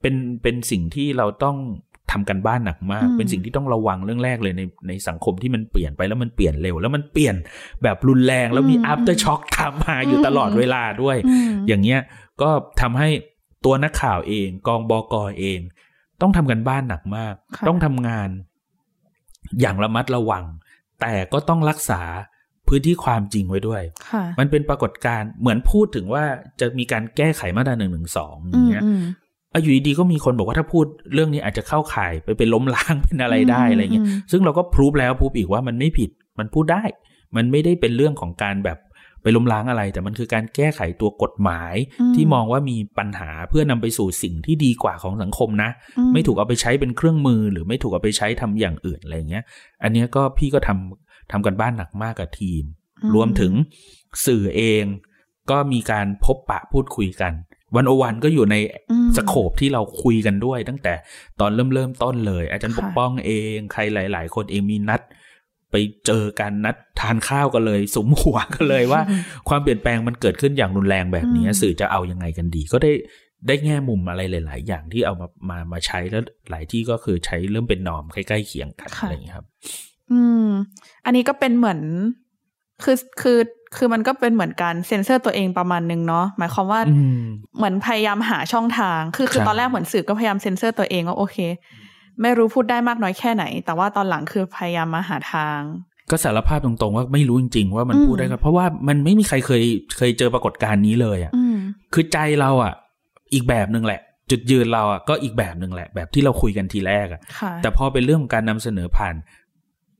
[0.00, 1.56] เป็นเป็นสิ่งที่เราต้อง
[2.12, 7.34] ทำกันบ้านหนักมาก เป็นสิ่งที่ต้องระวังเรื่องแรกเลยในในสังคมที่มันเปลี่ยนไปแล้วมันเปลี่ยนเร็ว แล้วมันเปลี่ยน
[7.82, 11.16] แบบรุนแรงแล้วมี after shock ตามมาอยู่ตลอดเวลาด้วย
[11.68, 12.00] อย่างเงี้ย
[12.42, 12.50] ก็
[12.80, 13.08] ทำให้
[13.64, 15.60] ตัวนักข่าวเอง กองบอกอเอง
[16.20, 17.34] ต้องทำกันบ้านหนักมาก
[17.68, 18.28] ต้องทำงาน
[19.60, 20.44] อย่างระมัดระวัง
[21.00, 22.02] แต่ก็ต้องรักษา
[22.68, 23.82] พื้นที่ความจริงไว้ด้วย
[24.38, 26.24] มันเป็นปรากฏการณ์เหมือนพูดถึงว่า
[26.60, 28.84] จะมีการแก้ไขมาตราหนึ่งหนึ่งสองอย่างเงี้ย
[29.52, 36.82] อาอยู่ดีก็มีคนบอกว่าถ้าพูดเรื่องนี้อาจจะเข้าข่ายไปเป็นล้มล้างเป็นอะไรได้อะไรเงี้ย ซึ่งเราก็พูดแล้วพูดอีกว่ามันไม่ผิด มันพูดได้
[37.36, 38.78] มันไม่ได้เป็นเรื่องของการแบบ
[39.22, 41.74] ไปล้มล้างอะไร แต่มันคือการแก้ไขตัวกฎหมาย
[42.14, 45.70] ที่มองว่ามีปัญหาเพื่อนำไปสู่สิ่งที่ดีกว่าของสังคมนะ
[46.12, 49.44] ไม่ถูกเอาไปใช้เป็นเครื่องมือ หรือไม่ถูกเอาไปใช้ทำอย่างอื่นอะไรเงี้ย
[49.82, 52.64] อันนี้ก็พี่ก็ทำทำกันบ้านหนักมากกับทีม
[53.14, 53.52] รวมถึง
[54.26, 54.84] สื่อเอง
[55.50, 57.32] ก็มีการพบปะพูดคุยกัน
[57.76, 58.56] วันโอวันก็อยู่ใน
[59.16, 60.94] สโคปที่เราคุยกันด้วย ตั้งแต่
[61.40, 65.00] ตอนเริ่มเริ่มต้นเลย อาจารย์ปกป้องเอง ใครหลาย ๆ คนเองมีนัด
[65.70, 65.74] ไป
[66.06, 69.00] เจอกันนัดทานข้าวกันเลยสมหัวกันเลยว่า
[69.48, 72.92] ความเปลี่ยนแปลงมันเกิดขึ้นอย่างรุนแรงแบบนี้ สื่อจะเอายังไงกันดี ก็ได้
[73.46, 79.46] ได้แง่มุมอะไรหลาย ๆ อย่างที่เอามามามาใช้แล้วหลายที่ก็คือใช้เริ่มเป็นนอมใกล้ๆเคียงกันอะไรอย่างนี้ครับ
[80.12, 80.46] อืม
[81.04, 81.80] อันนี้ก็เป็นเหมือน
[82.84, 83.38] คือคือ
[83.76, 86.80] คือมันก็เป็นเหมือนการเซ็นเซอร์ตัวเองประมาณนึงเนาะหมายความว่า
[87.56, 91.38] เหมือนพยายามหาช่องทาง คือคือตอนแรกเหมือนสื่อก็พยายามเซ็นเซอร์ตัวเองว่าโอเค
[92.22, 95.60] ไม่รู้พูดได้มากน้อยแค่ไหน แต่ว่าตอนหลังคือพยายามมาหาทาง
[96.10, 99.62] ก็สารภาพตรงๆว่าไม่รู้จริง ๆ ว่ามันพูดได้ครับเพราะว่ามันไม่มีใครเคย
[99.96, 101.32] เคยเจอปรากฏการณ์นี้เลยอะ
[101.94, 102.74] คือใจเราอะ
[103.34, 104.00] อีกแบบหนึ่งแหละ
[104.30, 107.20] จุดยืนเราอะก็อีกแบบหนึ่งแหละ แบบที่เราคุยกันทีแรกอะ
[107.62, 109.14] แต่พอเป็นเรื่องของการนำเสนอผ่าน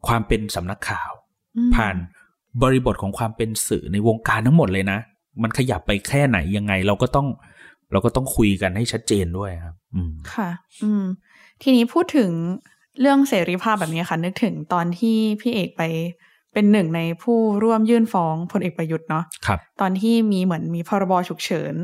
[0.06, 1.10] ความเป็นสำนักข่าว
[1.76, 1.96] ผ่าน
[2.62, 4.98] บริบทของความเป็นสื่อในวงการทั้งหมดเลยนะ
[5.42, 7.26] มันขยับไปแค่ไหนยังไงเราก็ต้อง
[7.92, 10.48] เราก็ต้องคุยกันให้ชัดเจนด้วยครับ อืม ค่ะ
[10.82, 11.04] อืม
[11.62, 12.30] ทีนี้พูดถึง
[13.00, 15.82] เรื่องเสรีภาพแบบนี้ค่ะ นึกถึงตอนที่พี่เอกไป
[16.54, 21.74] เป็นหนึ่งในผู้ร่วมยื่นฟ้องพลเอกประยุทธ์เนาะครับตอนที่มีเหมือนมีพรบฉุกเฉิน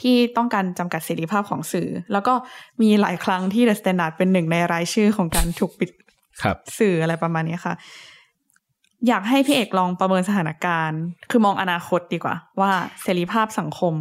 [0.00, 2.34] ที่ต้องการจำกัดเสรีภาพของสื่อ แล้วก็
[2.82, 5.90] มีหลายครั้งที่ The Standard เป็นหนึ่งในรายชื่อของการถูกปิด
[6.78, 7.74] สื่ออะไรประมาณนี้ค่ะ
[9.08, 11.00] อยากให้พี่เอกลองประเมินสถานการณ์
[11.30, 12.72] คือมองอนาคตดีกว่า ว่า
[13.02, 13.94] เสรีภาพสังคม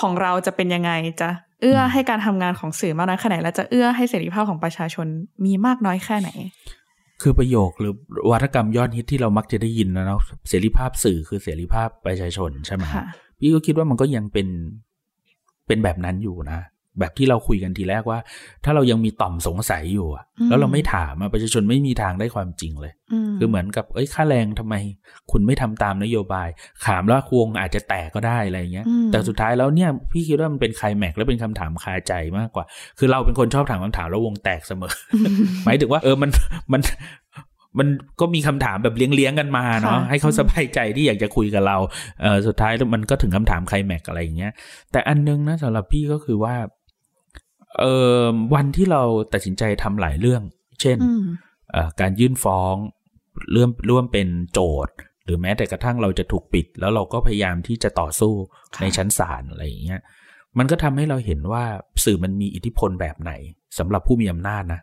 [0.00, 1.28] ของเราจะเป็นยังไงจะ
[1.62, 5.06] เอื้อให้การทำงานของสื่อมากน้อยแค่ไหน และจะเอื้อให้เสรีภาพของประชาชน
[5.44, 6.30] มีมากน้อยแค่ไหน
[7.22, 7.94] คือประโยคหรือ
[8.30, 12.84] วาทกรรมยอดฮิตที่เรามักจะได้ยินนะเนาะเสรีภาพสื่อคือเสรีภาพประชาชนใช่ไหม
[13.38, 14.48] พี่ก็คิดว่ามันก็ยังเป็น
[15.66, 16.60] เป็นแบบนั้นอยู่นะ
[16.98, 18.18] แบบที่เราคุยกันทีแรกว่า
[18.64, 22.92] ถ้าเรายังมีต่อมสงสัยอยู่อะแล้วเราไม่ถามประชาชนไม่มีทางได้ความจริงเลย
[23.38, 24.74] คือเหมือนกับเอ้ยค่าแรงทำไม
[25.30, 26.48] คุณไม่ทำตามนโยบาย
[26.84, 32.64] ขามแล้วควงอาจจะแตกก็ได้อะไรเงี้ย แต่สุดท้ายแล้วเนี่ยพี่คิดว่ามันเป็นใครแม็กแล้วเป็นคำถามคาใจมากกว่า
[32.98, 34.92] คือเราเป็นคนชอบถามคำถามแล้ววงแตกเสมอ
[35.64, 36.30] หมายถึงว่า เออมัน
[36.72, 36.80] มัน
[37.78, 37.88] มัน
[38.20, 41.76] ก็มีคำถามแบบเลี้ยงๆกันมาเนาะให้เขาสบายใจที่อยากจะคุยกับเรา
[42.22, 44.52] เออสุดท้ายมันก็ถึงคำถามใครแม็กอะไรอย่างเงี้ย
[44.92, 46.54] แต่อันนึงนะสำหรับพี่ก็คือว่า
[47.78, 47.84] เอ
[48.20, 49.02] อวันที่เรา
[49.32, 50.42] ตัดสินใจทำหลายเรื่อง
[50.80, 50.98] เช่น
[52.00, 52.74] การยื่นฟ้อง
[53.52, 54.94] เรื่อมร่วมเป็นโจทย์
[55.24, 58.32] หรือแม้แต่กระทั่งเราจะถูกปิด แล้วเราก็พยายามที่จะต่อสู้
[58.80, 60.00] ในชั้นศาลอะไรอย่างเงี้ย
[60.58, 61.64] มันก็ทำให้เราเห็นว่า
[62.04, 63.32] สื่อมันมีอิทธิพลแบบไหน
[63.78, 64.80] สำหรับผู้มีอำนาจนะ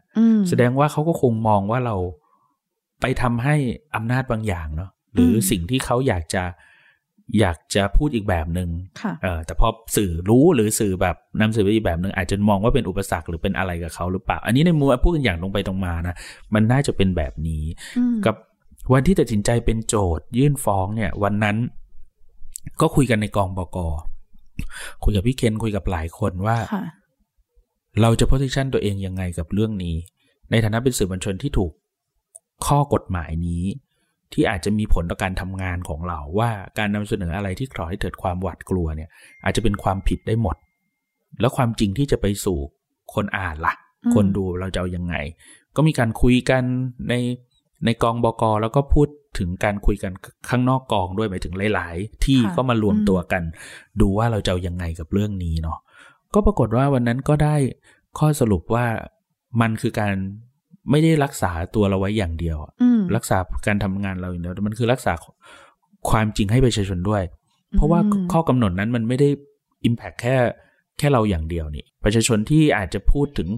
[0.50, 1.96] แสดงว่าเขาก็คงมองว่าเรา
[3.02, 3.56] ไปทำให้
[3.96, 6.44] อำนาจบางอย่างเนาะหรือสิ่งที่เขาอยากจะ
[7.40, 8.70] อยากจะพูดอีกแบบหนึง่ง
[9.24, 16.16] เออแต่พอสื่อรู้หรือสื่อแบบนำสื่อไปอีกแบบหนึง่งอาจจะมองว่าเป็นอุปสรรคหรือเป็นอะไรกับเขาหรือเปล่า อันนี้ในมุมพูดกันอย่างตรงไปตรงมานะ
[16.54, 17.64] มันน่าจะเป็นแบบนี้
[18.26, 18.36] กับ
[18.94, 21.58] วันที่ตัดสินใจเป็นโจทยื่นฟ้องเนี่ย วันนั้น
[22.82, 23.78] ก็คุยกันในกองบก
[25.04, 26.58] คุยกับพี่เคนคุยกับหลายคนว่า
[28.02, 29.96] เราจะ position ตัวเองยังไงกับเรื่องนี้
[30.52, 31.72] ในฐานะเป็นสื่อมวลชนที่ถูก
[32.66, 33.64] ข้อกฎหมายนี้
[34.34, 39.10] ที่อาจจะมีผลต่อการทำงานของเราว่าการนำเสนออะไรที่ก่อให้เกิดความหวาดกลัวเนี่ย
[39.44, 40.56] อาจจะเป็นความผิดได้หมด
[41.40, 42.60] แล้วความจริงที่จะไปสู่
[43.14, 43.74] คนอ่านละ่ะ
[44.16, 45.16] คนดูเราจะเอายังไง
[45.76, 46.64] ก็มีการคุยกัน
[47.10, 47.14] ใน
[47.86, 49.08] ในกองบกแล้วก็พูด
[49.40, 50.14] ถึงการคุยกัน
[50.50, 53.44] ข้างนอกกองด้วยหมายถึงหลาย ๆ ที่ก็มารวมตัวกัน
[54.02, 55.80] ดูว่าเราจะเอายังไงกับเรื่องนี้เนาะ
[56.34, 57.56] ก็ปรากฏว่าวันนั้นก็ได้
[58.20, 58.86] ข้อสรุปว่า
[59.62, 60.14] มันคือการ
[60.92, 62.58] ไม่ได้รักษาตัวเราไว้อย่างเดียว
[63.16, 63.38] รักษา
[63.68, 65.14] การทำงานเราอย่างเดียวมันคือรักษา
[66.10, 67.24] ความจริงให้ประชาชนด้วย
[67.76, 68.00] เพราะว่า
[68.32, 69.30] ข้อกำหนดนั้นมันไม่ได้
[69.86, 70.36] อิมแพคแค่
[70.98, 73.50] แค่เราอย่างเดียวนี่ ประชาชนที่อาจจะพูดถึง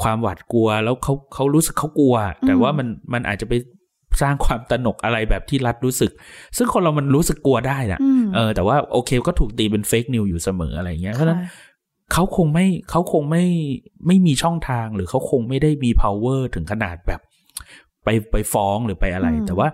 [0.00, 2.16] ความหวาดกลัวแล้วเขาเขารู้สึกเขากลัว
[2.46, 3.54] แต่ว่ามันมันอาจจะไป
[4.22, 6.12] สร้างความตนกอะไรแบบที่รัฐรู้สึก
[6.56, 8.00] ซึ่งคนเรามันรู้สึกกลัวได้นะ
[8.34, 11.38] เออแต่ว่าโอเคก็ถูกตีเป็นเฟกนิวอยู่เสมออะไรเงี้ยเพราะนั้น
[12.12, 13.44] เขาคงไม่เขาคงไม่
[14.06, 17.20] ไม่มีช่องทางหรือเขาคงไม่ได้มี power ถึงขนาดแบบ
[18.04, 19.68] ไปไปฟ้องหรือไปอะไร แต่ว่า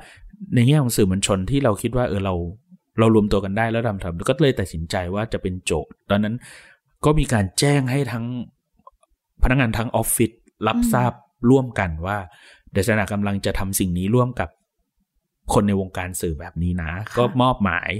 [0.54, 2.34] ในแง่ของสื่อมวลชนที่เราคิดว่าเออเรา
[2.98, 6.34] เรารวมตัวกันได้แล้วทำทำก็เลยตัดสินใจว่าจะเป็นโจทย์ ตอนนั้น
[7.04, 8.26] ก็มีการแจ้งให้ทั้ง
[9.42, 10.30] พนักงานทั้งออฟฟิศ
[10.68, 11.12] รับทราบ
[11.50, 12.18] ร่วมกันว่า
[12.72, 14.48] เดชนากำลังจะทำสิ่งนี้ร่วมกับ
[15.52, 17.90] คนในวงการสื่อแบบนี้นะ ก็มอบหมาย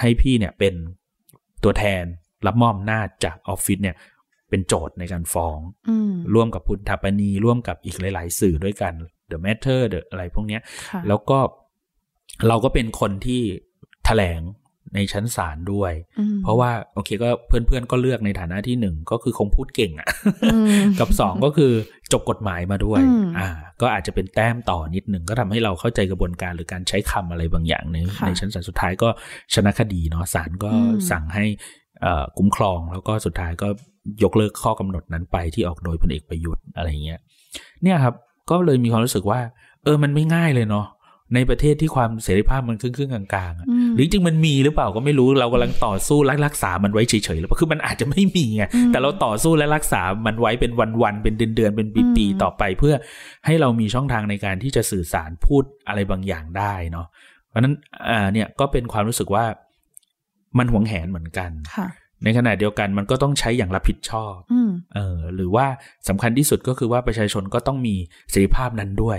[0.00, 0.74] ให้พี่เนี่ยเป็น
[1.64, 2.04] ตัวแทน
[2.46, 3.96] รับมอบหน้าจากออฟฟิศเนี่ย
[4.50, 5.58] เป็นโจทย์ในการฟ้อง
[6.34, 8.94] ร่วมกับพุทธปณีร่วมกับอีกหลาย ๆ สื่อด้วยกัน
[9.30, 10.58] The Matter The อะไรพวกนี้
[11.08, 11.38] แล้วก็
[12.48, 13.42] เราก็เป็นคนที่
[14.04, 14.40] แถลง
[14.94, 15.92] ในชั้นศาลด้วย
[16.42, 20.08] เพราะว่าโอเคก็เพื่อนๆก็เลือกในฐานะที่หนึ่งก็คือคงพูดเก่งอะ่ะ
[21.00, 21.72] กับสองก็คือ
[22.12, 23.00] จบกฎหมายมาด้วย
[23.38, 23.48] อ่า
[23.80, 29.08] ก็อาจจะเป็นแต้มต่อนิดหนึ่งก็ทำให้เราเข้าใจกระบวนการหรือการใช้คำอะไรบางอย่างในในชั้นศาลสุดท้ายก็
[29.54, 30.70] ชนะคดีเนาะศาลก็
[31.10, 31.44] สั่งให้
[32.38, 33.68] คุ้มครองแล้วก็สุดท้ายก็
[34.22, 37.20] ยกเลิกข้อกำหนดนั้นไปที่ออกโดยพลเอกประยุทธ์อะไรเงี้ย
[37.82, 38.14] เนี่ยครับ
[38.50, 39.40] ก็เลยมีความรู้สึกว่า
[39.84, 40.86] เออมันไม่ง่ายเลยเนาะ
[41.34, 50.72] ในประเทศที่ความเสรีภาพมันครึ่งครึ่งกลางๆหรือจริงมันมีหรือเปล่าก็ไม่รู้เรากำลังต่อสู้และรักษามันไว้เฉยๆหรือเปล่าคือมันอาจจะไม่มีไงแต่เราต่อสู้และรักษามันไว้เป็น
[51.02, 52.94] วันๆเป็นเดือนๆเป็นปีๆต่อไป เพื่อ
[53.46, 57.06] ให้เรามีช่องทางในการที่จะสื่อสารพูดอะไรบางอย่างได้เนาะ
[57.48, 57.74] เพราะนั้น
[58.10, 59.44] อ่าเนี่ยก็เป็นความรู้สึกว่า
[60.58, 61.50] มันหวงแหนเหมือนกัน
[62.24, 64.34] ในขณะเดียวกันมันก็ต้องใช้อย่างรับผิดชอบ
[64.94, 65.66] เออหรือว่า
[66.08, 67.94] สำคัญที่สุดก็คือว่าประชาชนก็ต้องมี
[68.30, 69.18] เสรีภาพนั้นด้วย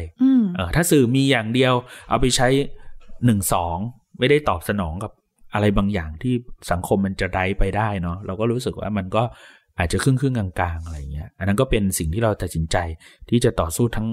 [0.56, 1.74] เออถ้าสื่อมีอย่างเดียว
[2.10, 2.48] เอาไปใช้
[3.26, 3.78] หนึ่งสอง
[4.20, 5.12] ไม่ได้ตอบสนองกับ
[5.54, 6.34] อะไรบางอย่างที่
[6.72, 9.24] สังคมมันจะได้ไปได้เนาะเราก็รู้สึกว่ามันก็
[9.80, 12.78] อาจจะครึ่งครึ่งกลางๆอะไรเงี้ย อันนั้นก็เป็นสิ่งที่เราตัดสินใจ
[13.30, 14.08] ที่จะต่อสู้ทั้ง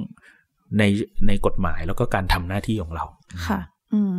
[0.78, 0.82] ใน
[1.26, 3.04] ในกฎหมายแล้วก็การทำหน้าที่ของเรา
[3.46, 3.60] ค่ะ
[3.94, 4.12] อืม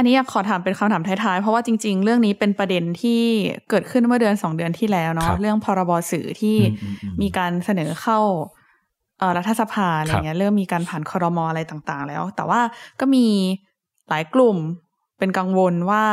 [0.00, 3.22] อันนี้อยากขอถามเป็นคำถามท้ายๆ เพราะว่าจริง ๆ เรื่องนี้เป็นประเด็นที่
[3.70, 6.56] เกิดขึ้นเมื่อเดือนสองเดือนที่แล้วเนาะเรื่องพรบสื่อที่
[7.22, 8.18] มีการเสนอเข้า
[9.36, 12.60] รัฐสภาอะไรเงี้ยเริ่มมีการผ่านคอรมออะไรต่างๆ แล้ว แต่ว่า
[13.00, 13.26] ก็มี
[14.08, 14.56] หลายกลุ่ม
[15.18, 16.04] เป็นกังวลว่า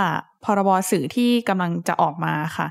[0.44, 2.68] พรบสื่อที่กำลังจะออกมาค่ะ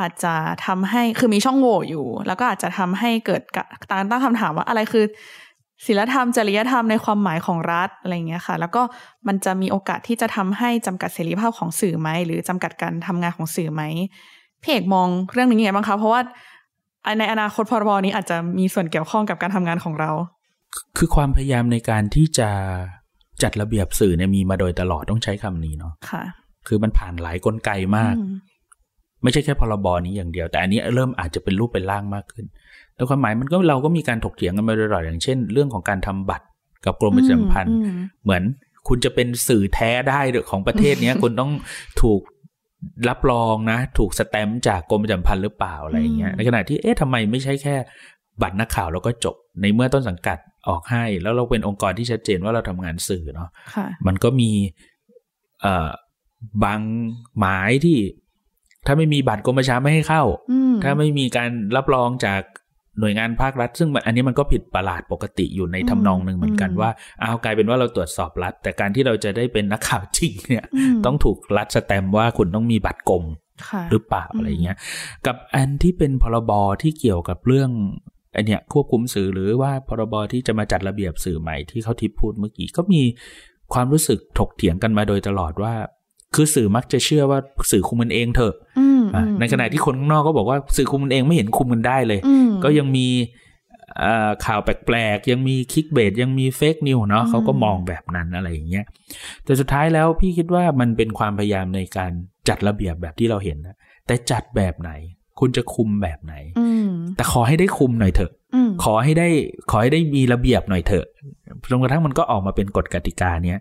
[0.00, 0.34] อาจจะ
[0.66, 3.42] ทำให้คือมีช่องโหว่อยู่ แล้วก็อาจจะทำให้เกิด
[3.92, 5.04] การตั้งคำถามว่าอะไรคือ
[5.84, 8.82] ศีลธรรมจริยธรรมในความหมายของรัฐอะไรเงี้ยค่ะ แล้วก็
[9.28, 13.82] มันจะมีโอกาสที่จะทำให้จำกัดเสรีภาพของสื่อไหมหรือจำกัดการทำงานของสื่อไหม
[14.62, 16.20] พี่เอกมองเรื่องนี้ยังไงบ้างคะเพราะว่า
[17.18, 20.10] ในอนาคตพรบนี้อาจจะมีส่วนเกี่ยวข้องกับการทำงานของเรา
[20.96, 22.48] คือความพยายามในการที่จะ
[23.42, 26.22] จัดระเบียบสื่อเนี่ยมีมาโดยตลอดต้องใช้คำนี้เนาะค่ะ
[26.66, 28.14] คือมันผ่านหลายกลไกมาก
[29.22, 32.44] ไม่ใช่แค่พรบนี้อย่างเดียว แต่อันนี้เริ่มอาจจะเป็นรูปเป็นร่างมากขึ้น
[32.96, 36.46] แล้วความหมายมันก็เราก็มีการถกเถียงกันมาโดยตลอดอย่างเช่น เรื่องของการทำบัตร
[36.84, 37.76] กับกรมประชาสัมพันธ์
[38.24, 38.42] เหมือน
[38.88, 40.20] คุณจะเป็นสื่อแท้ได้
[40.50, 41.50] ของประเทศนี้คุณต้อง
[42.02, 42.20] ถูก
[43.08, 47.74] รับรองนะ ถูกสแตมป์จากกรมประชาสัมพันธ์หรือเปล่าอะไรอย่างเงี้ยในขณะที่เอ๊ะทำไมไม่ใช่แค่
[48.42, 50.38] บัตรนักข่าวแล้วก็จบในเมื่อต้นสังกัด
[50.68, 53.48] ออกให้ แล้วเราเป็นองค์กรที่ชัดเจนว่าเราทำงานสื่อเนาะ
[54.06, 54.50] มันก็มี
[55.60, 55.88] เอ่อ
[56.64, 56.80] บาง
[57.38, 57.98] หมายที่
[58.86, 60.22] ถ้าไม่มีบัตรกรมประชาไม่ให้เข้า
[60.82, 62.42] ถ้าไม่มีการรับรองจาก
[63.00, 66.90] หน่วยงานภาครัฐ ซึ่งอันนี้มันก็ผิดประหลาดปกติอยู่ในทำนองหนึ่งเหมือนกันว่า
[67.20, 70.64] เอากลายเป็นว่าเราตรวจสอบรัฐ แต่การที่เราจะได้เป็นนักข่าวจริงเนี่ย
[71.04, 73.24] ต้องถูกรัฐสแตมว่าคุณต้องมีบัตรกรม
[73.90, 74.76] หรือเปล่าอะไรเงี้ย
[75.26, 77.70] กับอันที่เป็นพรบที่เกี่ยวกับเรื่อง
[78.36, 83.02] อันเนี้ยควบคุมสื่อหรือว่าพรบที่จะมาจัดระเบียบสื่อใหม่ที่เขาทิพพูดเมื่อกี้ก็มี
[83.72, 85.74] ความรู้สึกถกเถียงกันมาโดยตลอดว่า
[86.36, 87.38] คือสื่อมักจะเชื่อว่า
[87.70, 88.54] สื่อคุมมันเองเถอะ
[89.40, 92.20] ในขณะที่คนข้างนอกก็บอกว่าสื่อคุมมันเองไม่เห็นคุมมันได้เลย
[92.64, 93.08] ก็ยังมี
[94.46, 98.84] ข่าวแปลกๆ ยังมีคิกเบดยังมีเฟกนิวเนาะเขาก็มองแบบนั้นอะไรอย่างเงี้ย
[99.44, 102.12] แต่สุดท้ายแล้วพี่คิดว่ามันเป็นความพยายามในการ
[102.48, 103.76] จัดระเบียบแบบที่เราเห็นนะ
[104.06, 104.90] แต่จัดแบบไหน
[105.40, 106.34] คุณจะคุมแบบไหน
[107.16, 108.32] แต่ขอให้ได้คุมหน่อยเถอะ
[108.84, 109.28] ขอให้ได้
[109.70, 111.06] ขอให้ได้มีระเบียบหน่อยเถอะ
[111.70, 113.58] จนกระทั่งมันก็ออกมาเป็นกฎกติกาเนี้ย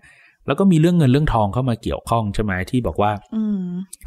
[0.47, 3.11] แล้วก็มีเรื่องเงินเรื่องทองเข้ามาเกี่ยวข้องใช่ไหมที่บอกว่า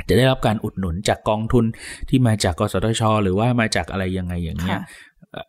[0.08, 1.64] จะได้รับการอุดหนุนจากกองทุน
[2.08, 4.80] ที่มาจากกสทช หรือว่ามาจากอะไรยังไงอย่างเงี้ย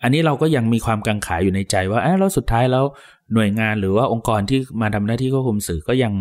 [0.04, 2.86] อันนี้เราก็ยังมีความกังขาอยู่ในใจว่าเออแล้วสุดท้ายแล้ว
[3.34, 6.14] หน่วยงานหรือว่าองค์กรที่มาทำหน้าที่ควบคุมสื่อก็ยัง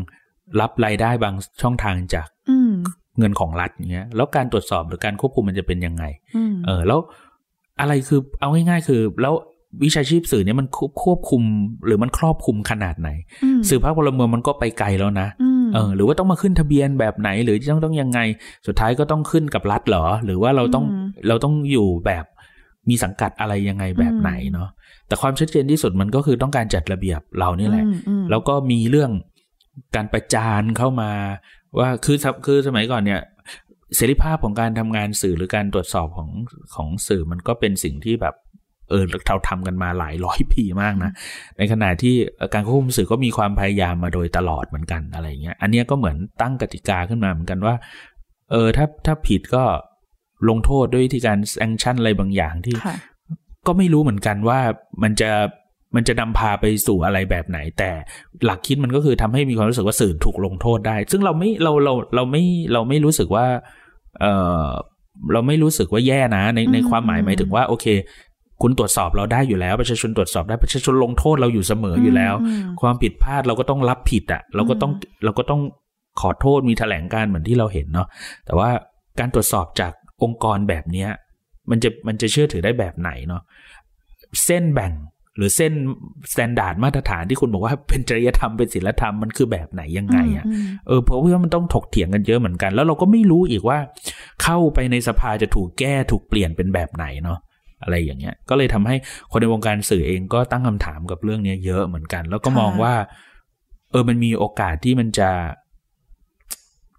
[0.60, 2.28] รับรายได้บางช่องทางจาก
[3.18, 6.04] เงินของรัฐเงี้ยแล้วการตรวจสอบหรือการควบคุมมันจะเป็นยังไง
[6.66, 7.00] เออแล้ว
[7.80, 9.34] อะไรคือเอาง่ายๆคือ แล้ว
[9.84, 10.66] วิชาชีพสื่อเนี่ยมัน
[11.02, 11.42] ควบคุม
[11.86, 13.08] หรือมันครอบคุมขนาดไหน
[13.68, 15.28] สื่อภาคพลเมืองมันก็ไปไกลแล้วนะ
[15.74, 18.20] เออหรือว่าต้องมาขึ้นทะเบียนแบบไหน หรือต้องต้องยังไง
[18.66, 20.84] สุดท้ายก็ต้องขึ้นกับรัฐเหรอ หรือว่าเราต้อง
[21.28, 22.24] เราต้องอยู่แบบ
[22.88, 24.68] มีสังกัดอะไรยังไงแบบไหนเนาะ
[25.06, 27.84] แต่ความชัดเจนที่สุดมันก็คือต้องการจัดระเบียบเรานี่แหละ
[28.30, 29.10] แล้วก็มีเรื่อง
[29.96, 31.10] การประจานเข้ามา
[31.78, 32.16] ว่าคือ
[32.46, 33.20] คือสมัยก่อนเนี่ย
[33.96, 36.30] เสรีภาพของการทำงานสื่อหรือการตรวจสอบของ
[36.74, 38.34] ของสื่อมันก็เป็นสิ่งที่แบบ
[38.90, 41.10] เออเราทำกันมาหลายร้อยปีมากนะ
[41.58, 42.14] ในขณะที่
[42.54, 47.74] การควบคุมสื่อก็มีความพยายามมาโดยตลอดเหมือนกันอะไรเงี้ย อันนี้ก็เหมือนตั้งกติกาขึ้นมาเหมือนกันว่า
[48.50, 49.64] เออถ้าถ้าผิดก็
[50.48, 52.76] ลงโทษด้วยที่การแซงชั่นอะไรบางอย่างที่
[53.66, 54.60] ก็ไม่รู้เหมือนกันว่า
[55.02, 55.30] มันจะ
[55.94, 57.90] มันจะนำพาไปสู่อะไรแบบไหน แต่
[58.44, 63.46] หลักคิดมันก็คือทำให้มีความรู้สึกว่าสื่อถูกลงโทษได้ ซึ่งเราไม่เราเราเราไม่เราไม่รู้สึกว่า
[64.20, 64.26] เอ
[64.64, 64.68] อ
[65.32, 67.86] เราไม่รู้สึกว่าแย่นะ ในในความหมายหมายถึงว่า โอเค
[68.62, 72.34] คุณตรวจสอบเราได้อยู่แล้ว ประชาชนตรวจสอบได้ประชาชนลงโทษเราอยู่เสมออยู่แล้ว
[72.80, 74.92] ความผิดพลาดเราก็ต้องรับผิดอะ เราก็ต้อง
[75.24, 75.60] เราก็ต้อง
[76.20, 78.08] ขอโทษมีแถลงการณ์เหมือนที่เราเห็นเนาะ
[78.46, 78.70] แต่ว่า
[79.18, 79.92] การตรวจสอบจาก
[80.22, 81.08] องค์กรแบบเนี้ย
[81.70, 83.42] มันจะมันจะเชื่อถือได้แบบไหนเนาะ
[84.44, 84.92] เส้นแบ่ง
[85.36, 85.72] หรือเส้น
[86.32, 90.44] standard มาตรฐานที่คุณบอกว่าเป็นจริยธรรมเป็นศีลธรรมมันคือแบบไหนยังไงอะ่ะ
[90.86, 93.78] เออเพราะว่ามันต้องถกเถียงกันเยอะเหมือนกัน แล้วเราก็ไม่รู้อีกว่า
[94.42, 97.38] เข้าไปในสภาจะถูกแก้ถูกเปลี่ยนเป็นแบบไหนเนาะ
[97.82, 98.96] อะไรอย่างเงี้ย ก็เลยทำให้
[99.30, 102.94] คนในวงการสื่อเองก็ตั้งคำถามกับเรื่องนี้เยอะเหมือนกัน แล้วก็มองว่า
[103.90, 105.30] เออมันมีโอกาสที่มันจะ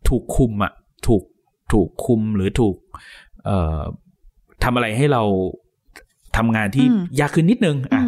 [0.10, 0.74] ถูกคุมอะ
[1.08, 1.24] ถูก
[1.74, 2.76] ถูกคุมหรือถูก
[3.46, 3.80] เอ่อ
[4.64, 5.24] ทำอะไรให้เรา
[6.38, 6.86] ทำงานที่
[7.20, 8.04] ยากขึ้นนิดนึงอะ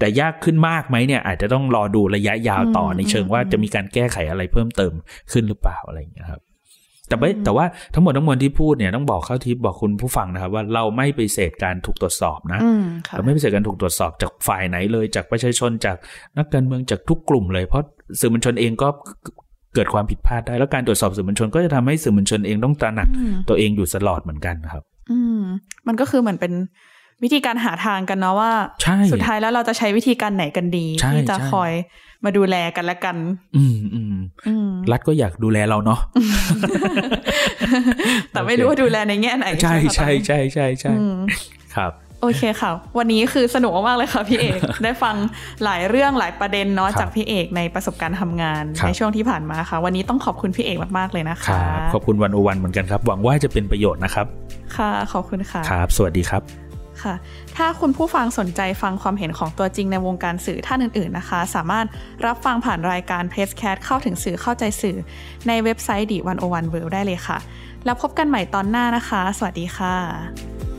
[0.00, 4.92] แต่ยากขึ้นมากไหมเนี่ย อาจจะต้องรอดูระยะยาวต่อในเชิงว่าจะมีการแก้ไขอะไรเพิ่มเติม
[5.32, 6.42] ขึ้นหรือเปล่าอะไรอย่างเงี้ยครับ
[7.08, 12.60] แต่ไม่แต่ว่าทั้งหมดทั้งมวลที่พูดเนี่ยต้องบอกเข้าทิปบอกคุณผู้ฟังนะครับ ว่าเราไม่ไปเสดการถูกตรวจสอบนะ
[13.12, 15.96] เราไม่ไปเสดการถูกตรวจสอบจากฝ่ายไหนเลย จากประชาชนจาก
[16.38, 17.84] นักการเมืองจากทุกกลุ่มเลย เพราะ
[18.20, 18.88] สื่อมวลชนเองก็
[19.74, 23.08] เกิดความผิดพลาดได้ แล้วการตรวจสอบสื่อมวลชนก็จะทำให้สื่อมวลชนเองต้องตระหนัก
[23.48, 25.42] ตัวเองอยู่ตลอดเหมือนกันครับ อืม
[25.86, 26.52] มันก็คือเหมือนเป็น
[27.22, 28.52] วิธีการหาทางกันเนาะว่า
[29.12, 31.72] สุดท้ายแล้วเราจะใช้วิธีการไหนกันดี ที่จะคอย
[32.24, 33.16] มาดูแลกันและกัน
[33.56, 34.14] อืมอืม
[34.92, 36.00] รัฐก็อยากดูแลเราเนาะ
[38.32, 40.92] แต่ไม่รู้ว่าดูแลในแง่ไหน ใช่ใช่ใช่ใช่ใช่
[41.76, 45.14] ครับโอเคค่ะ วันนี้คือสนุกมากเลยค่ะพี่เอก ได้ฟัง
[45.64, 51.60] หลายเรื่องหลายประเด็นเนาะจากพี่เอกในประสบการณ์ทำงาน ในช่วงที่ผ่านมาค่ะ วันนี้ต้องขอบคุณพี่เอกมากๆเลยนะคะ
[51.94, 54.26] ขอบคุณวันโอวันเหมือนกันครับ หวังว่าจะเป็นประโยชน์นะครับ
[54.76, 56.65] ค่ะ ขอบคุณค่ะ ครับ สวัสดีครับ
[57.04, 57.14] ค่ะ
[57.56, 61.86] ถ้าคุณผู้ฟังสนใจฟังความเห็นของตัวจริงในวงการสื่อท่านอื่นๆนะคะ สามารถ
[62.26, 64.96] รับฟังผ่านรายการเพจแคสเข้าถึงสื่อเข้าใจสื่อ
[65.48, 67.38] ในเว็บไซต์ดีวันโอวันเวิลได้เลยค่ะ
[67.84, 70.75] แล้วพบกันใหม่ตอนหน้านะคะ สวัสดีค่ะ